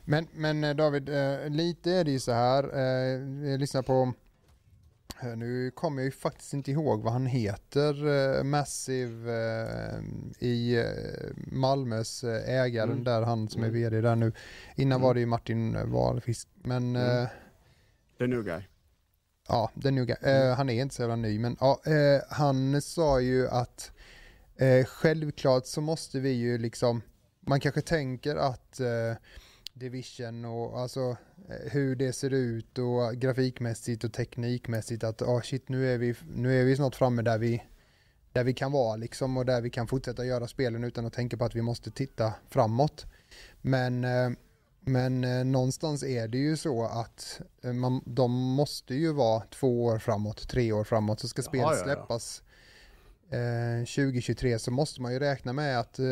men, 0.06 0.28
men 0.34 0.64
eh, 0.64 0.76
David, 0.76 1.10
eh, 1.10 1.50
lite 1.50 1.92
är 1.92 2.04
det 2.04 2.12
ju 2.12 2.20
så 2.20 2.32
här, 2.32 2.64
eh, 2.74 3.50
jag 3.50 3.60
lyssnar 3.60 3.82
på, 3.82 4.14
nu 5.36 5.72
kommer 5.72 6.02
jag 6.02 6.06
ju 6.06 6.12
faktiskt 6.12 6.54
inte 6.54 6.72
ihåg 6.72 7.04
vad 7.04 7.14
han 7.14 7.26
heter, 7.26 8.44
Massive 8.44 9.32
i 10.40 10.84
Malmös 11.36 12.24
ägaren 12.48 12.92
mm. 12.92 13.04
där, 13.04 13.22
han 13.22 13.50
som 13.50 13.64
är 13.64 13.68
mm. 13.68 13.82
vd 13.82 14.02
där 14.02 14.16
nu. 14.16 14.32
Innan 14.76 14.96
mm. 14.96 15.02
var 15.02 15.14
det 15.14 15.20
ju 15.20 15.26
Martin 15.26 15.92
Wahlqvist, 15.92 16.48
men... 16.56 16.96
Mm. 16.96 17.28
The 18.18 18.28
new 18.28 18.44
guy. 18.44 18.62
Ja, 19.48 19.72
the 19.84 19.92
new 19.92 20.06
guy. 20.06 20.16
Mm. 20.22 20.56
han 20.56 20.70
är 20.70 20.82
inte 20.82 20.96
så 20.96 21.02
jävla 21.02 21.16
ny, 21.16 21.40
men 21.40 21.58
ja, 21.60 21.82
han 22.30 22.82
sa 22.82 23.22
ju 23.22 23.48
att 23.48 23.92
självklart 24.86 25.66
så 25.66 25.82
måste 25.82 26.20
vi 26.20 26.32
ju 26.32 26.58
liksom, 26.58 27.02
man 27.40 27.60
kanske 27.60 27.82
tänker 27.82 28.36
att 28.36 28.82
Division 29.76 30.46
och 30.46 30.80
alltså 30.80 31.18
eh, 31.50 31.72
hur 31.72 31.96
det 31.96 32.14
ser 32.14 32.34
ut 32.34 32.78
och 32.78 33.16
grafikmässigt 33.16 34.04
och 34.04 34.14
teknikmässigt 34.14 35.04
att 35.04 35.22
oh 35.22 35.42
shit 35.42 35.70
nu 35.70 35.94
är 35.94 35.98
vi, 35.98 36.16
nu 36.36 36.62
är 36.62 36.66
vi 36.66 36.76
snart 36.76 36.96
framme 36.96 37.22
där 37.22 37.38
vi, 37.38 37.64
där 38.32 38.44
vi 38.44 38.54
kan 38.54 38.72
vara 38.72 38.96
liksom 38.96 39.38
och 39.38 39.46
där 39.46 39.62
vi 39.62 39.70
kan 39.70 39.88
fortsätta 39.88 40.26
göra 40.26 40.48
spelen 40.48 40.84
utan 40.84 41.06
att 41.06 41.14
tänka 41.14 41.38
på 41.38 41.46
att 41.46 41.56
vi 41.56 41.62
måste 41.62 41.92
titta 41.92 42.34
framåt. 42.50 43.06
Men, 43.62 44.04
eh, 44.04 44.30
men 44.80 45.24
eh, 45.24 45.46
någonstans 45.46 46.04
är 46.04 46.28
det 46.28 46.38
ju 46.38 46.58
så 46.58 46.86
att 46.86 47.42
man, 47.62 48.02
de 48.06 48.32
måste 48.32 48.96
ju 48.96 49.12
vara 49.12 49.44
två 49.60 49.86
år 49.86 50.00
framåt, 50.00 50.50
tre 50.50 50.72
år 50.72 50.84
framåt 50.84 51.20
så 51.20 51.28
ska 51.28 51.42
spelet 51.42 51.66
ja, 51.66 51.74
ja, 51.74 51.78
ja. 51.78 51.84
släppas 51.84 52.44
2023 53.86 54.52
eh, 54.52 54.58
så 54.58 54.72
måste 54.72 55.02
man 55.02 55.14
ju 55.14 55.20
räkna 55.20 55.54
med 55.54 55.80
att 55.80 56.00
eh, 56.00 56.06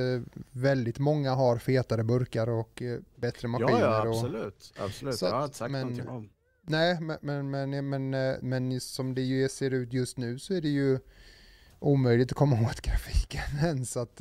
väldigt 0.51 0.99
många 0.99 1.34
har 1.34 1.57
fetare 1.57 2.03
burkar 2.03 2.49
och 2.49 2.82
eh, 2.82 2.99
bättre 3.15 3.47
maskiner. 3.47 3.71
Ja, 3.71 4.05
ja 4.05 4.09
absolut. 4.09 4.74
Och, 4.78 4.86
absolut. 4.86 5.15
Så, 5.15 5.26
jag 5.26 5.32
har 5.34 5.43
inte 5.43 5.57
sagt 5.57 5.71
men, 5.71 5.82
någonting 5.82 6.07
om. 6.07 6.30
Nej, 6.61 6.97
men, 7.01 7.17
men, 7.21 7.49
men, 7.69 7.89
men, 7.89 8.09
men 8.41 8.80
som 8.82 9.15
det 9.15 9.21
ju 9.21 9.49
ser 9.49 9.71
ut 9.71 9.93
just 9.93 10.17
nu 10.17 10.39
så 10.39 10.53
är 10.53 10.61
det 10.61 10.69
ju 10.69 10.99
omöjligt 11.80 12.32
att 12.32 12.38
komma 12.38 12.61
åt 12.69 12.82
grafiken 12.82 13.57
än 13.61 13.86
så 13.86 13.99
att 13.99 14.17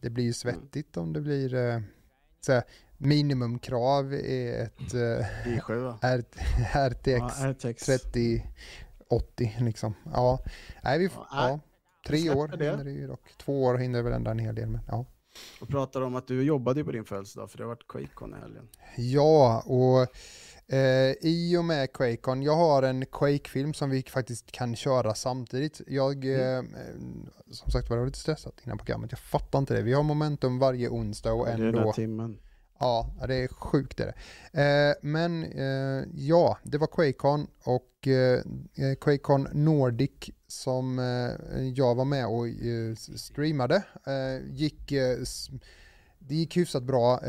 det 0.00 0.10
blir 0.10 0.24
ju 0.24 0.32
svettigt 0.32 0.96
mm. 0.96 1.06
om 1.06 1.12
det 1.12 1.20
blir 1.20 1.82
så 2.40 2.62
minimumkrav 2.96 4.14
är 4.14 4.62
ett 4.62 4.94
i7, 5.44 5.96
RTX, 6.90 7.40
ja, 7.40 7.52
RTX 7.52 7.86
3080 7.86 9.56
liksom. 9.60 9.94
Ja, 10.12 10.38
nej 10.82 10.98
vi 10.98 11.08
ja, 11.30 11.60
Tre 12.06 12.30
år 12.30 12.48
det. 12.48 12.70
hinner 12.70 12.84
det 12.84 12.90
ju 12.90 13.06
dock. 13.06 13.34
Två 13.36 13.64
år 13.64 13.78
hinner 13.78 14.02
väl 14.02 14.12
ändå 14.12 14.30
en 14.30 14.38
hel 14.38 14.54
del. 14.54 14.68
Men, 14.68 14.80
ja. 14.88 15.06
Och 15.60 15.68
pratar 15.68 16.00
om 16.00 16.16
att 16.16 16.26
du 16.26 16.42
jobbade 16.42 16.84
på 16.84 16.92
din 16.92 17.04
födelsedag, 17.04 17.50
för 17.50 17.58
det 17.58 17.64
har 17.64 17.68
varit 17.68 17.88
Quakecon 17.88 18.34
i 18.34 18.40
helgen. 18.40 18.68
Ja, 18.96 19.62
och 19.66 20.00
eh, 20.74 21.14
i 21.20 21.56
och 21.58 21.64
med 21.64 21.92
Quakecon, 21.92 22.42
jag 22.42 22.56
har 22.56 22.82
en 22.82 23.06
Quake-film 23.06 23.74
som 23.74 23.90
vi 23.90 24.02
faktiskt 24.02 24.52
kan 24.52 24.76
köra 24.76 25.14
samtidigt. 25.14 25.80
Jag, 25.86 26.24
mm. 26.24 26.74
eh, 26.74 26.82
som 27.50 27.70
sagt 27.70 27.90
var, 27.90 27.96
jag 27.96 28.00
var 28.00 28.06
lite 28.06 28.18
stressad 28.18 28.52
innan 28.64 28.78
programmet, 28.78 29.12
jag 29.12 29.18
fattar 29.20 29.58
inte 29.58 29.74
det. 29.74 29.82
Vi 29.82 29.92
har 29.92 30.02
momentum 30.02 30.58
varje 30.58 30.88
onsdag 30.88 31.32
och 31.32 31.48
ändå... 31.48 31.62
Det 31.62 31.68
är 31.68 31.72
den 31.72 31.84
här 31.84 31.92
timmen. 31.92 32.38
Ja, 32.82 33.10
det 33.28 33.34
är 33.34 33.48
sjukt 33.48 33.98
det. 33.98 34.14
Eh, 34.62 34.94
men 35.02 35.44
eh, 35.44 36.04
ja, 36.14 36.58
det 36.62 36.78
var 36.78 36.86
Quakecon 36.86 37.46
och 37.64 38.08
eh, 38.08 38.42
Quakecon 39.00 39.48
Nordic 39.52 40.30
som 40.52 40.98
eh, 40.98 41.68
jag 41.68 41.94
var 41.94 42.04
med 42.04 42.26
och 42.26 42.48
eh, 42.48 42.94
streamade. 43.16 43.82
Eh, 44.06 44.50
gick, 44.50 44.92
det 46.18 46.34
gick 46.34 46.56
hyfsat 46.56 46.82
bra. 46.82 47.20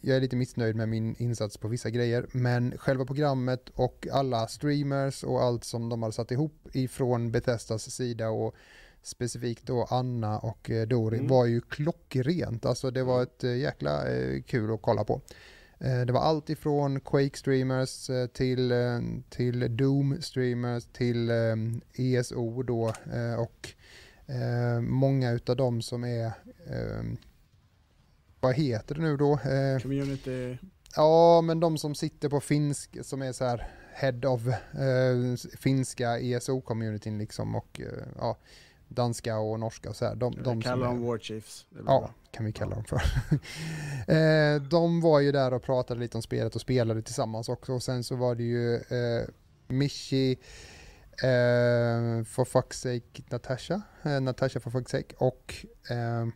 jag 0.00 0.16
är 0.16 0.20
lite 0.20 0.36
missnöjd 0.36 0.76
med 0.76 0.88
min 0.88 1.16
insats 1.18 1.56
på 1.56 1.68
vissa 1.68 1.90
grejer, 1.90 2.26
men 2.32 2.78
själva 2.78 3.04
programmet 3.04 3.68
och 3.74 4.06
alla 4.12 4.48
streamers 4.48 5.24
och 5.24 5.42
allt 5.42 5.64
som 5.64 5.88
de 5.88 6.02
har 6.02 6.10
satt 6.10 6.30
ihop 6.30 6.68
ifrån 6.72 7.32
Bethesdas 7.32 7.90
sida 7.90 8.28
och 8.28 8.54
specifikt 9.02 9.66
då 9.66 9.86
Anna 9.90 10.38
och 10.38 10.70
Dori 10.86 11.16
mm. 11.16 11.28
var 11.28 11.46
ju 11.46 11.60
klockrent. 11.60 12.66
Alltså 12.66 12.90
det 12.90 13.02
var 13.02 13.16
mm. 13.16 13.28
ett 13.28 13.60
jäkla 13.60 14.02
kul 14.46 14.74
att 14.74 14.82
kolla 14.82 15.04
på. 15.04 15.20
Eh, 15.84 16.00
det 16.00 16.12
var 16.12 16.20
allt 16.20 16.50
ifrån 16.50 17.00
Quake-streamers 17.00 18.10
eh, 18.10 18.26
till, 18.26 18.72
eh, 18.72 19.00
till 19.28 19.76
Doom-streamers 19.76 20.86
till 20.92 21.30
ESO 21.94 22.62
då 22.62 22.92
och 23.38 23.68
många 24.82 25.30
utav 25.30 25.56
dem 25.56 25.82
som 25.82 26.04
är, 26.04 26.32
vad 28.40 28.54
heter 28.54 28.94
det 28.94 29.00
nu 29.00 29.16
då? 29.16 29.38
Community. 29.82 30.58
Ja, 30.96 31.40
men 31.40 31.60
de 31.60 31.78
som 31.78 31.94
sitter 31.94 32.28
på 32.28 32.40
finsk, 32.40 32.96
som 33.02 33.22
är 33.22 33.32
så 33.32 33.44
här 33.44 33.68
head 33.94 34.28
of 34.28 34.40
finska 35.58 36.18
ESO-communityn 36.18 37.18
liksom 37.18 37.54
och 37.54 37.80
ja, 38.18 38.36
danska 38.90 39.38
och 39.38 39.60
norska 39.60 39.88
och 39.88 39.96
så 39.96 40.04
här. 40.04 40.14
De, 40.14 40.42
de 40.42 40.62
Kalla 40.62 40.86
som 40.86 40.96
dem 40.96 41.06
War 41.06 41.18
Chiefs. 41.18 41.66
Ja, 41.70 41.82
bra. 41.82 42.14
kan 42.30 42.46
vi 42.46 42.52
kalla 42.52 42.74
dem 42.74 42.84
för. 42.84 43.02
eh, 44.14 44.62
de 44.62 45.00
var 45.00 45.20
ju 45.20 45.32
där 45.32 45.54
och 45.54 45.62
pratade 45.62 46.00
lite 46.00 46.18
om 46.18 46.22
spelet 46.22 46.54
och 46.54 46.60
spelade 46.60 47.02
tillsammans 47.02 47.48
också. 47.48 47.72
Och 47.72 47.82
sen 47.82 48.04
så 48.04 48.16
var 48.16 48.34
det 48.34 48.42
ju 48.42 48.74
eh, 48.74 49.26
Michi, 49.68 50.32
eh, 51.22 52.24
for 52.24 52.44
fuck's 52.44 52.72
sake, 52.72 53.22
Natasha, 53.30 53.82
eh, 54.02 54.20
Natasha 54.20 54.60
for 54.60 54.70
fuck's 54.70 54.90
sake 54.90 55.14
och 55.18 55.66
eh, 55.90 56.26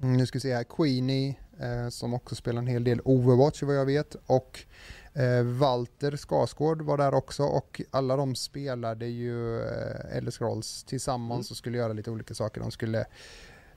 nu 0.00 0.26
ska 0.26 0.36
vi 0.36 0.40
se 0.40 0.54
här, 0.54 0.64
Queenie 0.64 1.34
eh, 1.60 1.88
som 1.88 2.14
också 2.14 2.34
spelar 2.34 2.58
en 2.58 2.66
hel 2.66 2.84
del 2.84 3.00
Overwatch 3.04 3.62
vad 3.62 3.76
jag 3.76 3.86
vet 3.86 4.16
och 4.26 4.60
eh, 5.12 5.42
Walter 5.42 6.16
Skarsgård 6.16 6.82
var 6.82 6.98
där 6.98 7.14
också 7.14 7.42
och 7.42 7.80
alla 7.90 8.16
de 8.16 8.34
spelade 8.34 9.06
ju 9.06 9.60
eh, 9.62 10.16
Elder 10.16 10.30
Scrolls 10.30 10.84
tillsammans 10.84 11.46
Mm. 11.48 11.52
och 11.52 11.56
skulle 11.56 11.78
göra 11.78 11.92
lite 11.92 12.10
olika 12.10 12.34
saker. 12.34 12.60
De 12.60 12.70
skulle 12.70 13.04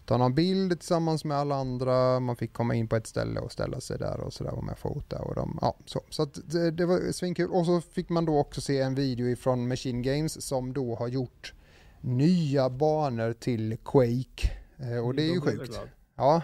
ta 0.05 0.17
någon 0.17 0.36
bild 0.36 0.80
tillsammans 0.80 1.23
med 1.25 1.38
alla 1.38 1.55
andra, 1.55 2.19
man 2.19 2.36
fick 2.36 2.53
komma 2.53 2.75
in 2.75 2.88
på 2.88 2.95
ett 2.95 3.07
ställe 3.07 3.39
och 3.39 3.51
ställa 3.51 3.82
sig 3.82 3.97
där 3.97 4.19
och 4.19 4.34
sådär 4.34 4.53
och 4.53 4.63
med 4.63 4.78
fota 4.78 5.21
och 5.21 5.36
de, 5.36 5.59
ja 5.61 5.78
så. 5.86 6.01
Så 6.09 6.23
att 6.23 6.39
det, 6.51 6.71
det 6.71 6.86
var 6.86 7.11
svinkul 7.11 7.49
och 7.51 7.65
så 7.65 7.82
fick 7.82 8.09
man 8.09 8.25
då 8.25 8.38
också 8.38 8.61
se 8.61 8.82
en 8.82 8.95
video 8.95 9.28
ifrån 9.28 9.67
Machine 9.67 10.01
Games 10.01 10.41
som 10.47 10.73
då 10.73 10.95
har 10.95 11.07
gjort 11.07 11.53
nya 12.01 12.69
banor 12.69 13.34
till 13.34 13.78
Quake 13.86 14.51
eh, 14.78 15.05
och 15.05 15.13
det 15.15 15.23
är 15.23 15.34
ju 15.34 15.41
sjukt. 15.41 15.80
Ja, 16.15 16.41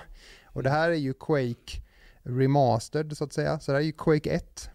och 0.54 0.64
det 0.64 0.70
här 0.70 0.90
är 0.90 0.94
ju 0.96 1.14
Quake 1.14 1.82
Remastered 2.24 3.18
så 3.18 3.24
att 3.24 3.34
säga, 3.34 3.60
så 3.60 3.72
det 3.72 3.76
här 3.78 3.82
är 3.82 3.86
ju 3.86 3.92
Quake 3.92 4.30
1. 4.30 4.70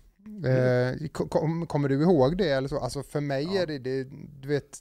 Eh, 0.47 1.09
ko- 1.09 1.29
kom, 1.29 1.67
kommer 1.67 1.89
du 1.89 2.03
ihåg 2.03 2.39
det 2.39 2.51
eller 2.51 2.69
så? 2.69 2.79
Alltså 2.79 3.03
för 3.03 3.21
mig 3.21 3.45
Ja. 3.45 3.63
är 3.63 3.67
det, 3.67 3.79
det, 3.79 4.05
du 4.41 4.49
vet, 4.49 4.81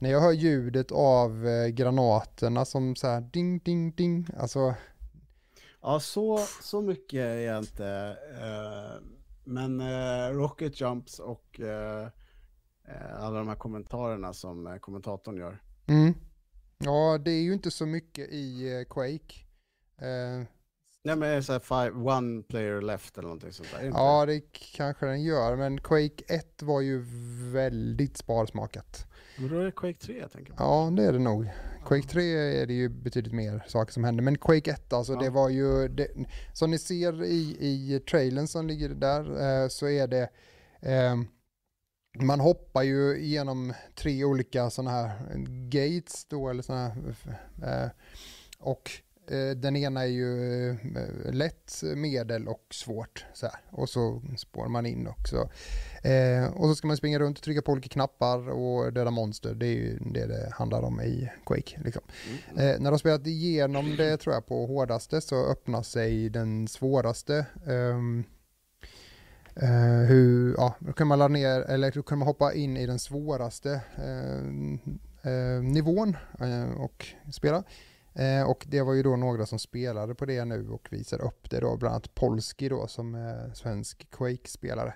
när 0.00 0.10
jag 0.10 0.20
hör 0.20 0.32
ljudet 0.32 0.92
av 0.92 1.46
eh, 1.46 1.66
granaterna 1.68 2.64
som 2.64 2.96
så 2.96 3.06
här 3.06 3.20
ding, 3.20 3.58
ding, 3.58 3.92
ding, 3.92 4.26
alltså 4.38 4.74
Ja, 5.82 6.00
så, 6.00 6.38
så 6.62 6.80
mycket 6.80 7.20
är 7.20 7.36
jag 7.38 7.58
inte. 7.58 8.16
eh, 8.40 9.02
men 9.44 9.80
eh, 9.80 10.30
Rocket 10.32 10.80
Jumps 10.80 11.18
och 11.18 11.60
eh, 11.60 12.02
eh, 12.88 13.16
alla 13.24 13.38
de 13.38 13.48
här 13.48 13.54
kommentarerna 13.56 14.32
som 14.32 14.66
eh, 14.66 14.76
kommentatorn 14.76 15.36
gör. 15.36 15.62
mm. 15.86 16.14
Ja, 16.78 17.18
det 17.24 17.30
är 17.30 17.42
ju 17.42 17.52
inte 17.52 17.70
så 17.70 17.86
mycket 17.86 18.28
i 18.28 18.72
eh, 18.78 18.84
Quake. 18.94 19.34
Eh, 19.98 20.46
Nej 21.02 21.16
men 21.16 21.20
det 21.20 21.26
är 21.36 21.40
så 21.40 21.52
här 21.52 21.58
five, 21.60 21.90
one 22.12 22.42
player 22.42 22.80
left 22.80 23.18
eller 23.18 23.28
någonting 23.28 23.52
sånt 23.52 23.68
där. 23.72 23.82
det 23.82 23.88
ja, 23.88 24.26
det 24.26 24.40
kanske 24.76 25.06
den 25.06 25.22
gör, 25.22 25.56
men 25.56 25.80
Quake 25.80 26.24
1 26.28 26.62
var 26.62 26.80
ju 26.80 27.04
väldigt 27.52 28.16
sparsmakat. 28.16 29.06
det? 29.36 29.42
Men 29.42 29.50
då 29.50 29.58
är 29.60 29.64
det 29.64 29.72
Quake 29.72 29.98
3 29.98 30.18
jag 30.18 30.32
tänker 30.32 30.52
på. 30.52 30.62
Ja, 30.62 30.92
det 30.96 31.04
är 31.04 31.12
det 31.12 31.18
nog. 31.18 31.48
Quake 31.86 32.08
3 32.08 32.32
är 32.62 32.66
det 32.66 32.72
ju 32.74 32.88
betydligt 32.88 33.32
mer 33.34 33.64
saker 33.68 33.92
som 33.92 34.04
händer, 34.04 34.22
men 34.22 34.38
Quake 34.38 34.70
1 34.70 34.92
alltså, 34.92 35.12
Ja. 35.12 35.18
det 35.20 35.30
var 35.30 35.48
ju, 35.48 35.88
det, 35.88 36.08
som 36.52 36.70
ni 36.70 36.78
ser 36.78 37.24
i, 37.24 37.56
i 37.60 38.00
trailern 38.10 38.46
som 38.46 38.66
ligger 38.66 38.88
där, 38.88 39.20
eh, 39.62 39.68
så 39.68 39.88
är 39.88 40.06
det, 40.06 40.28
eh, 40.80 41.16
man 42.18 42.40
hoppar 42.40 42.82
ju 42.82 43.16
igenom 43.18 43.74
tre 43.94 44.24
olika 44.24 44.70
sådana 44.70 44.90
här 44.90 45.10
gates 45.68 46.24
då, 46.24 46.48
eller 46.48 46.62
sådana 46.62 46.88
här, 46.88 47.84
eh, 47.84 47.90
och 48.58 48.90
den 49.56 49.76
ena 49.76 50.02
är 50.02 50.06
ju 50.06 50.70
eh, 50.70 51.32
lätt, 51.32 51.82
medel 51.96 52.48
och 52.48 52.66
svårt. 52.70 53.24
Så 53.34 53.46
här. 53.46 53.60
Och 53.70 53.88
så 53.88 54.22
spår 54.36 54.68
man 54.68 54.86
in 54.86 55.06
också. 55.06 55.50
Eh, 56.02 56.46
och 56.54 56.68
så 56.68 56.74
ska 56.74 56.86
man 56.86 56.96
springa 56.96 57.18
runt 57.18 57.38
och 57.38 57.44
trycka 57.44 57.62
på 57.62 57.72
olika 57.72 57.88
knappar 57.88 58.48
och 58.50 58.92
döda 58.92 59.10
monster. 59.10 59.54
Det 59.54 59.66
är 59.66 59.74
ju 59.74 59.98
det 59.98 60.26
det 60.26 60.50
handlar 60.52 60.82
om 60.82 61.00
i 61.00 61.30
Quake. 61.46 61.80
Liksom. 61.84 62.02
Mm. 62.50 62.68
Eh, 62.68 62.80
när 62.80 62.90
de 62.90 62.98
spelat 62.98 63.26
igenom 63.26 63.96
det 63.96 64.16
tror 64.16 64.34
jag 64.34 64.46
på 64.46 64.66
hårdaste 64.66 65.20
så 65.20 65.50
öppnar 65.50 65.82
sig 65.82 66.28
den 66.28 66.68
svåraste. 66.68 67.46
eh, 69.56 70.08
hur, 70.08 70.54
ja, 70.56 70.74
då 70.78 70.92
kan 70.92 71.06
man 71.06 71.18
ladda 71.18 71.32
ner, 71.32 71.60
eller 71.60 71.90
då 71.90 72.02
kan 72.02 72.18
man 72.18 72.28
hoppa 72.28 72.54
in 72.54 72.76
i 72.76 72.86
den 72.86 72.98
svåraste 72.98 73.80
eh, 73.96 75.32
eh, 75.32 75.62
nivån 75.62 76.16
eh, 76.40 76.70
och 76.80 77.06
spela. 77.32 77.64
Eh, 78.18 78.50
och 78.50 78.64
det 78.68 78.82
var 78.82 78.94
ju 78.94 79.02
då 79.02 79.16
några 79.16 79.46
som 79.46 79.58
spelade 79.58 80.14
på 80.14 80.26
det 80.26 80.44
nu 80.44 80.68
och 80.68 80.88
visar 80.90 81.20
upp 81.22 81.50
det 81.50 81.60
då, 81.60 81.76
bland 81.76 81.92
annat 81.92 82.14
Polski 82.14 82.68
då 82.68 82.86
som 82.86 83.14
är 83.14 83.54
svensk 83.54 84.10
Quake-spelare. 84.10 84.94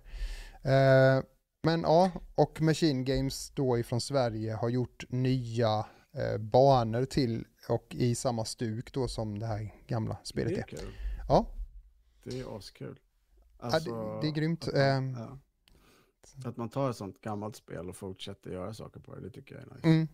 Eh, 0.62 1.24
men 1.62 1.80
ja, 1.82 2.10
och 2.34 2.60
Machine 2.60 3.04
Games 3.04 3.50
då 3.50 3.78
ifrån 3.78 4.00
Sverige 4.00 4.54
har 4.54 4.68
gjort 4.68 5.04
nya 5.08 5.86
eh, 6.12 6.38
banor 6.38 7.04
till 7.04 7.44
och 7.68 7.86
i 7.94 8.14
samma 8.14 8.44
stuk 8.44 8.92
då 8.92 9.08
som 9.08 9.38
det 9.38 9.46
här 9.46 9.74
gamla 9.86 10.16
spelet 10.22 10.54
Det 10.54 10.60
är 10.60 10.76
kul. 10.78 10.92
Ja, 11.28 11.46
Det 12.24 12.40
är 12.40 12.56
askul. 12.58 12.98
ja 13.58 13.64
Alltså, 13.66 13.90
det, 13.90 14.20
det 14.20 14.28
är 14.28 14.32
grymt. 14.32 14.68
Att 14.68 14.74
man, 14.74 14.82
Ehm, 14.82 15.16
ja. 15.18 15.38
att 16.48 16.56
man 16.56 16.68
tar 16.68 16.90
ett 16.90 16.96
sånt 16.96 17.20
gammalt 17.20 17.56
spel 17.56 17.88
och 17.88 17.96
fortsätter 17.96 18.50
göra 18.50 18.74
saker 18.74 19.00
på 19.00 19.14
det, 19.14 19.20
det 19.20 19.30
tycker 19.30 19.54
jag 19.54 19.64
är 19.64 19.74
nice. 19.74 19.88
Mm. 19.88 20.08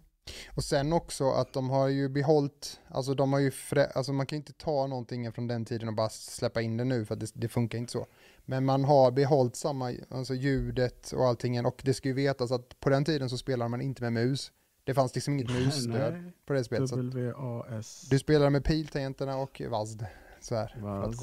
Och 0.55 0.65
sen 0.65 0.93
också 0.93 1.31
att 1.31 1.53
de 1.53 1.71
har 1.71 1.89
ju 1.89 2.09
behållit, 2.09 2.81
alltså 2.89 3.15
de 3.15 3.33
har 3.33 3.41
ju, 3.41 3.51
frä, 3.51 3.87
alltså 3.87 4.13
man 4.13 4.27
kan 4.27 4.37
inte 4.37 4.53
ta 4.53 4.87
någonting 4.87 5.33
från 5.33 5.47
den 5.47 5.65
tiden 5.65 5.89
och 5.89 5.95
bara 5.95 6.09
släppa 6.09 6.61
in 6.61 6.77
det 6.77 6.85
nu 6.85 7.05
för 7.05 7.15
att 7.15 7.21
det, 7.21 7.31
det 7.35 7.49
funkar 7.49 7.79
inte 7.79 7.93
så. 7.93 8.07
Men 8.45 8.65
man 8.65 8.85
har 8.85 9.11
behållit 9.11 9.57
samma, 9.57 9.93
alltså 10.11 10.35
ljudet 10.35 11.13
och 11.13 11.27
allting 11.27 11.67
och 11.67 11.83
det 11.85 11.95
ska 11.95 12.09
ju 12.09 12.15
vetas 12.15 12.53
att 12.53 12.81
på 12.81 12.91
den 12.91 13.05
tiden 13.05 13.31
så 13.31 13.39
spelade 13.39 13.69
man 13.69 13.81
inte 13.81 14.03
med 14.03 14.13
mus. 14.13 14.53
Det 14.85 14.95
fanns 14.95 15.15
liksom 15.15 15.35
inget 15.35 15.51
musstöd 15.51 16.33
på 16.47 16.53
det 16.53 16.65
spelet. 16.65 16.91
WAS. 16.93 18.07
du 18.11 18.19
spelade 18.19 18.51
med 18.51 18.65
piltangenterna 18.65 19.37
och 19.37 19.63
VASD. 19.71 20.05
Så 20.41 20.55
här. 20.55 20.77
Vad? 20.81 21.17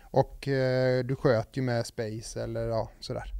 Och 0.00 0.48
eh, 0.48 1.04
du 1.04 1.16
sköt 1.16 1.56
ju 1.56 1.62
med 1.62 1.86
space 1.86 2.42
eller 2.42 2.68
ja, 2.68 2.90
sådär. 3.00 3.32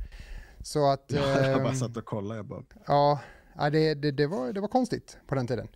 Så 0.62 0.90
att... 0.90 1.04
jag 1.08 1.62
bara 1.62 1.68
ehm, 1.68 1.74
satt 1.74 1.96
och 1.96 2.04
kollade, 2.04 2.38
jag 2.38 2.46
bara... 2.46 2.62
Ja, 2.86 3.20
ja 3.58 3.70
det, 3.70 3.94
det, 3.94 4.10
det, 4.10 4.26
var, 4.26 4.52
det 4.52 4.60
var 4.60 4.68
konstigt 4.68 5.18
på 5.26 5.34
den 5.34 5.46
tiden. 5.46 5.68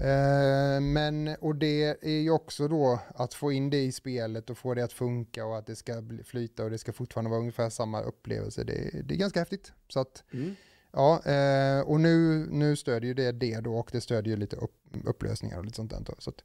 Eh, 0.00 0.80
men, 0.80 1.36
och 1.40 1.54
det 1.56 1.96
är 2.02 2.20
ju 2.20 2.30
också 2.30 2.68
då 2.68 3.00
att 3.14 3.34
få 3.34 3.52
in 3.52 3.70
det 3.70 3.84
i 3.84 3.92
spelet 3.92 4.50
och 4.50 4.58
få 4.58 4.74
det 4.74 4.84
att 4.84 4.92
funka 4.92 5.44
och 5.46 5.58
att 5.58 5.66
det 5.66 5.76
ska 5.76 6.02
flyta 6.24 6.64
och 6.64 6.70
det 6.70 6.78
ska 6.78 6.92
fortfarande 6.92 7.30
vara 7.30 7.40
ungefär 7.40 7.70
samma 7.70 8.00
upplevelse. 8.00 8.64
Det, 8.64 9.02
det 9.04 9.14
är 9.14 9.18
ganska 9.18 9.40
häftigt. 9.40 9.72
Så 9.88 10.00
att, 10.00 10.24
Mm. 10.32 10.54
ja, 10.92 11.22
eh, 11.26 11.80
och 11.80 12.00
nu, 12.00 12.46
nu 12.50 12.76
stödjer 12.76 13.08
ju 13.08 13.14
det 13.14 13.32
det 13.32 13.60
då 13.60 13.74
och 13.76 13.88
det 13.92 14.00
stödjer 14.00 14.34
ju 14.34 14.40
lite 14.40 14.56
upp, 14.56 14.74
upplösningar 15.04 15.58
och 15.58 15.64
lite 15.64 15.76
sånt 15.76 15.90
där. 15.90 16.14
Så 16.18 16.30
att, 16.30 16.44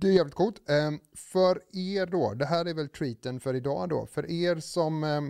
det 0.00 0.08
är 0.08 0.12
jävligt 0.12 0.34
coolt. 0.34 0.68
Eh, 0.68 0.90
för 1.14 1.62
er 1.72 2.06
då, 2.06 2.34
det 2.34 2.46
här 2.46 2.64
är 2.64 2.74
väl 2.74 2.88
treaten 2.88 3.40
för 3.40 3.54
idag 3.54 3.88
då, 3.88 4.06
för 4.06 4.30
er 4.30 4.56
som 4.56 5.04
eh, 5.04 5.20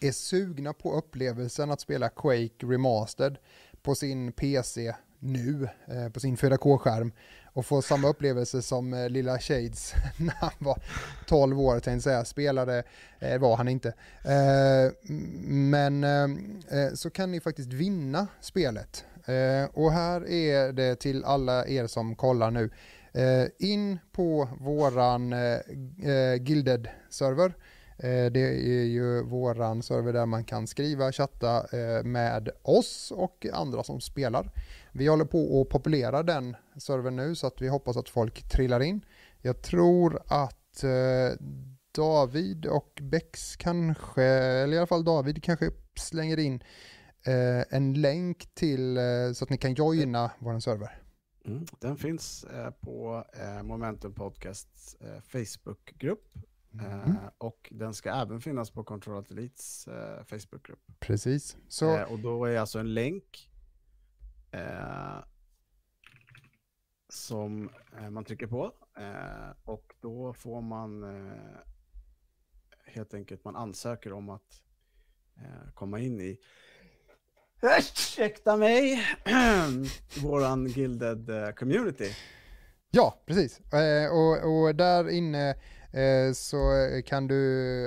är 0.00 0.12
sugna 0.12 0.72
på 0.72 0.98
upplevelsen 0.98 1.70
att 1.70 1.80
spela 1.80 2.08
Quake 2.08 2.66
Remastered 2.66 3.38
på 3.82 3.94
sin 3.94 4.32
PC 4.32 4.94
nu, 5.18 5.68
eh, 5.88 6.08
på 6.08 6.20
sin 6.20 6.36
4K-skärm 6.36 7.12
och 7.56 7.66
få 7.66 7.82
samma 7.82 8.08
upplevelse 8.08 8.62
som 8.62 8.94
eh, 8.94 9.08
lilla 9.08 9.38
Shades 9.38 9.94
när 10.18 10.34
han 10.34 10.50
var 10.58 10.82
12 11.26 11.60
år, 11.60 11.72
tänkte 11.72 11.90
jag 11.90 12.02
säga, 12.02 12.24
spelade, 12.24 12.82
eh, 13.18 13.38
var 13.38 13.56
han 13.56 13.68
inte. 13.68 13.88
Eh, 14.24 14.92
men 15.48 16.04
eh, 16.04 16.80
eh, 16.80 16.92
så 16.94 17.10
kan 17.10 17.32
ni 17.32 17.40
faktiskt 17.40 17.72
vinna 17.72 18.26
spelet. 18.40 19.04
Eh, 19.24 19.64
och 19.72 19.92
här 19.92 20.28
är 20.28 20.72
det 20.72 20.96
till 20.96 21.24
alla 21.24 21.66
er 21.66 21.86
som 21.86 22.16
kollar 22.16 22.50
nu. 22.50 22.70
Eh, 23.12 23.46
in 23.58 23.98
på 24.12 24.48
våran 24.60 25.32
eh, 25.32 25.38
eh, 26.10 26.40
Gilded-server. 26.40 27.52
Eh, 27.98 28.32
det 28.32 28.40
är 28.80 28.84
ju 28.84 29.22
våran 29.22 29.82
server 29.82 30.12
där 30.12 30.26
man 30.26 30.44
kan 30.44 30.66
skriva, 30.66 31.12
chatta 31.12 31.78
eh, 31.78 32.04
med 32.04 32.50
oss 32.62 33.12
och 33.16 33.46
andra 33.52 33.84
som 33.84 34.00
spelar. 34.00 34.50
Vi 34.92 35.06
håller 35.06 35.24
på 35.24 35.60
att 35.60 35.68
populera 35.68 36.22
den 36.22 36.56
servern 36.76 37.16
nu 37.16 37.34
så 37.34 37.46
att 37.46 37.62
vi 37.62 37.68
hoppas 37.68 37.96
att 37.96 38.08
folk 38.08 38.48
trillar 38.48 38.80
in. 38.80 39.04
Jag 39.42 39.62
tror 39.62 40.22
att 40.26 40.84
eh, 40.84 41.46
David 41.94 42.66
och 42.66 42.98
Bex 43.02 43.56
kanske, 43.56 44.22
eller 44.22 44.74
i 44.74 44.78
alla 44.78 44.86
fall 44.86 45.04
David 45.04 45.42
kanske 45.42 45.70
slänger 45.98 46.38
in 46.38 46.62
en 47.70 47.94
länk 47.94 48.54
till 48.54 48.98
så 49.34 49.44
att 49.44 49.50
ni 49.50 49.58
kan 49.58 49.74
joina 49.74 50.30
vår 50.38 50.60
server. 50.60 51.02
Mm. 51.46 51.66
Den 51.80 51.96
finns 51.96 52.46
på 52.80 53.24
Momentum 53.62 54.14
Podcasts 54.14 54.96
Facebookgrupp 55.28 56.38
Mm. 56.80 57.16
och 57.38 57.68
den 57.70 57.94
ska 57.94 58.10
även 58.10 58.40
finnas 58.40 58.70
på 58.70 58.84
Control 58.84 59.24
Elites 59.30 59.88
eh, 59.88 60.24
Facebookgrupp. 60.24 60.80
Precis. 60.98 61.56
Så 61.68 61.96
Eh, 61.96 62.12
och 62.12 62.18
då 62.18 62.44
är 62.44 62.58
alltså 62.58 62.78
en 62.78 62.94
länk 62.94 63.50
eh, 64.50 65.18
som 67.08 67.70
man 68.10 68.24
trycker 68.24 68.46
på 68.46 68.72
och 69.62 69.94
då 70.00 70.32
får 70.32 70.60
man 70.60 71.04
helt 72.86 73.14
enkelt 73.14 73.44
man 73.44 73.56
ansöker 73.56 74.12
om 74.12 74.28
att 74.30 74.62
komma 75.74 76.00
in 76.00 76.20
i 76.20 76.38
Ursäkta 77.62 78.56
mig! 78.56 79.02
Våran 80.22 80.66
Gilded 80.66 81.30
community. 81.56 82.16
Ja, 82.90 83.22
precis. 83.26 83.60
Och, 84.12 84.52
och, 84.52 84.74
där 84.74 85.10
inne 85.10 85.56
Eh, 85.92 86.32
så 86.32 86.76
eh, 86.76 87.02
kan 87.02 87.28
du 87.28 87.36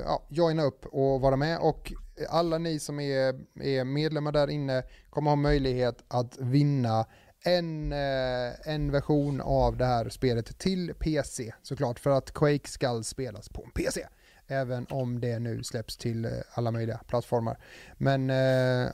ja, 0.06 0.24
joina 0.30 0.64
upp 0.64 0.86
och 0.86 1.22
vara 1.22 1.36
med 1.36 1.60
och 1.60 1.94
alla 2.30 2.58
ni 2.58 2.80
som 2.80 3.00
är, 3.00 3.36
är 3.62 3.84
medlemmar 3.84 4.32
där 4.32 4.50
inne 4.50 4.84
kommer 5.10 5.32
ha 5.32 5.36
möjlighet 5.36 6.04
att 6.08 6.38
vinna 6.40 7.06
en, 7.44 7.92
eh, 7.92 8.54
en 8.64 8.92
version 8.92 9.42
av 9.42 9.78
det 9.78 9.86
här 9.86 10.10
spelet 10.10 10.60
till 10.60 10.94
PC 11.00 11.54
såklart 11.62 12.00
för 12.00 12.10
att 12.10 12.34
Quake 12.34 12.70
ska 12.70 13.04
spelas 13.04 13.50
på 13.50 13.64
en 13.64 13.72
PC. 13.72 14.06
Även 14.48 14.88
om 14.90 15.20
det 15.20 15.40
nu 15.40 15.64
släpps 15.64 15.98
till 15.98 16.28
alla 16.54 16.72
möjliga 16.72 17.00
plattformar. 17.08 17.58
Men 17.98 18.30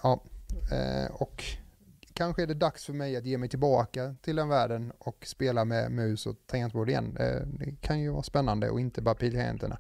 ja, 0.04 0.24
och 1.12 1.44
kanske 2.16 2.44
är 2.44 2.48
det 2.48 2.54
dags 2.54 2.86
för 2.86 2.94
mig 2.94 3.16
att 3.16 3.26
ge 3.26 3.38
mig 3.38 3.50
tillbaka 3.50 4.16
till 4.22 4.36
den 4.36 4.50
världen 4.50 4.94
och 4.98 5.26
spela 5.28 5.66
med 5.66 5.92
mus 5.92 6.26
och 6.26 6.36
tangentbord 6.46 6.90
igen. 6.90 7.14
Det 7.60 7.76
kan 7.82 8.00
ju 8.00 8.10
vara 8.10 8.24
spännande 8.24 8.70
och 8.70 8.80
inte 8.80 9.02
bara 9.02 9.16
piltangenterna. 9.16 9.78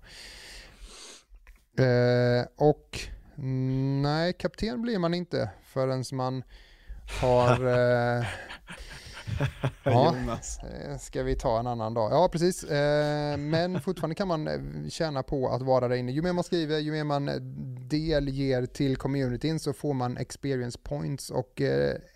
Och 2.55 2.99
nej, 4.01 4.33
kapten 4.33 4.81
blir 4.81 4.99
man 4.99 5.13
inte 5.13 5.49
förrän 5.63 6.03
man 6.11 6.43
har... 7.21 7.59
Ja, 9.83 10.15
eh, 10.85 10.97
ska 10.97 11.23
vi 11.23 11.35
ta 11.35 11.59
en 11.59 11.67
annan 11.67 11.93
dag? 11.93 12.11
Ja, 12.11 12.29
precis. 12.31 12.63
Eh, 12.63 13.37
men 13.37 13.81
fortfarande 13.81 14.15
kan 14.15 14.27
man 14.27 14.47
eh, 14.47 14.89
tjäna 14.89 15.23
på 15.23 15.49
att 15.49 15.61
vara 15.61 15.87
där 15.87 15.95
inne. 15.95 16.11
Ju 16.11 16.21
mer 16.21 16.33
man 16.33 16.43
skriver, 16.43 16.79
ju 16.79 16.91
mer 16.91 17.03
man 17.03 17.29
delger 17.89 18.65
till 18.65 18.97
communityn 18.97 19.59
så 19.59 19.73
får 19.73 19.93
man 19.93 20.17
experience 20.17 20.79
points 20.83 21.29
och 21.29 21.61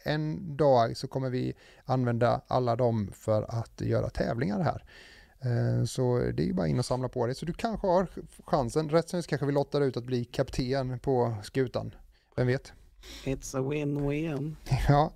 en 0.03 0.57
dag 0.57 0.97
så 0.97 1.07
kommer 1.07 1.29
vi 1.29 1.53
använda 1.85 2.41
alla 2.47 2.75
dem 2.75 3.11
för 3.15 3.43
att 3.49 3.81
göra 3.81 4.09
tävlingar 4.09 4.59
här. 4.59 4.83
Så 5.85 6.17
det 6.17 6.43
är 6.43 6.45
ju 6.45 6.53
bara 6.53 6.67
in 6.67 6.79
och 6.79 6.85
samla 6.85 7.09
på 7.09 7.27
det. 7.27 7.35
Så 7.35 7.45
du 7.45 7.53
kanske 7.53 7.87
har 7.87 8.07
chansen. 8.45 8.89
Rätt 8.89 9.09
som 9.09 9.21
kanske 9.21 9.45
vi 9.45 9.51
lottar 9.51 9.81
ut 9.81 9.97
att 9.97 10.03
bli 10.03 10.25
kapten 10.25 10.99
på 10.99 11.35
skutan. 11.43 11.95
Vem 12.35 12.47
vet? 12.47 12.73
It's 13.25 13.57
a 13.57 13.61
win-win. 13.61 14.55
ja. 14.87 15.11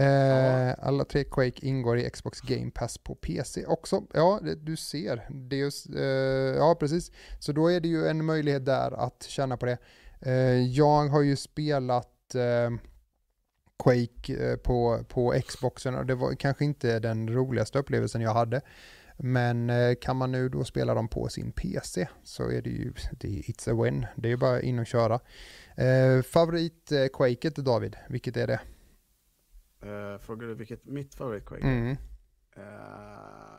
Eh, 0.00 0.74
alla 0.78 1.04
tre 1.04 1.24
Quake 1.24 1.66
ingår 1.66 1.98
i 1.98 2.10
Xbox 2.10 2.40
Game 2.40 2.70
Pass 2.70 2.98
på 2.98 3.14
PC 3.14 3.66
också. 3.66 4.02
Ja, 4.12 4.40
det, 4.42 4.54
du 4.54 4.76
ser. 4.76 5.26
Det 5.30 5.56
är 5.56 5.60
just, 5.60 5.94
eh, 5.94 6.02
ja, 6.56 6.76
precis. 6.80 7.12
Så 7.38 7.52
då 7.52 7.72
är 7.72 7.80
det 7.80 7.88
ju 7.88 8.06
en 8.06 8.24
möjlighet 8.24 8.64
där 8.64 9.06
att 9.06 9.22
känna 9.22 9.56
på 9.56 9.66
det. 9.66 9.78
Eh, 10.20 10.62
jag 10.66 11.08
har 11.08 11.22
ju 11.22 11.36
spelat 11.36 12.34
eh, 12.34 12.70
Quake 13.84 14.50
eh, 14.50 14.56
på, 14.56 15.04
på 15.08 15.34
Xboxen 15.46 15.94
och 15.94 16.06
det 16.06 16.14
var 16.14 16.34
kanske 16.34 16.64
inte 16.64 16.98
den 16.98 17.28
roligaste 17.28 17.78
upplevelsen 17.78 18.20
jag 18.20 18.34
hade. 18.34 18.60
Men 19.16 19.70
eh, 19.70 19.94
kan 19.94 20.16
man 20.16 20.32
nu 20.32 20.48
då 20.48 20.64
spela 20.64 20.94
dem 20.94 21.08
på 21.08 21.28
sin 21.28 21.52
PC 21.52 22.08
så 22.22 22.50
är 22.50 22.62
det 22.62 22.70
ju, 22.70 22.92
det 23.10 23.28
är 23.28 23.42
it's 23.42 23.70
a 23.70 23.84
win. 23.84 24.06
Det 24.16 24.28
är 24.28 24.30
ju 24.30 24.36
bara 24.36 24.60
in 24.62 24.78
och 24.78 24.86
köra. 24.86 25.20
Eh, 25.76 26.22
favorit 26.22 26.92
eh, 26.92 27.06
Quaket 27.12 27.56
David, 27.56 27.96
vilket 28.08 28.36
är 28.36 28.46
det? 28.46 28.60
Uh, 29.82 30.18
frågar 30.18 30.48
du 30.48 30.54
vilket 30.54 30.84
mitt 30.84 31.14
favorit 31.14 31.44
Quake 31.44 31.66
är? 31.66 31.72
Mm. 31.72 31.96
Uh, 32.56 33.58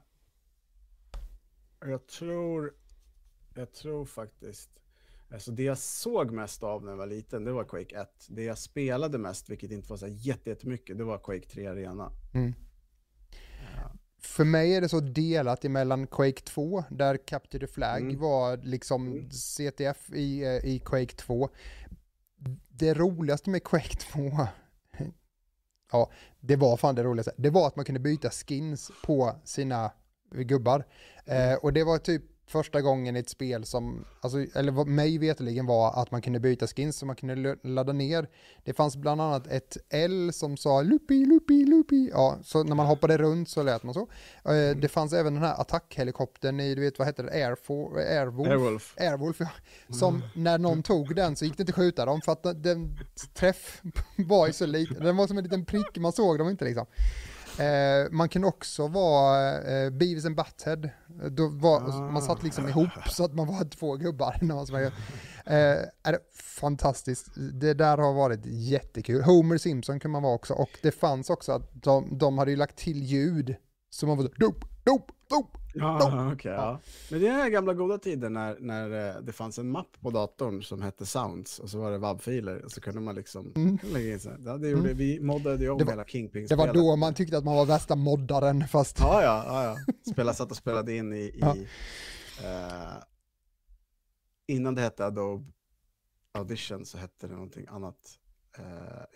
jag 1.82 2.08
tror, 2.08 2.74
jag 3.54 3.72
tror 3.72 4.06
faktiskt, 4.06 4.70
alltså 5.32 5.52
det 5.52 5.64
jag 5.64 5.78
såg 5.78 6.32
mest 6.32 6.64
av 6.64 6.84
när 6.84 6.92
jag 6.92 6.98
var 6.98 7.08
liten, 7.08 7.44
det 7.44 7.52
var 7.52 7.64
Quake 7.64 7.96
1. 7.96 8.26
Det 8.30 8.44
jag 8.44 8.58
spelade 8.58 9.18
mest, 9.18 9.50
vilket 9.50 9.72
inte 9.72 9.90
var 9.90 9.98
så 9.98 10.08
jättemycket, 10.08 10.98
det 10.98 11.04
var 11.04 11.18
Quake 11.18 11.50
3 11.50 11.68
Arena. 11.68 12.12
Mm. 12.34 12.54
För 14.22 14.44
mig 14.44 14.76
är 14.76 14.82
det 14.82 14.90
så 14.90 15.00
delat 15.00 15.66
emellan 15.66 16.08
Quake 16.08 16.42
2, 16.42 16.84
där 16.90 17.18
Capture 17.18 17.68
the 17.68 17.74
Flag 17.74 18.02
mm. 18.02 18.20
var 18.20 18.58
liksom 18.58 19.08
mm. 19.08 19.30
CTF 19.32 20.14
i, 20.14 20.44
eh, 20.44 20.66
i 20.66 20.82
Quake 20.86 21.16
2. 21.16 21.50
Det 22.70 22.94
roligaste 22.94 23.50
med 23.50 23.64
Quake 23.64 23.98
2, 23.98 24.48
ja, 25.92 26.12
det 26.40 26.56
var 26.56 26.78
fan 26.78 26.96
det 26.96 27.04
roligaste, 27.04 27.32
det 27.38 27.50
var 27.50 27.68
att 27.68 27.76
man 27.76 27.86
kunde 27.86 28.00
byta 28.00 28.30
skins 28.30 28.92
på 29.06 29.36
sina 29.44 29.92
gubbar. 30.32 30.86
Mm. 31.26 31.52
Eh, 31.52 31.58
och 31.58 31.74
det 31.74 31.84
var 31.84 31.98
typ 31.98 32.24
första 32.50 32.82
gången 32.82 33.16
i 33.16 33.20
ett 33.20 33.30
spel 33.30 33.66
som, 33.66 34.06
alltså, 34.22 34.38
eller 34.56 34.86
mig 34.86 35.18
veteligen 35.18 35.66
var 35.66 36.02
att 36.02 36.12
man 36.12 36.22
kunde 36.22 36.40
byta 36.40 36.68
skins 36.68 36.98
så 36.98 37.06
man 37.06 37.16
kunde 37.16 37.58
ladda 37.64 37.94
ner. 37.94 38.28
Det 38.64 38.74
fanns 38.74 38.98
bland 38.98 39.22
annat 39.22 39.48
ett 39.48 39.78
L 39.90 40.34
som 40.34 40.58
sa 40.58 40.82
lupi, 40.82 41.26
lupi, 41.26 41.66
lupi. 41.66 42.10
Ja, 42.14 42.40
så 42.44 42.64
när 42.64 42.76
man 42.76 42.86
hoppade 42.86 43.18
runt 43.18 43.50
så 43.50 43.64
lät 43.64 43.84
man 43.84 43.94
så. 43.94 44.08
Eh, 44.46 44.54
mm. 44.54 44.80
Det 44.80 44.88
fanns 44.88 45.14
även 45.14 45.34
den 45.34 45.44
här 45.44 45.62
attackhelikoptern 45.62 46.60
i, 46.60 46.76
du 46.76 46.82
vet 46.82 47.00
vad 47.00 47.08
heter 47.08 47.24
det, 47.24 47.32
Airfo, 47.32 47.98
Airwolf? 47.98 48.50
Airwolf. 48.50 48.96
Airwolf, 48.98 49.40
ja. 49.40 49.50
Som 49.90 50.16
mm. 50.16 50.28
när 50.34 50.58
någon 50.58 50.84
tog 50.84 51.16
den 51.16 51.36
så 51.36 51.46
gick 51.46 51.58
det 51.58 51.62
inte 51.62 51.72
att 51.72 51.76
skjuta 51.76 52.06
dem 52.06 52.22
för 52.22 52.32
att 52.32 52.64
den 52.64 53.00
träff 53.34 53.82
var 54.16 54.48
ju 54.48 54.54
så 54.54 54.66
liten. 54.66 55.04
Den 55.04 55.18
var 55.18 55.28
som 55.28 55.38
en 55.38 55.44
liten 55.44 55.66
prick, 55.66 55.98
man 55.98 56.12
såg 56.12 56.38
dem 56.38 56.50
inte 56.50 56.66
liksom. 56.66 56.86
Eh, 57.60 58.12
man 58.12 58.30
kan 58.30 58.44
också 58.44 58.88
vara 58.88 59.62
eh, 59.62 59.90
Beavis 59.90 60.26
and 60.26 60.36
Butthead. 60.36 60.90
Då 61.32 61.48
var, 61.48 61.82
ah. 61.82 62.12
Man 62.12 62.22
satt 62.22 62.44
liksom 62.44 62.68
ihop 62.68 62.90
så 63.10 63.26
att 63.26 63.34
man 63.34 63.48
var 63.48 63.70
två 63.70 63.96
gubbar. 63.96 64.38
eh, 65.46 65.54
är 66.04 66.12
det 66.12 66.20
fantastiskt. 66.34 67.28
Det 67.54 67.74
där 67.74 67.98
har 67.98 68.14
varit 68.14 68.46
jättekul. 68.46 69.22
Homer 69.22 69.58
Simpson 69.58 70.00
kan 70.00 70.12
man 70.12 70.24
vara 70.24 70.34
också. 70.34 70.54
Och 70.54 70.70
det 70.82 70.92
fanns 70.92 71.30
också 71.30 71.52
att 71.52 71.84
de, 71.84 72.18
de 72.18 72.38
hade 72.38 72.52
ju 72.52 72.58
lagt 72.58 72.78
till 72.78 73.04
ljud. 73.04 73.56
Så 73.90 74.08
man 74.08 74.18
var 74.18 74.24
så, 74.24 74.30
dop, 74.30 74.66
dop, 74.84 75.12
dop, 75.30 75.58
Ja, 75.74 76.32
okay, 76.34 76.52
ja. 76.52 76.80
Men 77.12 77.20
det 77.20 77.28
är 77.28 77.38
den 77.38 77.52
gamla 77.52 77.74
goda 77.74 77.98
tiden 77.98 78.34
när, 78.34 78.58
när 78.60 79.16
eh, 79.16 79.22
det 79.22 79.32
fanns 79.32 79.60
en 79.60 79.72
mapp 79.72 80.02
på 80.02 80.10
datorn 80.10 80.64
som 80.64 80.82
hette 80.82 81.06
Sounds 81.06 81.60
och 81.60 81.70
så 81.70 81.80
var 81.80 81.92
det 81.92 81.98
WAV-filer 81.98 82.66
och 82.66 82.72
så 82.72 82.82
kunde 82.82 83.02
man 83.02 83.16
liksom 83.16 83.54
mm. 83.56 83.80
lägga 83.84 84.14
in 84.14 84.20
så. 84.20 84.30
Ja, 84.46 84.58
det 84.58 84.70
gjorde, 84.70 84.84
mm. 84.84 84.98
Vi 84.98 85.20
moddade 85.20 85.64
ju 85.64 85.70
om 85.70 85.88
hela 85.88 86.06
kingpin 86.06 86.48
Det 86.48 86.56
var 86.56 86.74
då 86.74 86.96
man 86.96 87.14
tyckte 87.14 87.38
att 87.38 87.44
man 87.44 87.56
var 87.56 87.66
värsta 87.66 87.96
moddaren 87.96 88.68
fast... 88.68 89.00
Ja, 89.00 89.24
ja, 89.24 89.44
ja. 89.48 89.64
ja. 89.64 89.94
Spela, 90.12 90.34
satt 90.34 90.52
och 90.52 90.58
spelade 90.58 90.96
in 90.96 91.14
i... 91.14 91.18
i 91.18 91.40
ja. 91.42 91.56
uh, 92.44 93.04
innan 94.48 94.76
det 94.76 94.82
hette 94.82 95.06
Adobe 95.06 95.52
Audition 96.32 96.86
så 96.86 96.98
hette 96.98 97.28
det 97.28 97.34
någonting 97.34 97.66
annat. 97.70 97.98
Uh, 98.60 98.66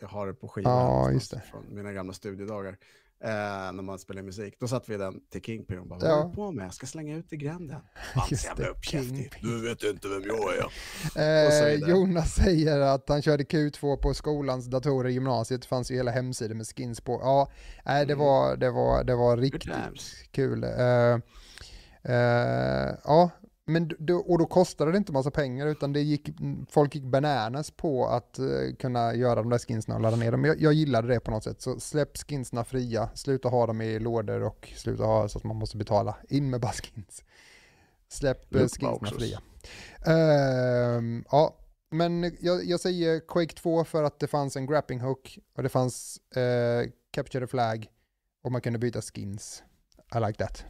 jag 0.01 0.07
har 0.07 0.27
det 0.27 0.33
på 0.33 0.47
skivan 0.47 1.13
ja, 1.13 1.19
det. 1.31 1.41
från 1.51 1.75
mina 1.75 1.93
gamla 1.93 2.13
studiedagar 2.13 2.77
eh, 3.23 3.29
när 3.73 3.81
man 3.81 3.99
spelar 3.99 4.21
musik. 4.21 4.55
Då 4.59 4.67
satte 4.67 4.91
vi 4.91 4.97
den 4.97 5.19
till 5.31 5.41
Kingpin 5.41 5.79
och 5.79 5.87
bara, 5.87 5.99
vad 5.99 6.09
ja. 6.09 6.27
du 6.29 6.35
på 6.35 6.51
med? 6.51 6.65
Jag 6.65 6.73
ska 6.73 6.85
slänga 6.85 7.15
ut 7.15 7.33
i 7.33 7.37
gränden. 7.37 7.79
Hans 8.13 8.45
jävla 8.45 8.67
uppkäftig. 8.67 9.31
Du 9.41 9.61
vet 9.61 9.83
inte 9.83 10.07
vem 10.07 10.23
jag 10.23 10.57
är. 10.57 11.83
Eh, 11.83 11.89
Jonas 11.89 12.35
säger 12.35 12.79
att 12.79 13.09
han 13.09 13.21
körde 13.21 13.43
Q2 13.43 13.97
på 13.97 14.13
skolans 14.13 14.65
datorer 14.65 15.09
i 15.09 15.13
gymnasiet. 15.13 15.61
Det 15.61 15.67
fanns 15.67 15.91
ju 15.91 15.95
hela 15.95 16.11
hemsidor 16.11 16.55
med 16.55 16.67
skins 16.67 17.01
på. 17.01 17.19
Ja, 17.21 17.51
äh, 17.85 18.07
det, 18.07 18.13
mm. 18.13 18.17
var, 18.17 18.55
det, 18.55 18.71
var, 18.71 19.03
det 19.03 19.15
var 19.15 19.37
riktigt 19.37 19.71
kul. 20.31 20.63
Uh, 20.63 21.19
uh, 22.09 22.95
ja, 23.03 23.29
men 23.65 23.91
och 24.25 24.37
då 24.37 24.45
kostade 24.45 24.91
det 24.91 24.97
inte 24.97 25.11
massa 25.11 25.31
pengar 25.31 25.67
utan 25.67 25.93
det 25.93 26.01
gick, 26.01 26.29
folk 26.69 26.95
gick 26.95 27.03
bananas 27.03 27.71
på 27.71 28.07
att 28.07 28.39
uh, 28.39 28.75
kunna 28.75 29.15
göra 29.15 29.35
de 29.35 29.49
där 29.49 29.57
skinsna 29.57 29.95
och 29.95 30.01
ladda 30.01 30.17
ner 30.17 30.31
dem. 30.31 30.45
Jag, 30.45 30.61
jag 30.61 30.73
gillade 30.73 31.07
det 31.07 31.19
på 31.19 31.31
något 31.31 31.43
sätt. 31.43 31.61
Så 31.61 31.79
släpp 31.79 32.17
skinsna 32.17 32.63
fria, 32.63 33.09
sluta 33.13 33.49
ha 33.49 33.67
dem 33.67 33.81
i 33.81 33.99
lådor 33.99 34.43
och 34.43 34.73
sluta 34.75 35.03
ha 35.03 35.29
så 35.29 35.37
att 35.37 35.43
man 35.43 35.55
måste 35.55 35.77
betala. 35.77 36.15
In 36.29 36.49
med 36.49 36.61
bara 36.61 36.71
skins. 36.71 37.23
Släpp 38.07 38.55
uh, 38.55 38.61
skinsna 38.61 39.07
fria. 39.17 39.41
Uh, 40.07 41.21
ja, 41.31 41.57
men 41.91 42.23
jag, 42.39 42.65
jag, 42.65 42.79
säger 42.79 43.19
Quake 43.27 43.55
2 43.55 43.83
för 43.83 44.03
att 44.03 44.19
det 44.19 44.27
fanns 44.27 44.55
en 44.55 44.65
grapping 44.65 44.99
hook 44.99 45.39
och 45.55 45.63
det 45.63 45.69
fanns 45.69 46.21
uh, 46.37 46.89
Capture 47.11 47.45
the 47.45 47.49
Flag 47.49 47.87
och 48.43 48.51
man 48.51 48.61
kunde 48.61 48.79
byta 48.79 49.01
skins. 49.01 49.63
I 50.15 50.19
like 50.19 50.45
that. 50.45 50.65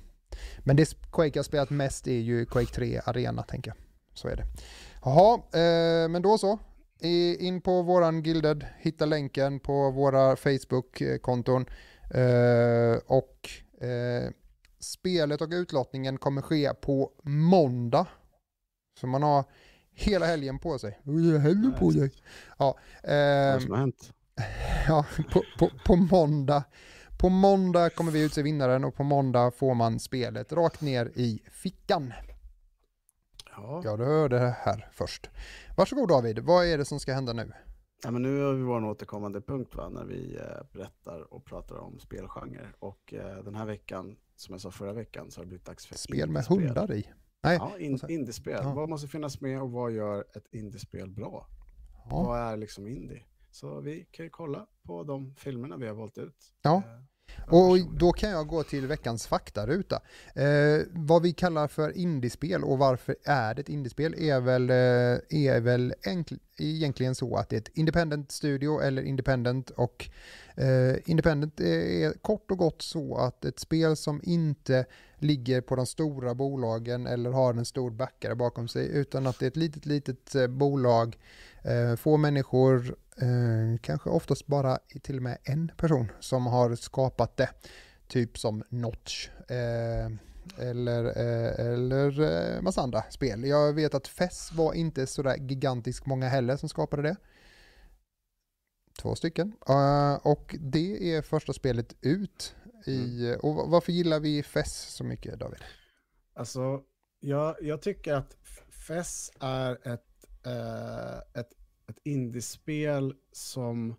Men 0.60 0.76
det 0.76 1.12
Quake 1.12 1.40
jag 1.40 1.46
spelat 1.46 1.70
mest 1.70 2.08
är 2.08 2.20
ju 2.20 2.46
Quake 2.46 2.74
3 2.74 3.02
Arena 3.06 3.44
tänker 3.44 3.72
jag. 3.72 3.78
Så 4.14 4.28
är 4.28 4.36
det. 4.36 4.46
Jaha, 5.04 5.34
eh, 5.36 6.10
men 6.10 6.22
då 6.22 6.38
så. 6.38 6.60
In 7.40 7.62
på 7.62 7.82
våran 7.82 8.24
Gilded, 8.24 8.66
hitta 8.78 9.06
länken 9.06 9.60
på 9.60 9.92
våra 9.92 10.36
Facebook-konton. 10.36 11.66
Eh, 12.14 12.98
och 13.06 13.50
eh, 13.88 14.32
spelet 14.80 15.42
och 15.42 15.50
utlottningen 15.52 16.18
kommer 16.18 16.42
ske 16.42 16.74
på 16.74 17.12
måndag. 17.24 18.08
Så 19.00 19.08
man 19.08 19.24
har 19.24 19.44
hela 19.94 20.26
helgen 20.26 20.60
på 20.60 20.80
sig. 20.80 21.00
Helgen 21.42 21.74
på 21.80 21.92
sig. 21.92 22.12
Ja, 22.60 22.78
eh, 23.04 23.54
Vad 23.54 23.62
som 23.62 23.72
har 23.72 23.80
hänt? 23.80 24.14
Ja, 24.88 25.06
på, 25.32 25.44
på, 25.60 25.70
på 25.86 25.96
måndag 25.96 26.64
på 27.24 27.30
måndag 27.30 27.90
kommer 27.90 28.12
vi 28.12 28.26
utse 28.26 28.42
vinnaren 28.42 28.84
och 28.84 28.96
på 28.96 29.04
måndag 29.04 29.52
får 29.52 29.74
man 29.74 30.00
spelet 30.00 30.54
rakt 30.54 30.82
ner 30.82 31.06
i 31.16 31.42
fickan. 31.52 32.14
Ja. 33.56 33.82
Ja, 33.84 33.98
du 33.98 34.04
hörde 34.04 34.40
det 34.40 34.56
här 34.60 34.90
först. 34.94 35.30
Varsågod 35.78 36.10
David, 36.10 36.40
vad 36.40 36.66
är 36.66 36.78
det 36.78 36.86
som 36.86 37.00
ska 37.00 37.14
hända 37.14 37.34
nu? 37.34 37.52
ja, 38.04 38.12
men 38.12 38.22
nu 38.22 38.42
har 38.42 38.54
vi 38.54 38.64
vår 38.64 38.86
återkommande 38.86 39.42
punkt 39.42 39.76
va, 39.76 39.90
när 39.90 40.06
vi 40.06 40.36
eh, 40.36 40.64
berättar 40.74 41.34
och 41.34 41.46
pratar 41.46 41.76
om 41.76 42.00
spelgenre. 42.00 42.68
Och 42.80 43.14
eh, 43.14 43.44
den 43.44 43.56
här 43.56 43.66
veckan, 43.66 44.16
som 44.36 44.54
jag 44.54 44.62
sa 44.62 44.72
förra 44.72 44.94
veckan, 44.94 45.32
så 45.32 45.40
har 45.40 45.46
det 45.46 45.50
blivit 45.50 45.66
dags 45.66 45.86
för 45.86 45.96
Spel 45.96 46.30
med 46.30 46.46
indiespel. 46.52 46.68
hundar 46.68 46.94
i? 46.94 47.10
Nej. 47.44 47.58
Ja, 47.58 47.78
in, 47.80 48.00
indiespel. 48.10 48.60
Ja. 48.64 48.74
Vad 48.74 48.90
måste 48.90 49.08
finnas 49.08 49.42
med 49.42 49.62
och 49.62 49.72
vad 49.72 49.92
gör 49.92 50.26
ett 50.36 50.48
indiespel 50.52 51.10
bra? 51.10 51.48
Ja. 52.10 52.24
Vad 52.24 52.40
är 52.40 52.58
liksom 52.58 52.88
indie? 52.88 53.24
Så 53.52 53.80
vi 53.80 54.08
kan 54.12 54.26
ju 54.26 54.30
kolla 54.30 54.68
på 54.84 55.04
de 55.04 55.36
filmerna 55.36 55.78
vi 55.78 55.88
har 55.88 55.96
valt 55.96 56.18
ut. 56.18 56.54
Ja. 56.62 56.84
Eh, 57.38 57.54
Och 57.54 57.80
då 57.80 58.12
kan 58.12 58.30
jag 58.30 58.48
gå 58.48 58.64
till 58.64 58.88
veckans 58.88 59.28
faktaruta. 59.28 60.02
Eh, 60.36 60.82
vad 60.92 61.22
vi 61.22 61.34
kallar 61.34 61.68
för 61.68 61.98
indiespel 61.98 62.64
och 62.64 62.78
varför 62.78 63.16
är 63.24 63.54
det 63.54 63.62
ett 63.62 63.70
indiespel 63.70 64.16
är 64.18 64.40
väl, 64.40 64.70
eh, 64.70 65.46
är 65.46 65.60
väl 65.60 65.94
enkl- 66.04 66.40
egentligen 66.58 67.16
så 67.16 67.36
att 67.36 67.50
det 67.50 67.56
är 67.56 67.62
ett 67.62 67.78
independent 67.78 68.32
studio 68.32 68.82
eller 68.82 69.02
independent 69.02 69.70
och 69.70 70.10
eh, 70.56 70.96
independent 71.06 71.60
är 71.60 72.14
kort 72.22 72.52
och 72.52 72.58
gott 72.58 72.82
så 72.82 73.18
att 73.18 73.46
ett 73.46 73.60
spel 73.60 73.96
som 73.96 74.22
inte 74.24 74.86
ligger 75.18 75.62
på 75.62 75.76
de 75.76 75.86
stora 75.86 76.36
bolagen 76.36 77.08
eller 77.08 77.30
har 77.32 77.54
en 77.54 77.66
stor 77.66 77.92
backare 77.92 78.36
bakom 78.36 78.68
sig 78.68 78.88
utan 78.88 79.28
att 79.28 79.40
det 79.40 79.46
är 79.46 79.48
ett 79.48 79.58
litet 79.58 79.86
litet 79.86 80.36
eh, 80.36 80.48
bolag, 80.48 81.18
eh, 81.64 81.96
få 81.96 82.18
människor 82.18 82.96
eh, 83.22 83.80
kanske 83.82 84.10
oftast 84.10 84.48
bara 84.48 84.78
till 85.04 85.18
och 85.18 85.24
med 85.24 85.38
en 85.44 85.72
person 85.78 86.12
som 86.20 86.46
har 86.46 86.76
skapat 86.76 87.38
det. 87.38 87.50
Typ 88.08 88.38
som 88.38 88.64
Notch 88.70 89.30
eh, 89.50 90.06
eller, 90.70 91.06
eh, 91.06 91.66
eller 91.66 92.22
eh, 92.22 92.62
massa 92.62 92.82
andra 92.82 93.02
spel. 93.10 93.46
Jag 93.46 93.74
vet 93.74 93.94
att 93.94 94.08
FES 94.08 94.52
var 94.54 94.74
inte 94.74 95.08
sådär 95.08 95.38
gigantiskt 95.38 96.06
många 96.06 96.28
heller 96.30 96.58
som 96.58 96.70
skapade 96.70 97.02
det. 97.02 97.16
Två 99.02 99.16
stycken. 99.16 99.54
Eh, 99.70 100.14
och 100.16 100.56
det 100.60 101.16
är 101.16 101.22
första 101.22 101.54
spelet 101.54 101.96
ut. 102.02 102.56
I, 102.86 103.36
och 103.42 103.70
varför 103.72 103.92
gillar 103.92 104.20
vi 104.20 104.44
FES 104.44 104.74
så 104.96 105.04
mycket 105.04 105.40
David? 105.40 105.60
Alltså, 106.36 106.82
jag, 107.20 107.56
jag 107.62 107.82
tycker 107.82 108.14
att 108.14 108.38
F- 108.44 108.64
FES 108.88 109.32
är 109.40 109.88
ett, 109.94 110.26
eh, 110.46 111.18
ett, 111.42 111.50
ett 111.88 112.00
indiespel 112.04 113.14
som 113.32 113.96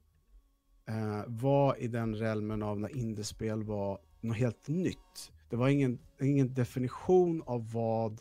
eh, 0.89 1.23
var 1.27 1.77
i 1.77 1.89
den 1.89 2.15
realmen 2.15 2.63
av 2.63 2.81
när 2.81 2.97
indiespel 2.97 3.63
var 3.63 4.01
något 4.21 4.37
helt 4.37 4.69
nytt. 4.69 5.33
Det 5.51 5.57
var 5.57 5.69
ingen, 5.69 5.99
ingen 6.21 6.55
definition 6.55 7.43
av 7.47 7.73
vad 7.73 8.21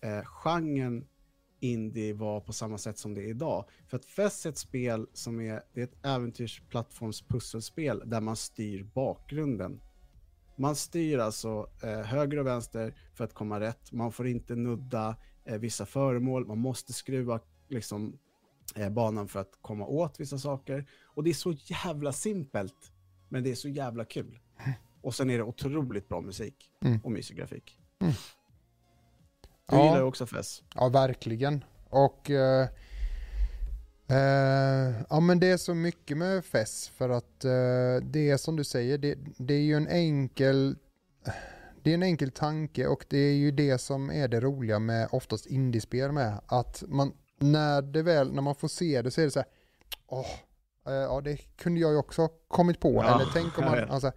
eh, 0.00 0.24
genren 0.24 1.06
indie 1.60 2.14
var 2.14 2.40
på 2.40 2.52
samma 2.52 2.78
sätt 2.78 2.98
som 2.98 3.14
det 3.14 3.22
är 3.22 3.28
idag. 3.28 3.64
För 3.88 3.96
att 3.96 4.04
Fess 4.04 4.46
är 4.46 4.50
ett 4.50 4.58
spel 4.58 5.06
som 5.12 5.40
är, 5.40 5.62
det 5.74 5.80
är 5.80 5.84
ett 5.84 6.04
äventyrsplattformspusselspel 6.06 8.02
där 8.06 8.20
man 8.20 8.36
styr 8.36 8.82
bakgrunden. 8.82 9.80
Man 10.56 10.76
styr 10.76 11.18
alltså 11.18 11.70
eh, 11.82 12.00
höger 12.00 12.38
och 12.38 12.46
vänster 12.46 12.94
för 13.14 13.24
att 13.24 13.34
komma 13.34 13.60
rätt. 13.60 13.92
Man 13.92 14.12
får 14.12 14.26
inte 14.26 14.56
nudda 14.56 15.16
eh, 15.44 15.58
vissa 15.58 15.86
föremål. 15.86 16.46
Man 16.46 16.58
måste 16.58 16.92
skruva 16.92 17.40
liksom, 17.68 18.18
banan 18.90 19.28
för 19.28 19.40
att 19.40 19.52
komma 19.62 19.86
åt 19.86 20.20
vissa 20.20 20.38
saker. 20.38 20.86
Och 21.04 21.24
det 21.24 21.30
är 21.30 21.34
så 21.34 21.52
jävla 21.52 22.12
simpelt, 22.12 22.92
men 23.28 23.42
det 23.44 23.50
är 23.50 23.54
så 23.54 23.68
jävla 23.68 24.04
kul. 24.04 24.38
Och 25.02 25.14
sen 25.14 25.30
är 25.30 25.36
det 25.38 25.44
otroligt 25.44 26.08
bra 26.08 26.20
musik 26.20 26.70
Mm. 26.84 27.00
och 27.04 27.12
mysig 27.12 27.36
grafik. 27.36 27.78
Mm. 28.00 28.12
Du 29.70 29.76
Ja. 29.76 29.84
gillar 29.84 29.96
ju 29.98 30.02
också 30.04 30.26
FES. 30.26 30.62
Ja, 30.74 30.88
verkligen. 30.88 31.64
Och 31.90 32.30
eh, 32.30 32.68
eh, 34.08 34.94
ja, 35.10 35.20
men 35.20 35.40
det 35.40 35.46
är 35.46 35.56
så 35.56 35.74
mycket 35.74 36.16
med 36.16 36.44
FES 36.44 36.88
för 36.88 37.08
att 37.08 37.44
eh, 37.44 37.50
det 38.10 38.30
är 38.30 38.36
som 38.36 38.56
du 38.56 38.64
säger, 38.64 38.98
det, 38.98 39.18
det 39.38 39.54
är 39.54 39.60
ju 39.62 39.74
en 39.76 39.88
enkel 39.88 40.76
det 41.82 41.90
är 41.90 41.94
en 41.94 42.02
enkel 42.02 42.30
tanke 42.30 42.86
och 42.86 43.04
det 43.08 43.18
är 43.18 43.34
ju 43.34 43.50
det 43.50 43.78
som 43.78 44.10
är 44.10 44.28
det 44.28 44.40
roliga 44.40 44.78
med 44.78 45.08
oftast 45.12 45.46
indiespel 45.46 46.12
med. 46.12 46.40
Att 46.46 46.82
man, 46.88 47.12
när 47.38 47.82
det 47.82 48.02
väl, 48.02 48.32
när 48.32 48.42
man 48.42 48.54
får 48.54 48.68
se 48.68 49.02
det 49.02 49.10
så 49.10 49.20
är 49.20 49.24
det 49.24 49.30
så 49.30 49.38
här, 49.38 49.48
åh, 50.06 50.26
eh, 50.86 50.92
ja 50.92 51.20
det 51.20 51.36
kunde 51.36 51.80
jag 51.80 51.90
ju 51.90 51.96
också 51.96 52.28
kommit 52.48 52.80
på. 52.80 52.94
Ja, 52.94 53.14
Eller 53.14 53.30
tänk 53.32 53.58
om 53.58 53.64
man, 53.64 53.90
alltså, 53.90 54.12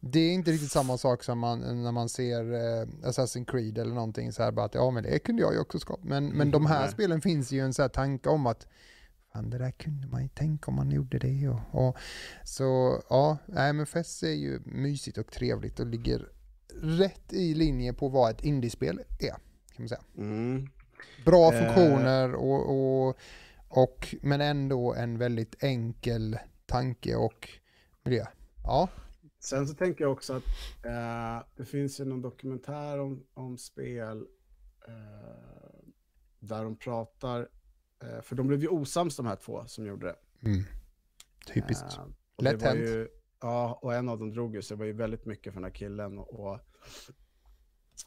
det 0.00 0.20
är 0.20 0.32
inte 0.32 0.50
riktigt 0.50 0.72
samma 0.72 0.98
sak 0.98 1.24
som 1.24 1.38
man, 1.38 1.82
när 1.82 1.92
man 1.92 2.08
ser 2.08 2.52
eh, 2.52 2.86
Assassin's 2.86 3.44
Creed 3.44 3.78
eller 3.78 3.94
någonting 3.94 4.32
så 4.32 4.42
här 4.42 4.52
bara 4.52 4.66
att 4.66 4.74
ja 4.74 4.90
men 4.90 5.02
det 5.02 5.18
kunde 5.18 5.42
jag 5.42 5.52
ju 5.52 5.60
också 5.60 5.78
skapa. 5.78 6.00
Men, 6.04 6.26
men 6.28 6.50
de 6.50 6.66
här 6.66 6.80
Nej. 6.80 6.92
spelen 6.92 7.20
finns 7.20 7.52
ju 7.52 7.60
en 7.60 7.74
så 7.74 7.82
här 7.82 7.88
tanke 7.88 8.28
om 8.28 8.46
att 8.46 8.66
fan 9.32 9.50
det 9.50 9.58
där 9.58 9.70
kunde 9.70 10.06
man 10.06 10.22
ju 10.22 10.28
tänka 10.28 10.70
om 10.70 10.74
man 10.74 10.90
gjorde 10.90 11.18
det 11.18 11.48
och, 11.48 11.60
och 11.88 11.96
så 12.44 13.00
ja, 13.10 13.38
nej 13.46 13.72
men 13.72 13.86
FES 13.86 14.22
är 14.22 14.32
ju 14.32 14.60
mysigt 14.64 15.18
och 15.18 15.32
trevligt 15.32 15.80
och 15.80 15.86
ligger 15.86 16.28
rätt 16.82 17.32
i 17.32 17.54
linje 17.54 17.92
på 17.92 18.08
vad 18.08 18.30
ett 18.30 18.44
indiespel 18.44 19.00
är 19.20 19.28
kan 19.28 19.38
man 19.78 19.88
säga. 19.88 20.02
Mm. 20.16 20.68
Bra 21.24 21.52
Eh. 21.52 21.58
funktioner 21.58 22.34
och, 22.34 22.70
och, 22.70 23.16
och 23.68 24.14
men 24.22 24.40
ändå 24.40 24.94
en 24.94 25.18
väldigt 25.18 25.62
enkel 25.62 26.38
tanke 26.66 27.16
och 27.16 27.48
miljö. 28.04 28.24
Ja, 28.64 28.88
Sen 29.40 29.66
så 29.68 29.74
tänker 29.74 30.04
jag 30.04 30.12
också 30.12 30.32
att 30.32 30.44
eh, 30.84 31.46
det 31.56 31.64
finns 31.64 32.00
ju 32.00 32.04
någon 32.04 32.22
dokumentär 32.22 33.00
om, 33.00 33.24
om 33.34 33.58
spel 33.58 34.26
eh, 34.88 35.84
där 36.38 36.64
de 36.64 36.76
pratar, 36.76 37.48
eh, 38.02 38.20
för 38.22 38.36
de 38.36 38.46
blev 38.46 38.60
ju 38.60 38.68
osams 38.68 39.16
de 39.16 39.26
här 39.26 39.36
två 39.36 39.66
som 39.66 39.86
gjorde 39.86 40.06
det. 40.06 40.48
mm. 40.48 40.64
typiskt. 41.46 41.98
Eh, 41.98 42.04
Lätt 42.38 42.62
hänt. 42.62 42.80
ju, 42.80 43.08
Ja, 43.40 43.78
och 43.82 43.94
en 43.94 44.08
av 44.08 44.18
dem 44.18 44.30
drog 44.30 44.54
ju, 44.54 44.62
så 44.62 44.74
det 44.74 44.78
var 44.78 44.86
ju 44.86 44.92
väldigt 44.92 45.26
mycket 45.26 45.52
för 45.52 45.60
den 45.60 45.64
här 45.70 45.74
killen. 45.74 46.18
Och, 46.18 46.40
och 46.40 46.58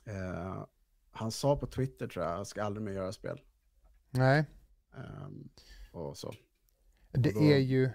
eh, 0.05 0.65
han 1.11 1.31
sa 1.31 1.55
på 1.57 1.67
Twitter 1.67 2.07
tror 2.07 2.25
jag, 2.25 2.39
jag 2.39 2.47
ska 2.47 2.63
aldrig 2.63 2.83
mer 2.83 2.91
göra 2.91 3.11
spel. 3.11 3.41
Nej, 4.11 4.45
Ehm, 4.97 5.49
och 5.91 6.17
så 6.17 6.33
det 7.11 7.35
Och 7.35 7.41
är 7.41 7.57
ju 7.57 7.89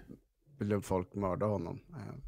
ville 0.59 0.81
folk 0.81 1.15
mörda 1.15 1.45
honom. 1.45 1.79
Ehm, 1.89 2.21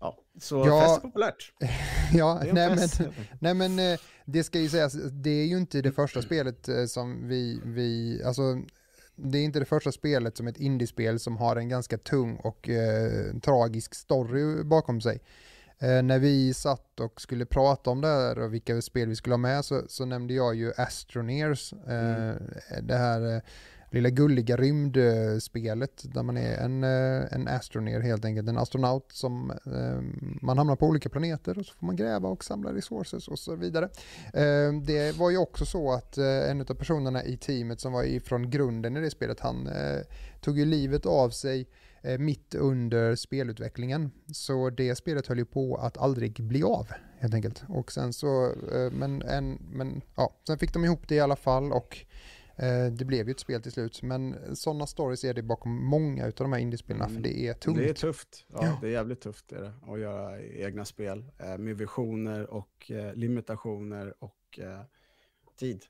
ja, 0.00 0.18
så 0.40 0.56
Ja. 0.66 0.80
fest 0.82 0.96
är 0.96 1.00
populärt. 1.00 1.52
ja, 2.12 2.40
är 2.40 2.52
nej 2.52 2.68
men, 2.68 2.78
fest. 2.78 3.00
nej 3.40 3.54
men 3.54 3.78
eh, 3.78 3.98
det 4.24 4.44
ska 4.44 4.60
ju 4.60 4.68
sägas, 4.68 4.92
det 5.12 5.30
är 5.30 5.46
ju 5.46 5.58
inte 5.58 5.82
det 5.82 5.92
första 5.92 6.22
spelet 6.22 6.68
eh, 6.68 6.84
som 6.86 7.28
vi, 7.28 7.60
vi 7.64 8.22
alltså 8.24 8.42
det 9.16 9.38
är 9.38 9.44
inte 9.44 9.58
det 9.58 9.64
första 9.64 9.92
spelet 9.92 10.36
som 10.36 10.46
ett 10.46 10.60
indiespel 10.60 11.18
som 11.18 11.36
har 11.36 11.56
en 11.56 11.68
ganska 11.68 11.98
tung 11.98 12.36
och 12.36 12.68
eh, 12.68 13.38
tragisk 13.42 13.94
story 13.94 14.64
bakom 14.64 15.00
sig. 15.00 15.20
Eh, 15.80 16.02
när 16.02 16.18
vi 16.18 16.54
satt 16.54 17.00
och 17.00 17.20
skulle 17.20 17.46
prata 17.46 17.90
om 17.90 18.00
det 18.00 18.08
här 18.08 18.38
och 18.38 18.54
vilka 18.54 18.82
spel 18.82 19.08
vi 19.08 19.16
skulle 19.16 19.32
ha 19.32 19.38
med 19.38 19.64
så, 19.64 19.82
så 19.88 20.04
nämnde 20.04 20.34
jag 20.34 20.54
ju 20.54 20.72
Astroneers, 20.76 21.72
eh, 21.72 22.34
det 22.82 22.96
här 22.96 23.34
eh, 23.36 23.42
lilla 23.90 24.10
gulliga 24.10 24.56
rymdspelet 24.56 26.02
där 26.14 26.22
man 26.22 26.36
är 26.36 26.56
en, 26.56 26.84
en 26.84 27.48
astroneer 27.48 28.00
helt 28.00 28.24
enkelt, 28.24 28.48
en 28.48 28.58
astronaut 28.58 29.12
som 29.12 29.52
man 30.42 30.58
hamnar 30.58 30.76
på 30.76 30.86
olika 30.86 31.08
planeter 31.08 31.58
och 31.58 31.66
så 31.66 31.74
får 31.74 31.86
man 31.86 31.96
gräva 31.96 32.28
och 32.28 32.44
samla 32.44 32.74
resources 32.74 33.28
och 33.28 33.38
så 33.38 33.54
vidare. 33.54 33.88
Det 34.82 35.16
var 35.16 35.30
ju 35.30 35.38
också 35.38 35.66
så 35.66 35.92
att 35.92 36.18
en 36.18 36.60
av 36.60 36.74
personerna 36.74 37.24
i 37.24 37.36
teamet 37.36 37.80
som 37.80 37.92
var 37.92 38.04
ifrån 38.04 38.50
grunden 38.50 38.96
i 38.96 39.00
det 39.00 39.10
spelet, 39.10 39.40
han 39.40 39.68
tog 40.40 40.58
ju 40.58 40.64
livet 40.64 41.06
av 41.06 41.30
sig 41.30 41.68
mitt 42.18 42.54
under 42.54 43.14
spelutvecklingen. 43.14 44.10
Så 44.32 44.70
det 44.70 44.94
spelet 44.94 45.26
höll 45.26 45.38
ju 45.38 45.44
på 45.44 45.76
att 45.76 45.98
aldrig 45.98 46.42
bli 46.44 46.62
av 46.62 46.88
helt 47.18 47.34
enkelt. 47.34 47.64
Och 47.68 47.92
sen 47.92 48.12
så, 48.12 48.44
eh, 48.72 48.90
men, 48.92 49.22
en, 49.22 49.58
men 49.70 50.00
ja, 50.16 50.34
sen 50.46 50.58
fick 50.58 50.72
de 50.72 50.84
ihop 50.84 51.08
det 51.08 51.14
i 51.14 51.20
alla 51.20 51.36
fall 51.36 51.72
och 51.72 51.98
eh, 52.56 52.86
det 52.92 53.04
blev 53.04 53.26
ju 53.26 53.30
ett 53.30 53.40
spel 53.40 53.62
till 53.62 53.72
slut. 53.72 54.02
Men 54.02 54.56
sådana 54.56 54.86
stories 54.86 55.24
är 55.24 55.34
det 55.34 55.42
bakom 55.42 55.84
många 55.84 56.24
av 56.26 56.32
de 56.36 56.52
här 56.52 56.60
indiespelarna 56.60 57.04
Mm. 57.04 57.16
för 57.16 57.22
det 57.22 57.46
är 57.46 57.54
tungt. 57.54 57.78
Det 57.78 57.88
är 57.88 57.94
tufft. 57.94 58.44
Ja, 58.48 58.58
Ja. 58.62 58.78
Det 58.80 58.86
är 58.86 58.90
jävligt 58.90 59.20
tufft 59.20 59.52
är 59.52 59.60
det, 59.60 59.92
att 59.92 60.00
göra 60.00 60.40
egna 60.42 60.84
spel 60.84 61.24
eh, 61.38 61.58
med 61.58 61.76
visioner 61.78 62.50
och 62.50 62.90
eh, 62.90 63.14
limitationer 63.14 64.14
och 64.18 64.58
eh, 64.58 64.80
tid. 65.58 65.82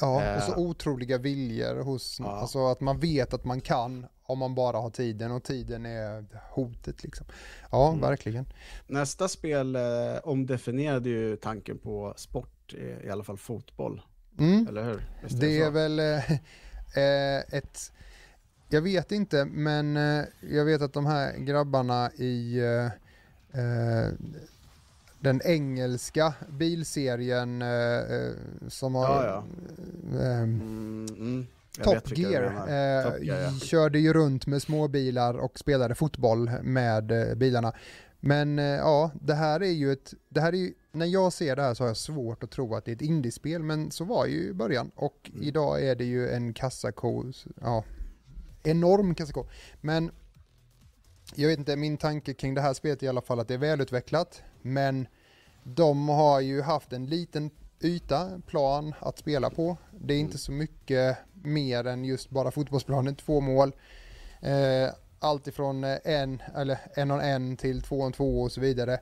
Ja, 0.00 0.36
och 0.36 0.42
så 0.42 0.52
Eh, 0.52 0.58
otroliga 0.58 1.18
viljor 1.18 1.82
hos, 1.82 2.16
ja. 2.20 2.26
alltså 2.30 2.66
att 2.66 2.80
man 2.80 2.98
vet 3.00 3.34
att 3.34 3.44
man 3.44 3.60
kan 3.60 4.06
om 4.22 4.38
man 4.38 4.54
bara 4.54 4.76
har 4.76 4.90
tiden 4.90 5.32
och 5.32 5.42
tiden 5.44 5.86
är 5.86 6.24
hotet 6.50 7.02
liksom. 7.04 7.26
Ja, 7.70 7.88
Mm. 7.88 8.00
verkligen. 8.00 8.46
Nästa 8.86 9.28
spel 9.28 9.76
eh, 9.76 9.82
omdefinierade 10.22 11.08
ju 11.08 11.36
tanken 11.36 11.78
på 11.78 12.14
sport, 12.16 12.74
i, 12.74 13.06
i 13.06 13.10
alla 13.10 13.24
fall 13.24 13.36
fotboll. 13.38 14.02
Mm. 14.38 14.66
Eller 14.68 14.84
hur? 14.84 15.02
Visst 15.22 15.40
Det 15.40 15.58
är 15.60 15.64
så? 15.64 15.70
väl 15.70 15.98
eh, 15.98 16.30
eh, 16.96 17.38
ett, 17.38 17.92
jag 18.68 18.82
vet 18.82 19.12
inte, 19.12 19.44
men 19.44 19.96
eh, 19.96 20.24
jag 20.40 20.64
vet 20.64 20.82
att 20.82 20.92
de 20.92 21.06
här 21.06 21.36
grabbarna 21.38 22.10
i, 22.12 22.58
eh, 22.58 22.84
eh, 23.60 24.08
den 25.20 25.40
engelska 25.44 26.34
bilserien 26.48 27.62
eh, 27.62 27.68
eh 27.68 28.32
som 28.68 28.94
har... 28.94 29.24
Ja, 29.24 29.44
ja. 30.12 30.18
Eh, 30.18 30.42
mm, 30.42 31.06
mm. 31.10 31.46
Top 31.82 32.18
Gear, 32.18 32.42
eh, 32.42 33.10
Top 33.10 33.24
Gear 33.24 33.42
ja. 33.42 33.58
körde 33.60 33.98
ju 33.98 34.12
runt 34.12 34.46
med 34.46 34.62
småbilar 34.62 35.34
och 35.34 35.58
spelade 35.58 35.94
fotboll 35.94 36.50
med 36.62 37.10
eh, 37.10 37.34
bilarna. 37.34 37.72
Men 38.20 38.58
eh, 38.58 38.64
ja, 38.64 39.10
det 39.22 39.34
här 39.34 39.62
är 39.62 39.70
ju 39.70 39.92
ett, 39.92 40.14
det 40.28 40.40
här 40.40 40.52
är 40.52 40.56
ju, 40.56 40.74
när 40.92 41.06
jag 41.06 41.32
ser 41.32 41.56
det 41.56 41.62
här 41.62 41.74
så 41.74 41.82
har 41.82 41.88
jag 41.88 41.96
svårt 41.96 42.42
att 42.42 42.50
tro 42.50 42.74
att 42.74 42.84
det 42.84 42.90
är 42.90 42.96
ett 42.96 43.02
indiespel, 43.02 43.62
men 43.62 43.90
så 43.90 44.04
var 44.04 44.26
ju 44.26 44.48
i 44.48 44.52
början. 44.52 44.90
Och 44.94 45.30
mm. 45.32 45.42
idag 45.42 45.82
är 45.84 45.94
det 45.94 46.04
ju 46.04 46.30
en 46.30 46.54
kassako, 46.54 47.24
ja, 47.60 47.84
enorm 48.62 49.14
kassako. 49.14 49.46
Men 49.80 50.10
jag 51.34 51.48
vet 51.48 51.58
inte, 51.58 51.76
min 51.76 51.96
tanke 51.96 52.34
kring 52.34 52.54
det 52.54 52.60
här 52.60 52.74
spelet 52.74 53.02
är 53.02 53.06
i 53.06 53.08
alla 53.08 53.20
fall 53.20 53.40
att 53.40 53.48
det 53.48 53.54
är 53.54 53.58
välutvecklat, 53.58 54.42
men 54.62 55.06
de 55.62 56.08
har 56.08 56.40
ju 56.40 56.62
haft 56.62 56.92
en 56.92 57.06
liten 57.06 57.50
yta, 57.80 58.40
plan 58.46 58.94
att 59.00 59.18
spela 59.18 59.50
på. 59.50 59.76
Det 60.00 60.14
är 60.14 60.18
inte 60.18 60.32
mm. 60.32 60.38
så 60.38 60.52
mycket 60.52 61.18
mer 61.42 61.86
än 61.86 62.04
just 62.04 62.30
bara 62.30 62.50
fotbollsplanen, 62.50 63.14
två 63.14 63.40
mål. 63.40 63.72
Eh, 64.40 64.90
allt 65.18 65.46
ifrån 65.46 65.84
eh, 65.84 65.98
en, 66.04 66.42
eller 66.56 66.78
en 66.94 67.10
on 67.10 67.20
en 67.20 67.56
till 67.56 67.82
två 67.82 68.00
on 68.00 68.12
två 68.12 68.42
och 68.42 68.52
så 68.52 68.60
vidare. 68.60 69.00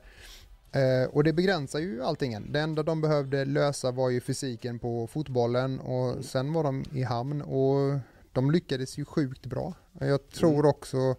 Eh, 0.71 1.09
och 1.11 1.23
det 1.23 1.33
begränsar 1.33 1.79
ju 1.79 2.03
allting. 2.03 2.51
Det 2.51 2.59
enda 2.59 2.83
de 2.83 3.01
behövde 3.01 3.45
lösa 3.45 3.91
var 3.91 4.09
ju 4.09 4.21
fysiken 4.21 4.79
på 4.79 5.07
fotbollen 5.07 5.79
och 5.79 6.25
sen 6.25 6.53
var 6.53 6.63
de 6.63 6.85
i 6.93 7.03
hamn 7.03 7.41
och 7.41 7.99
de 8.33 8.51
lyckades 8.51 8.97
ju 8.97 9.05
sjukt 9.05 9.45
bra. 9.45 9.73
Jag 9.99 10.29
tror 10.29 10.53
mm. 10.53 10.65
också 10.65 11.15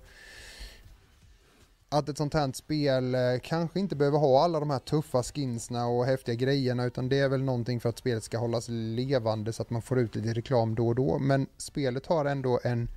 att 1.93 2.09
ett 2.09 2.19
sånt 2.19 2.35
här 2.35 2.53
spel 2.53 3.15
eh, 3.15 3.21
kanske 3.43 3.81
inte 3.81 3.97
behöver 3.97 4.19
ha 4.19 4.45
alla 4.45 4.61
de 4.61 4.71
här 4.71 4.79
tuffa 4.79 5.23
skinsna 5.23 5.87
och 5.87 6.05
häftiga 6.05 6.35
grejerna 6.35 6.85
utan 6.85 7.09
det 7.09 7.19
är 7.19 7.29
väl 7.29 7.43
någonting 7.43 7.81
för 7.81 7.89
att 7.89 7.99
spelet 7.99 8.25
ska 8.25 8.39
hållas 8.39 8.67
levande 8.69 9.53
så 9.53 9.63
att 9.63 9.71
man 9.71 9.83
får 9.83 9.99
ut 9.99 10.15
lite 10.15 10.33
reklam 10.33 10.75
då 10.75 10.89
och 10.89 10.95
då. 10.95 11.19
Men 11.19 11.47
spelet 11.57 12.07
har 12.07 12.25
ändå 12.25 12.61
en 12.65 12.89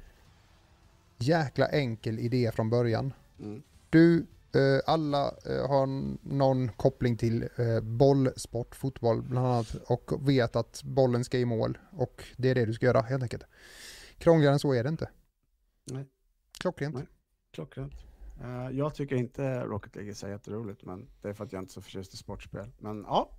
jäkla 1.17 1.67
enkel 1.67 2.19
idé 2.19 2.51
från 2.55 2.69
början. 2.69 3.13
Mm. 3.39 3.63
Du, 3.89 4.25
eh, 4.53 4.79
alla 4.85 5.33
eh, 5.45 5.67
har 5.67 5.85
någon 6.29 6.69
koppling 6.69 7.17
till 7.17 7.47
bollsport, 7.81 8.75
fotboll 8.75 9.21
bland 9.21 9.47
annat 9.47 9.75
och 9.75 10.29
vet 10.29 10.55
att 10.55 10.83
bollen 10.83 11.23
ska 11.23 11.37
i 11.37 11.45
mål 11.45 11.77
och 11.91 12.23
det 12.37 12.49
är 12.49 12.55
det 12.55 12.65
du 12.65 12.73
ska 12.73 12.85
göra 12.85 13.01
helt 13.01 13.23
enkelt. 13.23 13.43
Krångligare 14.17 14.53
än 14.53 14.59
så 14.59 14.73
är 14.73 14.83
det 14.83 14.89
inte. 14.89 15.09
Nej. 15.85 16.05
Klockrent. 16.59 16.95
Nej. 16.95 17.07
Klockrent. 17.51 17.93
Uh, 18.43 18.77
jag 18.77 18.95
tycker 18.95 19.15
inte 19.15 19.59
Rocket 19.59 19.95
League 19.95 20.11
är 20.11 20.15
så 20.15 20.27
jätteroligt, 20.27 20.85
men 20.85 21.07
det 21.21 21.29
är 21.29 21.33
för 21.33 21.43
att 21.43 21.53
jag 21.53 21.61
inte 21.61 21.71
är 21.71 21.73
så 21.73 21.81
förtjust 21.81 22.13
i 22.13 22.17
sportspel. 22.17 22.71
Men 22.77 23.05
ja, 23.07 23.29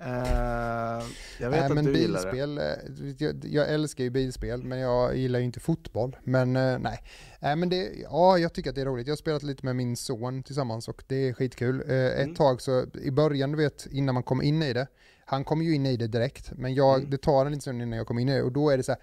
Uh, 0.00 1.04
jag 1.40 1.50
vet 1.50 1.60
Nej, 1.60 1.60
att 1.60 1.74
men 1.74 1.84
du 1.84 1.92
bilspel, 1.92 2.54
det. 2.54 3.14
Jag, 3.18 3.44
jag, 3.44 3.68
älskar 3.74 4.04
ju 4.04 4.10
bilspel, 4.10 4.62
men 4.62 4.78
jag 4.78 5.16
gillar 5.16 5.38
ju 5.38 5.44
inte 5.44 5.60
fotboll. 5.60 6.16
Men 6.24 6.56
uh, 6.56 6.78
nej, 6.78 7.04
äh, 7.40 7.56
men 7.56 7.68
det, 7.68 7.92
ja, 8.02 8.38
jag 8.38 8.52
tycker 8.52 8.70
att 8.70 8.76
det 8.76 8.82
är 8.82 8.86
roligt. 8.86 9.06
Jag 9.06 9.12
har 9.12 9.16
spelat 9.16 9.42
lite 9.42 9.66
med 9.66 9.76
min 9.76 9.96
son 9.96 10.42
tillsammans 10.42 10.88
och 10.88 11.02
det 11.06 11.28
är 11.28 11.32
skitkul. 11.32 11.80
Uh, 11.80 11.90
mm. 11.90 12.30
Ett 12.30 12.36
tag 12.36 12.60
så, 12.60 12.86
i 13.02 13.10
början, 13.10 13.52
du 13.52 13.56
vet, 13.56 13.86
innan 13.90 14.14
man 14.14 14.22
kom 14.22 14.42
in 14.42 14.62
i 14.62 14.72
det, 14.72 14.86
han 15.24 15.44
kom 15.44 15.62
ju 15.62 15.74
in 15.74 15.86
i 15.86 15.96
det 15.96 16.06
direkt, 16.06 16.52
men 16.52 16.74
jag, 16.74 16.98
mm. 16.98 17.10
det 17.10 17.18
tar 17.18 17.46
en 17.46 17.52
liten 17.52 17.60
stund 17.60 17.82
innan 17.82 17.98
jag 17.98 18.06
kom 18.06 18.18
in 18.18 18.28
i 18.28 18.34
det 18.34 18.42
och 18.42 18.52
då 18.52 18.70
är 18.70 18.76
det 18.76 18.82
så 18.82 18.92
här, 18.92 19.00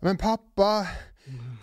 men 0.00 0.16
pappa, 0.16 0.86
mm 1.24 1.56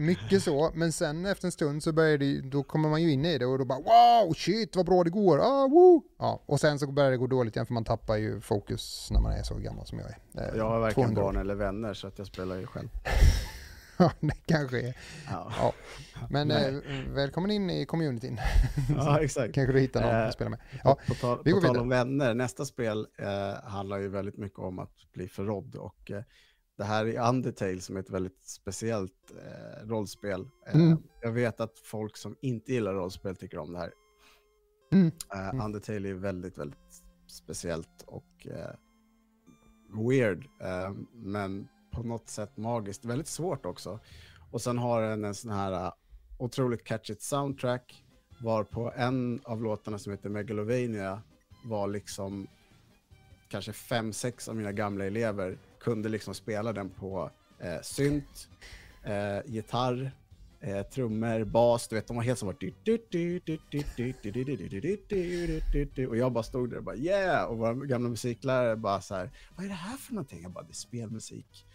mycket 0.00 0.42
så, 0.42 0.70
men 0.74 0.92
sen 0.92 1.26
efter 1.26 1.46
en 1.46 1.52
stund 1.52 1.82
så 1.82 1.92
börjar 1.92 2.18
det, 2.18 2.40
då 2.40 2.62
kommer 2.62 2.88
man 2.88 3.02
ju 3.02 3.12
in 3.12 3.24
i 3.24 3.38
det 3.38 3.46
och 3.46 3.58
då 3.58 3.64
bara 3.64 3.78
wow, 3.78 4.34
shit 4.34 4.76
vad 4.76 4.86
bra 4.86 5.04
det 5.04 5.10
går, 5.10 5.38
ah, 5.38 5.68
woo! 5.68 6.02
Ja, 6.18 6.42
och 6.46 6.60
sen 6.60 6.78
så 6.78 6.86
börjar 6.86 7.10
det 7.10 7.16
gå 7.16 7.26
dåligt 7.26 7.56
igen 7.56 7.66
för 7.66 7.74
man 7.74 7.84
tappar 7.84 8.16
ju 8.16 8.40
fokus 8.40 9.08
när 9.10 9.20
man 9.20 9.32
är 9.32 9.42
så 9.42 9.54
gammal 9.54 9.86
som 9.86 9.98
jag 9.98 10.08
är. 10.08 10.50
Eh, 10.50 10.56
jag 10.56 10.68
har 10.68 10.80
varken 10.80 11.14
barn 11.14 11.36
eller 11.36 11.54
vänner 11.54 11.94
så 11.94 12.06
att 12.06 12.18
jag 12.18 12.26
spelar 12.26 12.56
ju 12.56 12.66
själv. 12.66 12.88
ja, 13.96 14.12
det 14.20 14.46
kanske 14.46 14.80
är. 14.80 14.96
Ja. 15.30 15.52
ja. 15.58 15.72
Men 16.30 16.50
eh, 16.50 16.74
välkommen 17.08 17.50
in 17.50 17.70
i 17.70 17.86
communityn. 17.86 18.40
ja, 18.96 19.20
exakt. 19.20 19.54
kanske 19.54 19.72
du 19.72 19.80
hittar 19.80 20.00
någon 20.00 20.10
eh, 20.10 20.26
att 20.26 20.34
spela 20.34 20.50
med. 20.50 20.58
Ja, 20.84 20.94
på, 21.06 21.14
på, 21.14 21.20
tal, 21.20 21.38
på 21.44 21.60
tal 21.60 21.78
om 21.78 21.88
vänner, 21.88 22.34
nästa 22.34 22.64
spel 22.64 23.06
eh, 23.18 23.70
handlar 23.70 23.98
ju 23.98 24.08
väldigt 24.08 24.36
mycket 24.36 24.58
om 24.58 24.78
att 24.78 25.12
bli 25.12 25.28
förrådd 25.28 25.74
och 25.74 26.10
eh, 26.10 26.22
det 26.80 26.86
här 26.86 27.06
är 27.06 27.28
Undertale 27.28 27.80
som 27.80 27.96
är 27.96 28.00
ett 28.00 28.10
väldigt 28.10 28.44
speciellt 28.44 29.32
eh, 29.44 29.88
rollspel. 29.88 30.48
Eh, 30.66 30.74
mm. 30.74 31.02
Jag 31.22 31.32
vet 31.32 31.60
att 31.60 31.78
folk 31.78 32.16
som 32.16 32.36
inte 32.40 32.72
gillar 32.72 32.94
rollspel 32.94 33.36
tycker 33.36 33.58
om 33.58 33.72
det 33.72 33.78
här. 33.78 33.92
Mm. 34.92 35.06
Uh, 35.06 35.64
Undertale 35.64 36.08
är 36.08 36.14
väldigt, 36.14 36.58
väldigt 36.58 37.02
speciellt 37.26 38.04
och 38.06 38.46
uh, 38.46 40.08
weird, 40.08 40.38
uh, 40.38 40.96
men 41.14 41.68
på 41.92 42.02
något 42.02 42.28
sätt 42.28 42.56
magiskt. 42.56 43.04
Väldigt 43.04 43.28
svårt 43.28 43.66
också. 43.66 44.00
Och 44.50 44.62
sen 44.62 44.78
har 44.78 45.02
den 45.02 45.24
en 45.24 45.34
sån 45.34 45.50
här 45.50 45.92
otroligt 46.38 46.84
catchigt 46.84 47.22
soundtrack, 47.22 48.04
var 48.42 48.64
på 48.64 48.92
en 48.96 49.40
av 49.44 49.62
låtarna 49.62 49.98
som 49.98 50.12
heter 50.12 50.28
Megalovania 50.28 51.22
var 51.64 51.88
liksom 51.88 52.46
kanske 53.48 53.72
fem, 53.72 54.12
sex 54.12 54.48
av 54.48 54.56
mina 54.56 54.72
gamla 54.72 55.04
elever 55.04 55.58
kunde 55.80 56.08
liksom 56.08 56.34
spela 56.34 56.72
den 56.72 56.90
på 56.90 57.30
eh, 57.58 57.80
synt, 57.82 58.48
eh, 59.04 59.38
gitarr, 59.46 60.12
eh, 60.60 60.82
trummor, 60.82 61.44
bas, 61.44 61.88
du 61.88 61.96
vet, 61.96 62.06
de 62.06 62.16
var 62.16 62.24
helt 62.24 62.38
som 62.38 62.46
var 62.46 62.54
och 66.08 66.16
jag 66.16 66.32
bara 66.32 66.44
stod 66.44 66.70
där 66.70 66.76
och 66.76 66.84
bara 66.84 66.96
yeah, 66.96 67.44
och 67.44 67.58
våra 67.58 67.74
gamla 67.74 68.08
musiklärare 68.08 68.76
bara 68.76 69.00
så 69.00 69.14
här, 69.14 69.30
vad 69.56 69.64
är 69.64 69.68
det 69.68 69.74
här 69.74 69.96
för 69.96 70.14
någonting? 70.14 70.42
Jag 70.42 70.52
bara, 70.52 70.64
det 70.64 70.72
är 70.72 70.74
spelmusik. 70.74 71.66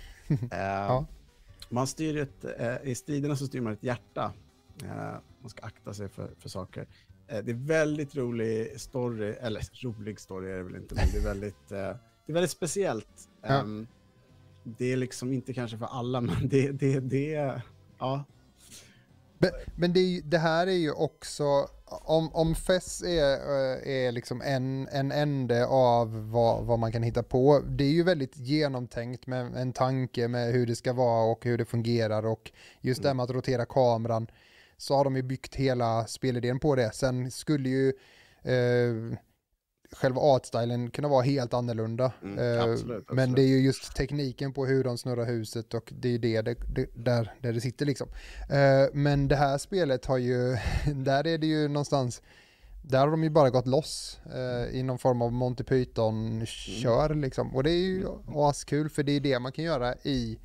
ja. 0.50 1.06
Man 1.68 1.86
styr 1.86 2.16
ett, 2.16 2.44
i 2.84 2.94
striderna 2.94 3.36
så 3.36 3.46
styr 3.46 3.60
man 3.60 3.72
ett 3.72 3.82
hjärta. 3.82 4.32
man 5.40 5.50
ska 5.50 5.66
akta 5.66 5.94
sig 5.94 6.08
för, 6.08 6.30
för 6.38 6.48
saker. 6.48 6.86
det 7.26 7.50
är 7.50 7.66
väldigt 7.66 8.16
rolig 8.16 8.80
story, 8.80 9.34
eller 9.40 9.84
rolig 9.84 10.20
story 10.20 10.50
är 10.50 10.56
det 10.56 10.62
väl 10.62 10.76
inte, 10.76 10.94
men 10.94 11.04
det 11.12 11.18
är 11.18 11.24
väldigt 11.24 11.72
det 12.28 12.32
är 12.32 12.34
väldigt 12.34 12.50
speciellt. 12.50 13.28
Ja. 13.42 13.60
Um, 13.60 13.86
det 14.64 14.92
är 14.92 14.96
liksom 14.96 15.32
inte 15.32 15.54
kanske 15.54 15.78
för 15.78 15.86
alla, 15.86 16.20
men 16.20 16.48
det, 16.48 16.72
det, 16.72 17.00
det 17.00 17.60
ja. 17.98 18.24
Men, 19.38 19.50
men 19.76 19.92
det, 19.92 20.20
det, 20.24 20.38
här 20.38 20.66
är 20.66 20.72
ju 20.72 20.92
också, 20.92 21.68
om, 21.84 22.34
om 22.34 22.54
FES 22.54 23.02
är, 23.02 23.32
eh, 23.32 24.06
är 24.06 24.12
liksom 24.12 24.42
en, 24.42 24.88
en 24.88 25.12
ände 25.12 25.66
av 25.66 26.30
vad, 26.30 26.64
vad 26.64 26.78
man 26.78 26.92
kan 26.92 27.02
hitta 27.02 27.22
på, 27.22 27.60
det 27.68 27.84
är 27.84 27.92
ju 27.92 28.02
väldigt 28.02 28.36
genomtänkt 28.36 29.26
med 29.26 29.56
en 29.56 29.72
tanke 29.72 30.28
med 30.28 30.52
hur 30.52 30.66
det 30.66 30.76
ska 30.76 30.92
vara 30.92 31.24
och 31.24 31.44
hur 31.44 31.58
det 31.58 31.64
fungerar 31.64 32.26
och 32.26 32.52
just 32.80 33.02
det 33.02 33.08
här 33.08 33.14
med 33.14 33.24
att 33.24 33.30
rotera 33.30 33.66
kameran 33.66 34.26
så 34.76 34.96
har 34.96 35.04
de 35.04 35.16
ju 35.16 35.22
byggt 35.22 35.54
hela 35.54 36.06
spelidén 36.06 36.60
på 36.60 36.74
det. 36.74 36.94
Sen 36.94 37.30
skulle 37.30 37.68
ju 37.68 37.88
eh, 38.42 39.18
själva 39.92 40.20
artstylen 40.20 40.90
kunna 40.90 41.08
vara 41.08 41.22
helt 41.22 41.54
annorlunda. 41.54 42.12
Mm, 42.22 42.32
absolut, 42.32 42.66
eh, 42.66 42.72
absolut. 42.72 43.10
Men 43.12 43.32
det 43.32 43.42
är 43.42 43.46
ju 43.46 43.60
just 43.60 43.94
tekniken 43.96 44.52
på 44.52 44.66
hur 44.66 44.84
de 44.84 44.98
snurrar 44.98 45.24
huset 45.24 45.74
och 45.74 45.92
det 45.96 46.08
är 46.08 46.18
det, 46.18 46.42
det, 46.42 46.56
det 46.74 46.88
där, 46.94 47.34
där 47.40 47.52
det 47.52 47.60
sitter 47.60 47.86
liksom. 47.86 48.08
Eh, 48.50 48.86
men 48.92 49.28
det 49.28 49.36
här 49.36 49.58
spelet 49.58 50.06
har 50.06 50.18
ju, 50.18 50.56
där 50.94 51.26
är 51.26 51.38
det 51.38 51.46
ju 51.46 51.68
någonstans, 51.68 52.22
där 52.82 52.98
har 52.98 53.10
de 53.10 53.24
ju 53.24 53.30
bara 53.30 53.50
gått 53.50 53.66
loss 53.66 54.20
eh, 54.34 54.78
i 54.78 54.82
någon 54.82 54.98
form 54.98 55.22
av 55.22 55.32
Monty 55.32 55.64
Python-kör 55.64 57.06
mm. 57.06 57.20
liksom. 57.20 57.56
Och 57.56 57.62
det 57.62 57.70
är 57.70 57.86
ju 57.86 58.00
mm. 58.00 58.36
askul 58.36 58.88
för 58.88 59.02
det 59.02 59.12
är 59.12 59.20
det 59.20 59.38
man 59.38 59.52
kan 59.52 59.64
göra 59.64 59.94
i 59.94 60.38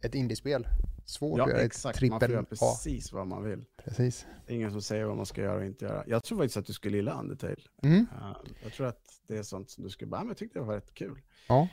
ett 0.00 0.14
indiespel 0.14 0.66
svårt 1.04 1.38
ja, 1.38 1.44
att 1.44 1.50
göra 1.50 1.62
exakt. 1.62 2.02
ett 2.02 2.10
Man 2.10 2.20
får 2.20 2.30
göra 2.30 2.44
precis 2.44 3.12
vad 3.12 3.26
man 3.26 3.44
vill. 3.44 3.64
Precis. 3.84 4.26
Det 4.46 4.52
är 4.52 4.56
ingen 4.56 4.72
som 4.72 4.82
säger 4.82 5.04
vad 5.04 5.16
man 5.16 5.26
ska 5.26 5.42
göra 5.42 5.56
och 5.56 5.64
inte 5.64 5.84
göra. 5.84 6.04
Jag 6.06 6.24
tror 6.24 6.38
faktiskt 6.38 6.56
att 6.56 6.66
du 6.66 6.72
skulle 6.72 6.96
gilla 6.96 7.20
Undertale. 7.20 7.56
Mm. 7.82 7.98
Uh, 7.98 8.36
jag 8.62 8.72
tror 8.72 8.86
att 8.86 9.02
det 9.26 9.36
är 9.36 9.42
sånt 9.42 9.70
som 9.70 9.84
du 9.84 9.90
skulle 9.90 10.08
bara, 10.08 10.20
men 10.20 10.28
jag 10.28 10.36
tyckte 10.36 10.58
det 10.58 10.64
var 10.64 10.74
rätt 10.74 10.94
kul. 10.94 11.20
Ja. 11.48 11.68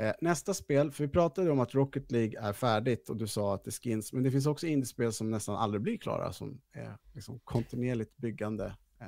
Uh, 0.00 0.12
nästa 0.20 0.54
spel, 0.54 0.90
för 0.90 1.04
vi 1.04 1.10
pratade 1.10 1.50
om 1.50 1.60
att 1.60 1.74
Rocket 1.74 2.12
League 2.12 2.40
är 2.40 2.52
färdigt 2.52 3.08
och 3.08 3.16
du 3.16 3.26
sa 3.26 3.54
att 3.54 3.64
det 3.64 3.70
skins, 3.70 4.12
men 4.12 4.22
det 4.22 4.30
finns 4.30 4.46
också 4.46 4.66
indiespel 4.66 5.12
som 5.12 5.30
nästan 5.30 5.56
aldrig 5.56 5.82
blir 5.82 5.96
klara, 5.96 6.32
som 6.32 6.60
är 6.72 6.96
liksom 7.12 7.40
kontinuerligt 7.44 8.16
byggande. 8.16 8.64
Uh, 9.00 9.06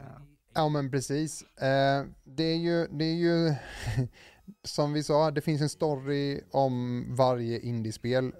ja 0.54 0.68
men 0.68 0.90
precis. 0.90 1.44
det 2.24 2.44
är 2.44 2.56
ju, 2.56 2.86
det 2.86 3.04
är 3.04 3.14
ju 3.14 3.54
som 4.64 4.92
vi 4.92 5.02
sa, 5.02 5.30
det 5.30 5.40
finns 5.40 5.62
en 5.62 5.68
story 5.68 6.40
om 6.50 7.04
varje 7.16 7.60
indiespel. 7.60 8.32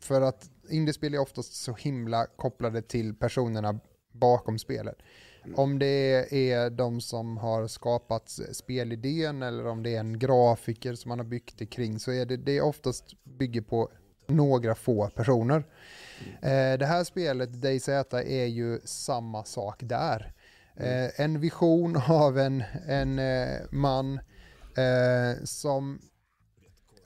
För 0.00 0.20
att 0.20 0.50
indiespel 0.68 1.14
är 1.14 1.18
oftast 1.18 1.54
så 1.54 1.74
himla 1.74 2.26
kopplade 2.26 2.82
till 2.82 3.14
personerna 3.14 3.80
bakom 4.12 4.58
spelet. 4.58 4.96
Mm. 5.44 5.58
Om 5.58 5.78
det 5.78 6.34
är 6.50 6.70
de 6.70 7.00
som 7.00 7.36
har 7.36 7.66
skapat 7.66 8.38
spelidén 8.52 9.42
eller 9.42 9.66
om 9.66 9.82
det 9.82 9.94
är 9.94 10.00
en 10.00 10.18
grafiker 10.18 10.94
som 10.94 11.08
man 11.08 11.18
har 11.18 11.26
byggt 11.26 11.58
det 11.58 11.66
kring 11.66 11.98
så 11.98 12.12
är 12.12 12.26
det, 12.26 12.36
det 12.36 12.60
oftast 12.60 13.24
bygger 13.24 13.60
på 13.60 13.90
några 14.26 14.74
få 14.74 15.08
personer. 15.08 15.64
Eh, 16.42 16.78
det 16.78 16.86
här 16.86 17.04
spelet, 17.04 17.52
DayZ, 17.52 17.88
är 18.12 18.46
ju 18.46 18.80
samma 18.84 19.44
sak 19.44 19.80
där. 19.82 20.32
Eh, 20.76 21.20
en 21.20 21.40
vision 21.40 22.02
av 22.08 22.38
en, 22.38 22.64
en 22.86 23.18
eh, 23.18 23.58
man 23.70 24.20
som 25.44 25.98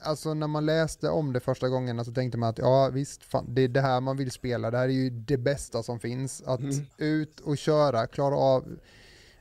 alltså 0.05 0.33
när 0.33 0.47
man 0.47 0.65
läste 0.65 1.09
om 1.09 1.33
det 1.33 1.39
första 1.39 1.69
gången 1.69 2.05
så 2.05 2.11
tänkte 2.11 2.37
man 2.37 2.49
att 2.49 2.57
ja 2.57 2.89
visst, 2.93 3.23
fan, 3.23 3.45
det 3.55 3.61
är 3.61 3.67
det 3.67 3.81
här 3.81 4.01
man 4.01 4.17
vill 4.17 4.31
spela, 4.31 4.71
det 4.71 4.77
här 4.77 4.85
är 4.85 4.89
ju 4.93 5.09
det 5.09 5.37
bästa 5.37 5.83
som 5.83 5.99
finns. 5.99 6.41
Att 6.45 6.59
Mm. 6.59 6.85
ut 6.97 7.39
och 7.39 7.57
köra, 7.57 8.07
klara 8.07 8.35
av, 8.35 8.79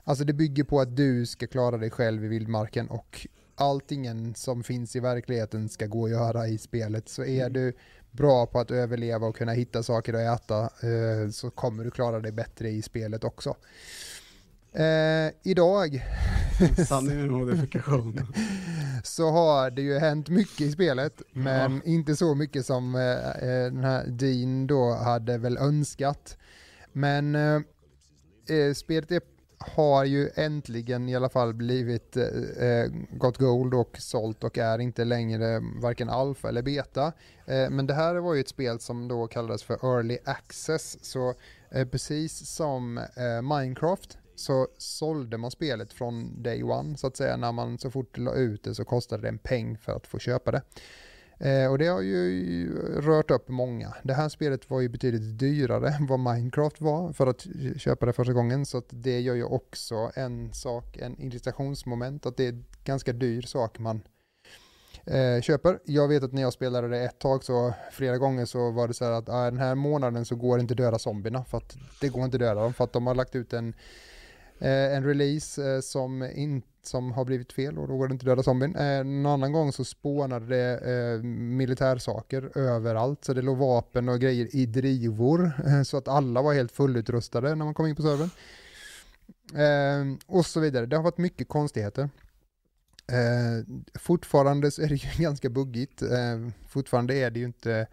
alltså 0.04 0.24
det 0.24 0.32
bygger 0.32 0.64
på 0.64 0.80
att 0.80 0.96
du 0.96 1.26
ska 1.26 1.46
klara 1.46 1.76
dig 1.76 1.90
själv 1.90 2.24
i 2.24 2.28
vildmarken 2.28 2.88
och 2.88 3.26
alltingen 3.56 4.34
som 4.34 4.62
finns 4.64 4.96
i 4.96 5.00
verkligheten 5.00 5.68
ska 5.68 5.86
gå 5.86 6.04
att 6.04 6.10
göra 6.10 6.48
i 6.48 6.58
spelet. 6.58 7.08
Så 7.08 7.24
är 7.24 7.40
Mm. 7.40 7.52
du 7.52 7.72
bra 8.10 8.46
på 8.46 8.58
att 8.60 8.70
överleva 8.70 9.26
och 9.26 9.36
kunna 9.36 9.52
hitta 9.52 9.82
saker 9.82 10.14
att 10.14 10.40
äta 10.42 10.60
eh, 10.62 11.30
så 11.32 11.50
kommer 11.50 11.84
du 11.84 11.90
klara 11.90 12.20
dig 12.20 12.32
bättre 12.32 12.70
i 12.70 12.82
spelet 12.82 13.24
också. 13.24 13.56
Eh, 14.72 15.32
idag 15.42 16.04
Sanning 16.88 17.16
med 17.20 17.30
modifikation. 17.30 18.20
så 19.07 19.30
har 19.30 19.70
det 19.70 19.82
ju 19.82 19.98
hänt 19.98 20.28
mycket 20.28 20.61
i 20.61 20.72
spelet, 20.72 21.22
men 21.32 21.82
inte 21.84 22.16
så 22.16 22.34
mycket 22.34 22.66
som 22.66 22.94
eh, 22.94 23.30
eh, 23.30 23.64
den 23.64 23.84
här 23.84 24.07
Dean 24.07 24.66
då 24.66 24.92
hade 24.92 25.38
väl 25.38 25.57
önskat. 25.57 26.38
Men 26.92 27.34
eh, 27.34 27.61
eh, 28.57 28.74
spelet 28.74 29.11
är, 29.11 29.20
har 29.59 30.05
ju 30.05 30.30
äntligen 30.34 31.09
i 31.09 31.16
alla 31.16 31.28
fall 31.28 31.55
blivit 31.55 32.16
eh, 32.16 32.24
eh, 32.68 32.90
gått 33.11 33.38
gold 33.38 33.74
och 33.74 33.96
sålt 33.98 34.44
och 34.44 34.59
är 34.59 34.78
inte 34.78 35.05
längre 35.05 35.61
varken 35.82 36.11
alfa 36.11 36.48
eller 36.48 36.62
beta. 36.62 37.12
Eh, 37.46 37.70
men 37.70 37.86
det 37.86 37.94
här 37.94 38.14
var 38.14 38.34
ju 38.34 38.40
ett 38.40 38.48
spel 38.48 38.80
som 38.80 39.09
då 39.09 39.26
kallades 39.26 39.62
för 39.62 39.96
early 39.96 40.18
access, 40.24 41.05
så 41.05 41.34
precis 41.90 42.46
som 42.46 43.00
Minecraft 43.42 44.18
så 44.37 44.68
sålde 44.78 45.39
man 45.39 45.51
spelet 45.51 45.93
från 45.93 46.43
day 46.43 46.62
one 46.62 46.97
så 46.97 47.07
att 47.07 47.16
säga. 47.16 47.37
När 47.37 47.53
man 47.53 47.78
så 47.78 47.91
fort 47.91 48.18
la 48.18 48.35
ut 48.35 48.62
det 48.64 48.74
så 48.74 48.85
kostade 48.85 49.22
det 49.22 49.28
en 49.28 49.39
peng 49.39 49.78
för 49.78 49.93
att 49.93 50.07
få 50.07 50.18
köpa 50.18 50.51
det. 50.51 50.62
Eh, 51.39 51.70
och 51.70 51.78
det 51.78 51.87
har 51.87 52.01
ju 52.01 52.68
rört 53.01 53.30
upp 53.30 53.49
många. 53.49 53.95
Det 54.03 54.14
här 54.14 54.28
spelet 54.28 54.70
var 54.70 54.80
ju 54.80 54.89
betydligt 54.89 55.39
dyrare 55.39 55.89
än 56.01 56.07
vad 56.07 56.20
Minecraft 56.20 56.80
var 56.80 57.12
för 57.12 57.26
att 57.26 57.47
köpa 57.76 58.07
det 58.07 58.12
första 58.12 58.32
gången. 58.32 58.66
Så 58.66 58.78
att 58.78 58.89
det 58.91 59.20
gör 59.20 59.35
ju 59.35 59.45
också 59.45 60.11
en 60.14 60.53
sak, 60.53 60.97
en 60.97 61.20
irritationsmoment, 61.20 62.26
att 62.26 62.37
det 62.37 62.45
är 62.45 62.53
en 62.53 62.64
ganska 62.85 63.12
dyr 63.12 63.43
sak 63.43 63.78
man 63.78 64.03
eh, 65.05 65.41
köper. 65.41 65.78
Jag 65.85 66.09
vet 66.09 66.22
att 66.22 66.32
när 66.32 66.43
jag 66.43 66.53
spelade 66.53 66.89
det 66.89 67.05
ett 67.05 67.18
tag 67.18 67.45
så 67.45 67.74
flera 67.93 68.18
gånger 68.18 68.45
så 68.45 68.70
var 68.70 68.89
det 68.89 68.95
så 68.95 69.05
här 69.05 69.12
att 69.12 69.28
ah, 69.28 69.45
den 69.45 69.59
här 69.59 69.74
månaden 69.74 70.24
så 70.24 70.37
går 70.37 70.57
det 70.57 70.61
inte 70.61 70.74
döda 70.74 70.99
zombierna 70.99 71.45
för 71.45 71.59
att 71.59 71.76
det 72.01 72.09
går 72.09 72.24
inte 72.24 72.39
döda 72.39 72.61
dem 72.61 72.74
för 72.74 72.85
att 72.85 72.93
de 72.93 73.07
har 73.07 73.14
lagt 73.14 73.37
ut 73.37 73.53
en 73.53 73.74
Eh, 74.59 74.96
en 74.96 75.05
release 75.05 75.74
eh, 75.74 75.80
som, 75.80 76.22
in, 76.22 76.62
som 76.82 77.12
har 77.12 77.24
blivit 77.24 77.52
fel 77.52 77.78
och 77.78 77.88
då 77.88 77.96
går 77.96 78.09
det 78.09 78.12
inte 78.12 78.26
döda 78.26 78.42
zombien. 78.42 78.76
Eh, 78.76 78.98
en 78.98 79.26
annan 79.26 79.52
gång 79.52 79.72
så 79.72 79.84
spånade 79.84 80.46
det 80.46 80.92
eh, 80.92 81.22
militärsaker 81.22 82.59
överallt 82.59 83.24
så 83.24 83.34
det 83.34 83.42
låg 83.42 83.59
vapen 83.59 84.09
och 84.09 84.20
grejer 84.20 84.57
i 84.57 84.66
drivor 84.66 85.52
eh, 85.66 85.82
så 85.82 85.96
att 85.96 86.09
alla 86.09 86.42
var 86.42 86.55
helt 86.55 86.72
fullutrustade 86.72 87.55
när 87.55 87.64
man 87.64 87.74
kom 87.74 87.86
in 87.86 87.96
på 87.96 88.02
servern. 88.02 88.30
Eh, 89.55 90.18
och 90.26 90.46
så 90.46 90.61
vidare. 90.61 90.86
Det 90.86 90.96
har 90.96 91.02
varit 91.02 91.18
mycket 91.18 91.48
konstigheter. 91.48 92.09
Eh, 93.07 93.74
fortfarande 93.94 94.70
så 94.70 94.82
är 94.82 94.88
det 94.88 94.94
ju 94.94 95.09
ganska 95.22 95.48
buggigt. 95.48 96.02
Eh, 96.02 96.48
fortfarande 96.68 97.14
är 97.14 97.30
det 97.30 97.38
ju 97.38 97.46
inte 97.46 97.72
eh, 97.72 97.86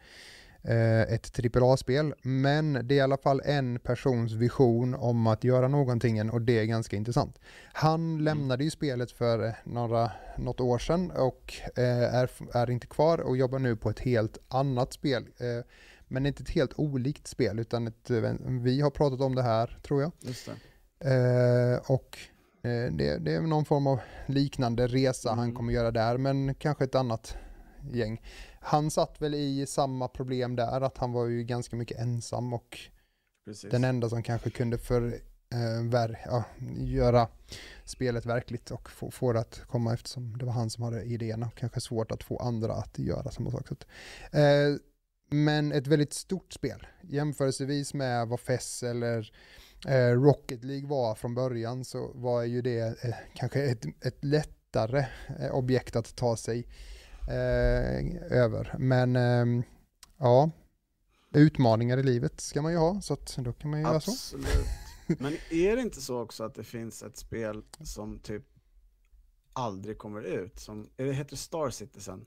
ett 0.64 1.55
AAA-spel, 1.55 2.14
men 2.22 2.74
det 2.88 2.95
är 2.95 2.97
i 2.97 3.01
alla 3.01 3.18
fall 3.18 3.41
en 3.45 3.80
persons 3.80 4.32
vision 4.32 4.95
om 4.95 5.28
att 5.28 5.43
göra 5.43 5.68
någonting 5.68 6.30
och 6.32 6.41
det 6.41 6.59
är 6.59 6.66
ganska 6.66 6.95
intressant. 6.95 7.39
Han 7.74 8.24
lämnade 8.24 8.64
ju 8.64 8.70
spelet 8.70 9.12
för 9.12 9.45
eh, 9.45 9.53
några, 9.64 10.12
något 10.38 10.59
år 10.59 10.78
sedan 10.78 11.12
och 11.12 11.53
eh, 11.76 12.16
är, 12.16 12.30
är 12.53 12.70
inte 12.70 12.88
kvar 12.88 13.18
och 13.18 13.38
jobbar 13.38 13.59
nu 13.59 13.76
på 13.76 13.89
ett 13.89 13.99
helt 13.99 14.38
annat 14.47 14.93
spel. 14.93 15.24
Eh, 15.38 15.66
men 16.07 16.26
inte 16.26 16.43
ett 16.43 16.49
helt 16.49 16.74
olikt 16.76 17.28
spel 17.28 17.59
utan 17.59 17.88
ett, 17.88 18.09
eh, 18.09 18.32
vi 18.47 18.82
har 18.82 18.89
pratat 18.89 19.22
om 19.22 19.36
det 19.36 19.43
här 19.43 19.80
tror 19.84 20.01
jag. 20.01 20.12
Eh, 20.99 21.80
och 21.88 22.18
eh, 22.64 22.91
det, 22.91 23.18
det 23.18 23.34
är 23.36 23.41
någon 23.41 23.66
form 23.66 23.88
av 23.88 23.99
liknande 24.26 24.88
resa 24.88 25.30
han 25.30 25.39
Mm. 25.39 25.55
kommer 25.55 25.74
göra 25.74 25.91
där, 25.91 26.18
men 26.18 26.55
kanske 26.55 26.84
ett 26.84 26.95
annat 26.95 27.36
gäng. 27.91 28.22
Han 28.64 28.91
satt 28.91 29.22
väl 29.22 29.36
i 29.36 29.66
samma 29.66 30.07
problem 30.07 30.55
där, 30.55 30.82
att 30.82 30.97
han 30.97 31.12
var 31.12 31.26
ju 31.26 31.43
ganska 31.43 31.76
mycket 31.76 31.99
ensam 31.99 32.53
och 32.53 32.78
Precis. 33.45 33.72
den 33.72 33.84
enda 33.84 34.09
som 34.09 34.24
kanske 34.24 34.49
kunde 34.49 34.78
för, 34.78 35.22
ver, 35.89 36.22
ja, 36.26 36.43
göra 36.78 37.28
spelet 37.86 38.26
verkligt 38.26 38.72
och 38.72 38.89
få, 38.89 39.12
få 39.12 39.34
det 39.34 39.39
att 39.39 39.62
komma 39.68 39.93
eftersom 39.93 40.38
det 40.38 40.45
var 40.45 40.53
han 40.53 40.70
som 40.70 40.84
hade 40.84 41.03
idéerna. 41.03 41.51
Kanske 41.55 41.82
svårt 41.82 42.12
att 42.12 42.24
få 42.24 42.38
andra 42.38 42.74
att 42.74 42.99
göra 42.99 43.32
samma 43.32 43.51
sak. 43.51 43.68
Så 43.68 43.74
att, 43.74 43.88
eh, 44.32 44.76
men 45.30 45.72
ett 45.72 45.88
väldigt 45.88 46.14
stort 46.14 46.53
spel. 46.53 46.88
Jämförelsevis 47.01 47.93
med 47.93 48.28
vad 48.28 48.39
FES 48.39 48.84
eller 48.84 49.32
eh, 49.88 50.22
Rocket 50.22 50.64
League 50.64 50.89
var 50.89 51.16
från 51.16 51.36
början 51.36 51.86
så 51.86 52.12
var 52.16 52.43
ju 52.43 52.62
det 52.62 53.03
kanske 53.36 53.64
ett, 53.64 53.86
ett 54.01 54.24
lättare 54.24 55.05
objekt 55.51 55.95
att 55.95 56.16
ta 56.16 56.38
sig 56.38 56.68
eh, 57.28 58.38
över. 58.39 58.76
Men 58.80 59.15
eh, 59.15 59.63
ja, 60.17 60.51
utmaningar 61.34 61.97
i 61.97 62.03
livet 62.03 62.41
ska 62.41 62.61
man 62.61 62.72
ju 62.72 62.78
ha 62.78 63.01
så 63.01 63.13
att 63.13 63.38
då 63.38 63.53
kan 63.53 63.69
man 63.69 63.80
ju 63.80 63.86
göra 63.86 64.01
så. 64.01 64.11
Absolut. 64.11 64.67
Men 65.19 65.34
är 65.51 65.76
det 65.76 65.82
inte 65.82 66.01
så 66.01 66.22
också 66.22 66.43
att 66.43 66.55
det 66.55 66.63
finns 66.63 67.03
ett 67.03 67.17
spel 67.17 67.63
som 67.84 68.19
typ 68.19 68.43
aldrig 69.53 69.97
kommer 69.97 70.22
ut? 70.22 70.59
Som, 70.59 70.89
är 70.97 71.05
det 71.05 71.13
heter 71.13 71.36
Star 71.36 71.69
Citizen? 71.69 72.26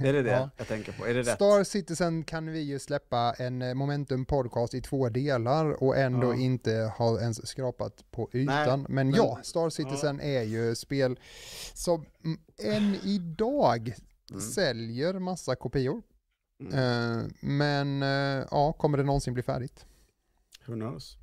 Är 0.00 0.12
det 0.12 0.22
det 0.22 0.30
Ja. 0.40 0.50
jag 0.56 0.68
tänker 0.68 0.92
på? 0.92 1.06
Är 1.06 1.14
det 1.14 1.20
rätt? 1.20 1.34
Star 1.34 1.64
Citizen 1.64 2.24
kan 2.24 2.46
vi 2.52 2.60
ju 2.60 2.78
släppa 2.78 3.34
en 3.38 3.76
Momentum 3.78 4.24
podcast 4.24 4.74
i 4.74 4.80
två 4.80 5.08
delar 5.08 5.82
och 5.82 5.96
ändå 5.96 6.34
Ja. 6.34 6.38
inte 6.38 6.92
ha 6.98 7.20
ens 7.20 7.46
skrapat 7.48 8.04
på 8.10 8.30
ytan. 8.32 8.86
men, 8.88 9.08
men- 9.08 9.14
ja, 9.14 9.38
Star 9.42 9.70
Citizen 9.70 10.20
är 10.20 10.42
ju 10.42 10.74
spel 10.74 11.18
som 11.74 12.04
än 12.62 12.94
idag 13.02 13.94
Mm. 14.30 14.40
säljer 14.40 15.14
massa 15.18 15.56
kopior. 15.56 16.02
Mm. 16.60 16.74
Eh, 16.74 17.24
men 17.40 18.02
eh, 18.02 18.46
ja, 18.50 18.72
kommer 18.72 18.98
det 18.98 19.04
någonsin 19.04 19.34
bli 19.34 19.42
färdigt? 19.42 19.86
Who 20.66 20.74
knows? 20.74 21.16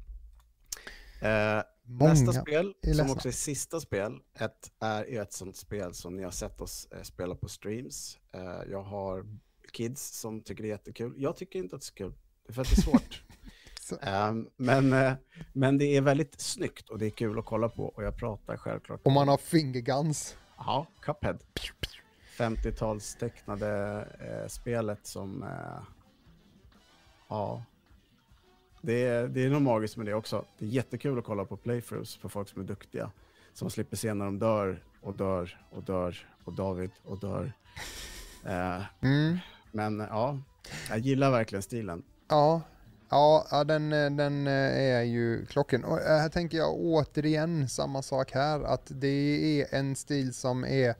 Eh, 1.22 1.62
Många. 1.88 2.14
nästa 2.14 2.34
spel, 2.34 2.74
som 2.96 3.12
också 3.12 3.28
är 3.28 3.32
sista 3.32 3.80
spel, 3.80 4.20
ett, 4.40 4.72
är 4.80 5.22
ett 5.22 5.34
sånt 5.34 5.56
spel 5.56 5.94
som 5.94 6.16
ni 6.16 6.24
har 6.24 6.32
sett 6.32 6.62
oss 6.62 6.88
eh, 6.92 7.02
spela 7.02 7.36
på 7.36 7.48
streams. 7.48 8.20
Eh, 8.34 8.72
jag 8.72 8.84
har 8.84 9.26
kids 9.72 10.20
som 10.20 10.42
tycker 10.42 10.64
det 10.64 10.70
är 10.70 10.72
jättekul. 10.72 11.14
Jag 11.18 11.38
tycker 11.38 11.60
inte 11.60 11.76
att 11.76 11.82
det 11.82 11.86
är 11.86 11.88
så 11.88 11.94
kul, 11.94 12.14
för 12.50 12.62
att 12.62 12.70
det 12.70 12.78
är 12.78 12.82
svårt. 12.82 13.24
Ehm, 14.02 14.50
men, 14.58 14.94
eh, 14.94 15.14
men 15.54 15.78
det 15.78 15.86
är 15.86 16.02
väldigt 16.02 16.42
snyggt 16.42 16.90
och 16.90 17.00
det 17.00 17.06
är 17.06 17.10
kul 17.10 17.40
att 17.40 17.46
kolla 17.46 17.70
på 17.70 17.86
och 17.86 18.04
jag 18.04 18.18
pratar 18.18 18.58
självklart 18.58 19.02
Om 19.04 19.14
man 19.14 19.28
har 19.28 19.38
finger 19.38 19.82
guns. 19.82 20.38
Ja, 20.58 20.88
Cuphead. 21.02 21.40
50-tals 22.38 23.16
tecknade 23.16 24.02
eh, 24.20 24.48
spelet 24.48 25.08
som... 25.08 25.44
Eh, 25.44 25.84
ja. 27.30 27.64
Det 28.86 29.04
är, 29.08 29.28
det 29.28 29.46
är 29.46 29.50
nog 29.50 29.62
magiskt 29.62 29.98
med 29.98 30.06
det 30.06 30.14
också. 30.14 30.46
Det 30.60 30.66
är 30.66 30.70
jättekul 30.70 31.20
att 31.20 31.26
kolla 31.26 31.46
på 31.46 31.58
playthroughs 31.58 32.16
för 32.16 32.30
folk 32.30 32.50
som 32.50 32.62
är 32.62 32.66
duktiga. 32.66 33.12
Som 33.54 33.70
slipper 33.70 33.98
se 33.98 34.14
när 34.14 34.26
de 34.26 34.40
dör 34.40 34.84
och 35.02 35.16
dör 35.18 35.62
och 35.70 35.84
dör 35.84 36.30
och 36.44 36.54
David 36.54 36.92
och 37.04 37.20
dör. 37.20 37.54
Eh, 38.46 38.82
Mm. 39.02 39.38
men 39.72 40.00
ja, 40.00 40.40
jag 40.90 41.00
gillar 41.00 41.32
verkligen 41.32 41.62
stilen. 41.64 42.04
Ja, 42.28 42.62
ja, 43.10 43.48
ja 43.52 43.64
den, 43.64 43.90
den 44.18 44.48
eh, 44.48 44.80
är 44.80 45.02
ju 45.02 45.46
klocken. 45.46 45.84
Och 45.84 46.02
eh, 46.02 46.20
här 46.20 46.30
tänker 46.30 46.58
jag 46.58 46.74
återigen 46.76 47.70
samma 47.70 48.02
sak 48.02 48.32
här, 48.32 48.60
att 48.64 48.92
det 48.94 49.62
är 49.62 49.76
en 49.76 49.96
stil 49.96 50.34
som 50.34 50.66
är 50.66 50.96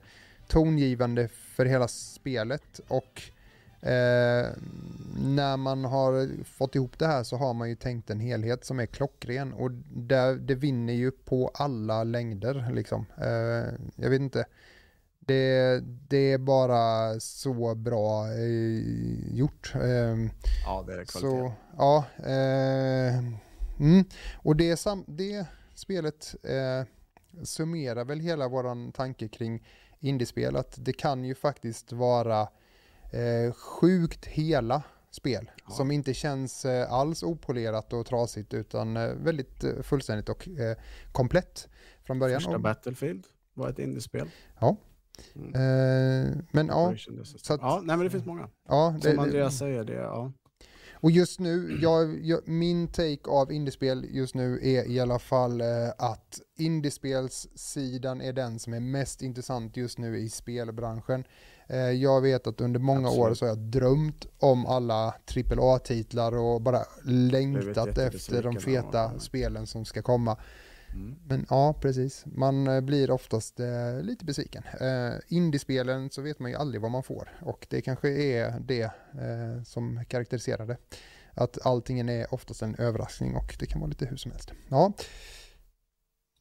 tongivande 0.46 1.28
för 1.28 1.64
hela 1.64 1.88
spelet 1.88 2.80
och 2.88 3.22
eh, 3.86 4.50
när 5.18 5.56
man 5.56 5.84
har 5.84 6.44
fått 6.44 6.74
ihop 6.74 6.98
det 6.98 7.06
här 7.06 7.22
så 7.22 7.36
har 7.36 7.54
man 7.54 7.68
ju 7.68 7.76
tänkt 7.76 8.10
en 8.10 8.20
helhet 8.20 8.64
som 8.64 8.80
är 8.80 8.86
klockren 8.86 9.52
och 9.52 9.70
där, 9.94 10.34
det 10.34 10.54
vinner 10.54 10.92
ju 10.92 11.10
på 11.10 11.50
alla 11.54 12.04
längder 12.04 12.70
liksom. 12.72 13.06
Eh, 13.18 13.74
jag 13.96 14.10
vet 14.10 14.20
inte. 14.20 14.44
Det, 15.20 15.80
det 16.08 16.32
är 16.32 16.38
bara 16.38 17.20
så 17.20 17.74
bra 17.74 18.28
eh, 18.32 19.36
gjort. 19.36 19.72
Eh, 19.74 20.16
Ja, 20.64 20.84
det 20.86 20.92
är 20.92 21.04
kvalitet. 21.04 21.10
så, 21.20 21.52
ja. 21.76 22.04
Eh, 22.18 23.18
mm. 23.80 24.04
Och 24.36 24.56
det, 24.56 24.76
sam, 24.76 25.04
det 25.06 25.46
spelet 25.74 26.34
eh, 26.42 26.86
summerar 27.44 28.04
väl 28.04 28.20
hela 28.20 28.48
våran 28.48 28.92
tanke 28.92 29.28
kring 29.28 29.66
indiespel, 30.00 30.56
att 30.56 30.74
det 30.78 30.92
kan 30.92 31.24
ju 31.24 31.34
faktiskt 31.34 31.92
vara 31.92 32.48
eh, 33.10 33.52
sjukt 33.52 34.26
hela 34.26 34.82
spel 35.10 35.50
Ja. 35.68 35.74
som 35.74 35.90
inte 35.90 36.14
känns 36.14 36.64
eh, 36.64 36.92
alls 36.92 37.22
opolerat 37.22 37.92
och 37.92 38.06
trasigt 38.06 38.54
utan 38.54 38.96
eh, 38.96 39.08
väldigt 39.08 39.64
eh, 39.64 39.82
fullständigt 39.82 40.28
och 40.28 40.48
eh, 40.48 40.76
komplett 41.12 41.68
från 42.04 42.18
början. 42.18 42.40
Första 42.40 42.54
Och, 42.56 42.60
Battlefield 42.60 43.24
var 43.54 43.68
ett 43.68 43.78
indiespel. 43.78 44.30
Ja. 44.60 44.76
Mm. 45.34 45.48
eh, 45.54 46.36
men 46.52 46.66
ja, 46.66 46.94
så 47.24 47.54
att- 47.54 47.60
ja, 47.60 47.80
nej 47.84 47.96
men 47.96 48.04
det 48.04 48.10
finns 48.10 48.24
många. 48.26 48.48
ja 48.68 48.98
det, 49.02 49.10
Som 49.10 49.18
Andreas 49.18 49.58
säger, 49.58 49.84
det, 49.84 49.92
ja. 49.94 50.32
Och 51.00 51.10
just 51.10 51.40
nu, 51.40 51.78
jag, 51.82 52.24
jag, 52.24 52.48
min 52.48 52.88
take 52.88 53.30
av 53.30 53.52
indiespel 53.52 54.06
just 54.10 54.34
nu 54.34 54.60
är 54.62 54.90
i 54.90 55.00
alla 55.00 55.18
fall 55.18 55.60
eh, 55.60 55.66
att 55.98 56.40
indiespelssidan 56.58 58.20
är 58.20 58.32
den 58.32 58.58
som 58.58 58.74
är 58.74 58.80
mest 58.80 59.22
intressant 59.22 59.76
just 59.76 59.98
nu 59.98 60.18
i 60.18 60.28
spelbranschen. 60.30 61.24
Eh, 61.68 61.78
jag 61.78 62.20
vet 62.20 62.46
att 62.46 62.60
under 62.60 62.80
många 62.80 63.10
år 63.10 63.30
Absolut. 63.30 63.38
så 63.38 63.44
har 63.44 63.50
jag 63.50 63.58
drömt 63.58 64.26
om 64.38 64.66
alla 64.66 65.14
AAA-titlar 65.36 66.36
och 66.36 66.60
bara 66.60 66.82
längtat 67.04 67.98
efter 67.98 68.42
de 68.42 68.56
feta 68.56 69.18
spelen 69.18 69.66
som 69.66 69.84
ska 69.84 70.02
komma. 70.02 70.36
Mm. 70.94 71.16
Men 71.26 71.46
ja, 71.50 71.74
precis. 71.80 72.24
Man 72.26 72.66
eh, 72.66 72.80
blir 72.80 73.10
oftast 73.10 73.60
eh, 73.60 74.00
lite 74.02 74.24
besviken. 74.24 74.62
Eh, 74.80 75.14
indiespelen 75.28 76.10
så 76.10 76.22
vet 76.22 76.38
man 76.38 76.50
ju 76.50 76.56
aldrig 76.56 76.80
vad 76.80 76.90
man 76.90 77.02
får 77.02 77.28
och 77.40 77.66
det 77.70 77.80
kanske 77.80 78.08
är 78.08 78.60
det 78.60 78.82
eh, 78.82 79.62
som 79.64 80.04
karaktäriserar 80.08 80.66
det. 80.66 80.76
Att 81.34 81.66
allting 81.66 82.00
är 82.00 82.34
oftast 82.34 82.62
en 82.62 82.74
överraskning 82.74 83.36
och 83.36 83.56
det 83.58 83.66
kan 83.66 83.80
vara 83.80 83.88
lite 83.88 84.06
hur 84.06 84.16
som 84.16 84.30
helst. 84.30 84.52
Ja. 84.68 84.92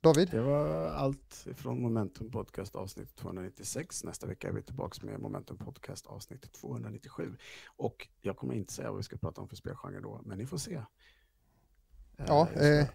David, 0.05 0.29
Det 0.31 0.41
var 0.41 0.87
allt 0.87 1.47
från 1.55 1.81
Momentum 1.81 2.31
Podcast 2.31 2.75
avsnitt 2.75 3.15
296. 3.15 4.03
Nästa 4.03 4.27
vecka 4.27 4.47
är 4.47 4.51
vi 4.51 4.61
tillbaka 4.61 5.05
med 5.05 5.19
Momentum 5.19 5.57
Podcast 5.57 6.07
avsnitt 6.07 6.51
297. 6.51 7.35
Och 7.77 8.07
jag 8.21 8.37
kommer 8.37 8.53
inte 8.53 8.73
säga 8.73 8.89
vad 8.89 8.97
vi 8.97 9.03
ska 9.03 9.17
prata 9.17 9.41
om 9.41 9.47
för 9.47 9.55
spelgenre 9.55 9.99
då, 10.01 10.21
men 10.25 10.37
ni 10.37 10.45
får 10.45 10.57
se. 10.57 10.73
Eh, 10.73 12.25
ja, 12.27 12.49
eh, 12.51 12.87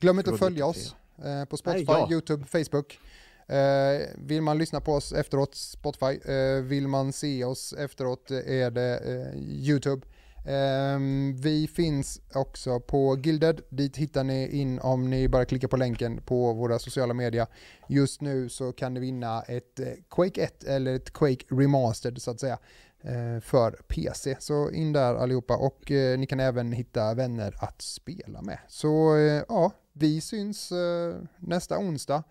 glöm 0.00 0.18
inte 0.18 0.32
att 0.32 0.38
följa 0.38 0.66
oss 0.66 0.96
eh, 1.24 1.44
på 1.44 1.56
Spotify, 1.56 1.84
Nej, 1.92 2.06
ja. 2.08 2.12
YouTube, 2.12 2.46
Facebook. 2.46 2.98
Eh, 3.46 4.08
vill 4.16 4.42
man 4.42 4.58
lyssna 4.58 4.80
på 4.80 4.92
oss 4.92 5.12
efteråt, 5.12 5.54
Spotify. 5.54 6.30
Eh, 6.32 6.62
vill 6.62 6.88
man 6.88 7.12
se 7.12 7.44
oss 7.44 7.72
efteråt 7.72 8.30
eh, 8.30 8.38
är 8.38 8.70
det 8.70 9.00
YouTube. 9.36 10.06
Ehm, 10.44 11.36
vi 11.36 11.68
finns 11.68 12.20
också 12.34 12.80
på 12.80 13.18
Gilded, 13.18 13.60
dit 13.68 13.96
hittar 13.96 14.24
ni 14.24 14.48
in 14.48 14.80
om 14.80 15.10
ni 15.10 15.28
bara 15.28 15.44
klickar 15.44 15.68
på 15.68 15.76
länken 15.76 16.20
på 16.22 16.52
våra 16.52 16.78
sociala 16.78 17.14
medier. 17.14 17.46
Just 17.88 18.20
nu 18.20 18.48
så 18.48 18.72
kan 18.72 18.94
ni 18.94 19.00
vinna 19.00 19.42
ett 19.42 19.80
eh, 19.80 19.86
Quake 20.10 20.42
1 20.42 20.64
eller 20.64 20.94
ett 20.94 21.12
Quake 21.12 21.44
Remastered 21.50 22.22
så 22.22 22.30
att 22.30 22.40
säga 22.40 22.58
eh, 23.02 23.40
för 23.40 23.70
PC. 23.70 24.36
Så 24.40 24.70
in 24.70 24.92
där 24.92 25.14
allihopa 25.14 25.56
och 25.56 25.90
eh, 25.90 26.18
ni 26.18 26.26
kan 26.26 26.40
även 26.40 26.72
hitta 26.72 27.14
vänner 27.14 27.54
att 27.58 27.82
spela 27.82 28.42
med. 28.42 28.58
Så 28.68 29.16
ja, 29.48 29.70
vi 29.92 30.20
syns 30.20 30.72
nästa 31.38 31.78
onsdag. 31.78 32.22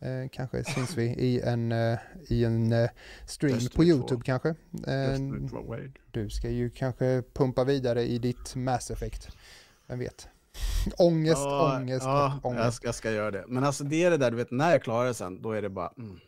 Eh, 0.00 0.28
kanske 0.32 0.64
syns 0.64 0.96
vi 0.98 1.04
i 1.04 1.40
en, 1.40 1.72
eh, 1.72 1.98
i 2.28 2.44
en 2.44 2.72
eh, 2.72 2.90
stream 3.26 3.58
på 3.58 3.68
2. 3.74 3.84
YouTube 3.84 4.22
kanske. 4.24 4.48
Eh, 4.86 5.18
du 6.10 6.30
ska 6.30 6.50
ju 6.50 6.70
kanske 6.70 7.22
pumpa 7.34 7.64
vidare 7.64 8.02
i 8.02 8.18
ditt 8.18 8.54
Mass 8.56 8.90
Effect. 8.90 9.28
Vem 9.86 9.98
vet? 9.98 10.28
ångest, 10.98 11.42
Ja, 11.44 11.76
ångest 11.76 12.04
ja, 12.04 12.40
och 12.42 12.50
Jag 12.50 12.60
ångest. 12.60 12.76
ska, 12.76 12.88
jag 12.88 12.94
ska 12.94 13.10
göra 13.10 13.30
det. 13.30 13.44
Men 13.48 13.64
alltså 13.64 13.84
det 13.84 14.04
är 14.04 14.10
det 14.10 14.16
där, 14.16 14.30
du 14.30 14.36
vet, 14.36 14.50
när 14.50 14.70
jag 14.70 14.82
klarar 14.82 15.06
det 15.08 15.14
sen, 15.14 15.42
då 15.42 15.52
är 15.52 15.62
det 15.62 15.68
bara... 15.68 15.92
Mm. 15.98 16.18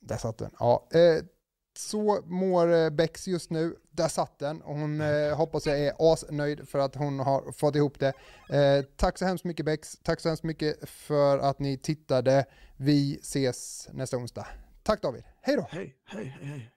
Där 0.00 0.16
satt 0.16 0.38
den. 0.38 0.50
Ja, 0.58 0.88
eh, 0.92 1.24
så 1.76 2.22
mår 2.26 2.72
eh, 2.72 2.90
Bex 2.90 3.28
just 3.28 3.50
nu. 3.50 3.76
Där 3.90 4.08
satt 4.08 4.38
den. 4.38 4.62
Och 4.62 4.74
Hon 4.74 5.00
eh, 5.00 5.36
hoppas 5.36 5.66
jag 5.66 5.78
är 5.78 5.92
asnöjd 5.98 6.68
för 6.68 6.78
att 6.78 6.94
hon 6.94 7.18
har 7.18 7.52
fått 7.52 7.76
ihop 7.76 7.98
det. 7.98 8.12
Eh, 8.56 8.84
tack 8.96 9.18
så 9.18 9.24
hemskt 9.24 9.44
mycket 9.44 9.66
Bex. 9.66 9.98
Tack 10.02 10.20
så 10.20 10.28
hemskt 10.28 10.44
mycket 10.44 10.88
för 10.88 11.38
att 11.38 11.58
ni 11.58 11.78
tittade. 11.78 12.44
Vi 12.76 13.18
ses 13.22 13.88
nästa 13.92 14.16
onsdag. 14.16 14.46
Tack 14.82 15.02
David. 15.02 15.22
Hej 15.40 15.56
då! 15.56 15.66
Hej, 15.70 15.96
hej, 16.04 16.36
hej, 16.40 16.50
hej. 16.50 16.70